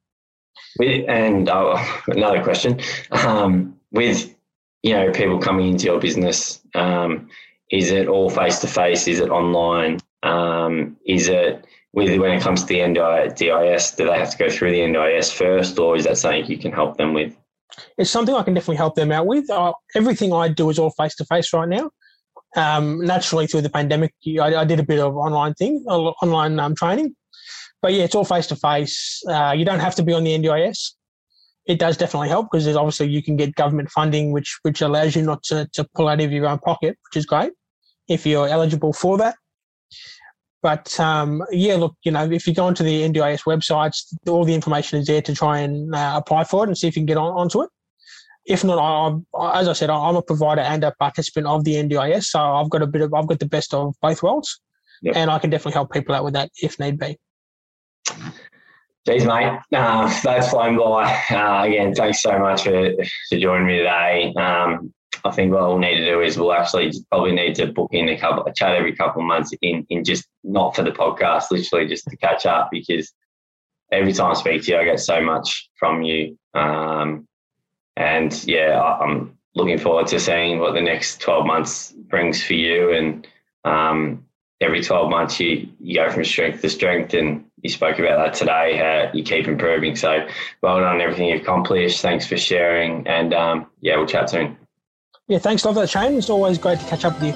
And 0.81 1.49
uh, 1.49 1.85
another 2.07 2.43
question: 2.43 2.81
um, 3.11 3.79
with 3.93 4.35
you 4.83 4.95
know 4.95 5.11
people 5.13 5.39
coming 5.39 5.69
into 5.69 5.85
your 5.85 6.01
business, 6.01 6.63
um, 6.75 7.29
is 7.71 7.91
it 7.91 8.09
all 8.09 8.31
face 8.31 8.59
to 8.61 8.67
face? 8.67 9.07
Is 9.07 9.21
it 9.21 9.31
online? 9.31 9.99
Um, 10.23 10.97
is 11.07 11.29
it 11.29 11.65
with 11.93 12.19
when 12.21 12.33
it 12.33 12.43
comes 12.43 12.63
to 12.63 12.67
the 12.67 12.79
NDIS, 12.79 13.97
do 13.97 14.05
they 14.05 14.19
have 14.19 14.31
to 14.31 14.39
go 14.39 14.49
through 14.49 14.73
the 14.73 14.81
NDIS 14.81 15.33
first, 15.33 15.79
or 15.79 15.97
is 15.97 16.05
that 16.05 16.19
something 16.19 16.47
you 16.47 16.59
can 16.59 16.73
help 16.73 16.97
them 16.97 17.15
with? 17.15 17.37
It's 17.97 18.11
something 18.11 18.35
I 18.35 18.43
can 18.43 18.55
definitely 18.55 18.77
help 18.77 18.95
them 18.95 19.13
out 19.13 19.27
with. 19.27 19.49
Uh, 19.51 19.73
everything 19.95 20.33
I 20.33 20.49
do 20.49 20.71
is 20.71 20.79
all 20.79 20.91
face 20.91 21.15
to 21.17 21.25
face 21.25 21.53
right 21.53 21.69
now. 21.69 21.91
Um, 22.57 23.05
naturally, 23.05 23.47
through 23.47 23.63
the 23.63 23.71
pandemic, 23.71 24.15
I, 24.41 24.55
I, 24.57 24.65
did 24.65 24.81
a 24.81 24.83
bit 24.83 25.01
of 25.01 25.17
online 25.17 25.55
thing, 25.55 25.85
online 25.87 26.59
um, 26.59 26.75
training, 26.75 27.15
but 27.83 27.93
yeah, 27.93 28.05
it's 28.05 28.15
all 28.15 28.25
face 28.25 28.47
to 28.49 28.57
face. 28.57 29.21
You 29.27 29.65
don't 29.65 29.81
have 29.81 29.95
to 29.97 30.03
be 30.03 30.13
on 30.13 30.25
the 30.25 30.39
NDIS. 30.39 30.93
It 31.69 31.79
does 31.79 31.97
definitely 31.97 32.31
help 32.31 32.49
because 32.51 32.67
obviously 32.75 33.09
you 33.09 33.23
can 33.23 33.37
get 33.37 33.55
government 33.55 33.91
funding, 33.91 34.33
which 34.33 34.59
which 34.63 34.81
allows 34.81 35.15
you 35.15 35.23
not 35.23 35.43
to, 35.45 35.69
to 35.75 35.87
pull 35.95 36.09
out 36.09 36.21
of 36.21 36.33
your 36.33 36.47
own 36.47 36.59
pocket, 36.59 36.97
which 37.05 37.17
is 37.19 37.27
great 37.27 37.53
if 38.09 38.27
you're 38.27 38.49
eligible 38.49 38.93
for 38.93 39.19
that. 39.19 39.37
But 40.63 40.99
um, 40.99 41.45
yeah, 41.53 41.77
look, 41.77 41.95
you 42.03 42.11
know, 42.11 42.29
if 42.31 42.47
you 42.47 42.55
go 42.55 42.65
onto 42.65 42.83
the 42.83 43.03
NDIS 43.03 43.45
websites, 43.45 44.13
all 44.29 44.45
the 44.45 44.55
information 44.55 44.99
is 44.99 45.07
there 45.07 45.23
to 45.23 45.35
try 45.35 45.61
and 45.61 45.95
uh, 45.95 46.15
apply 46.17 46.45
for 46.45 46.65
it 46.65 46.69
and 46.69 46.77
see 46.77 46.89
if 46.89 46.97
you 46.97 47.01
can 47.01 47.07
get 47.07 47.17
on, 47.17 47.33
onto 47.33 47.63
it. 47.63 47.71
If 48.45 48.65
not, 48.65 48.79
I, 48.79 49.61
as 49.61 49.69
I 49.69 49.75
said, 49.75 49.91
I'm 49.91 50.17
a 50.17 50.23
provider 50.23 50.63
and 50.63 50.83
a 50.83 50.93
participant 50.99 51.47
of 51.47 51.65
the 51.65 51.75
NDIS, 51.75 52.25
so 52.25 52.41
I've 52.41 52.71
got 52.71 52.83
a 52.83 52.87
bit 52.87 53.03
of, 53.03 53.13
I've 53.13 53.27
got 53.27 53.39
the 53.39 53.47
best 53.47 53.75
of 53.75 53.95
both 54.01 54.23
worlds, 54.23 54.61
yep. 55.03 55.17
and 55.17 55.31
I 55.31 55.39
can 55.39 55.51
definitely 55.51 55.75
help 55.75 55.93
people 55.93 56.15
out 56.15 56.25
with 56.25 56.33
that 56.33 56.51
if 56.57 56.81
need 56.81 56.99
be. 56.99 57.19
Geez, 59.09 59.25
mate, 59.25 59.59
uh, 59.75 60.21
that's 60.23 60.51
flown 60.51 60.77
by. 60.77 61.11
Uh, 61.31 61.63
again, 61.65 61.95
thanks 61.95 62.21
so 62.21 62.39
much 62.39 62.65
for, 62.65 62.93
for 63.31 63.39
joining 63.39 63.67
me 63.67 63.79
today. 63.79 64.35
Um, 64.37 64.93
I 65.25 65.31
think 65.31 65.51
what 65.51 65.63
we'll 65.63 65.79
need 65.79 65.97
to 65.97 66.05
do 66.05 66.21
is 66.21 66.37
we'll 66.37 66.53
actually 66.53 66.93
probably 67.11 67.33
need 67.33 67.55
to 67.55 67.69
book 67.69 67.89
in 67.93 68.11
a 68.11 68.19
couple 68.19 68.45
a 68.45 68.53
chat 68.53 68.77
every 68.77 68.95
couple 68.95 69.23
of 69.23 69.27
months 69.27 69.51
in 69.63 69.87
in 69.89 70.05
just 70.05 70.29
not 70.45 70.77
for 70.77 70.83
the 70.83 70.91
podcast, 70.91 71.45
literally 71.51 71.87
just 71.87 72.05
to 72.09 72.19
catch 72.19 72.45
up 72.45 72.69
because 72.71 73.11
every 73.91 74.13
time 74.13 74.33
I 74.33 74.35
speak 74.35 74.63
to 74.65 74.73
you, 74.73 74.79
I 74.79 74.85
get 74.85 75.01
so 75.01 75.23
much 75.23 75.71
from 75.79 76.03
you. 76.03 76.39
Um, 76.53 77.27
and 77.97 78.45
yeah, 78.47 78.79
I'm 78.79 79.39
looking 79.55 79.79
forward 79.79 80.09
to 80.09 80.21
seeing 80.21 80.59
what 80.59 80.75
the 80.75 80.83
next 80.83 81.23
12 81.23 81.47
months 81.47 81.95
brings 82.11 82.45
for 82.45 82.53
you. 82.53 82.93
And 82.93 83.27
um, 83.65 84.27
every 84.61 84.83
12 84.83 85.09
months, 85.09 85.41
you, 85.41 85.71
you 85.81 85.95
go 85.95 86.11
from 86.11 86.25
strength 86.25 86.61
to 86.61 86.69
strength. 86.69 87.15
And 87.15 87.48
you 87.63 87.71
spoke 87.71 87.99
about 87.99 88.25
that 88.25 88.35
today, 88.35 88.77
how 88.77 89.11
you 89.13 89.23
keep 89.23 89.49
improving. 89.49 89.97
So 89.97 90.27
well 90.63 90.81
done 90.81 90.95
on 90.95 91.01
everything 91.01 91.29
you've 91.29 91.43
accomplished. 91.43 92.01
Thanks 92.01 92.27
for 92.27 92.37
sharing. 92.37 93.07
And 93.07 93.35
um, 93.35 93.67
yeah, 93.81 93.97
we'll 93.97 94.07
chat 94.07 94.31
soon. 94.31 94.57
Yeah, 95.29 95.39
thanks. 95.39 95.65
Love 95.65 95.75
that, 95.75 95.91
Shane. 95.91 96.17
It's 96.17 96.31
always 96.31 96.57
great 96.57 96.81
to 96.81 96.87
catch 96.87 97.05
up 97.05 97.21
with 97.21 97.25
you. 97.25 97.33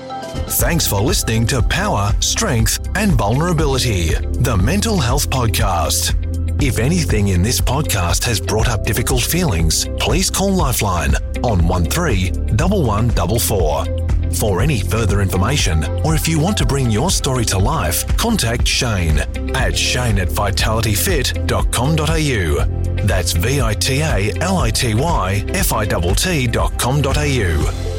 Thanks 0.52 0.86
for 0.86 1.00
listening 1.00 1.46
to 1.48 1.60
Power, 1.60 2.12
Strength, 2.20 2.88
and 2.94 3.12
Vulnerability, 3.12 4.14
the 4.14 4.56
Mental 4.56 4.98
Health 4.98 5.28
Podcast. 5.28 6.16
If 6.62 6.78
anything 6.78 7.28
in 7.28 7.42
this 7.42 7.60
podcast 7.60 8.24
has 8.24 8.40
brought 8.40 8.68
up 8.68 8.84
difficult 8.84 9.22
feelings, 9.22 9.86
please 9.98 10.30
call 10.30 10.52
Lifeline 10.52 11.14
on 11.42 11.66
131144. 11.66 14.01
For 14.34 14.60
any 14.60 14.80
further 14.80 15.22
information, 15.22 15.84
or 16.04 16.14
if 16.14 16.26
you 16.26 16.40
want 16.40 16.56
to 16.58 16.66
bring 16.66 16.90
your 16.90 17.10
story 17.10 17.44
to 17.46 17.58
life, 17.58 18.06
contact 18.16 18.66
Shane 18.66 19.18
at 19.54 19.76
shane 19.76 20.18
at 20.18 20.28
vitalityfit.com.au. 20.28 23.06
That's 23.06 23.32
V 23.32 23.60
I 23.60 23.74
T 23.74 24.00
A 24.00 24.32
L 24.40 24.58
I 24.58 24.70
T 24.70 24.94
Y 24.94 25.44
F 25.48 25.72
I 25.72 25.86
T 25.86 26.46
T.com.au. 26.46 27.91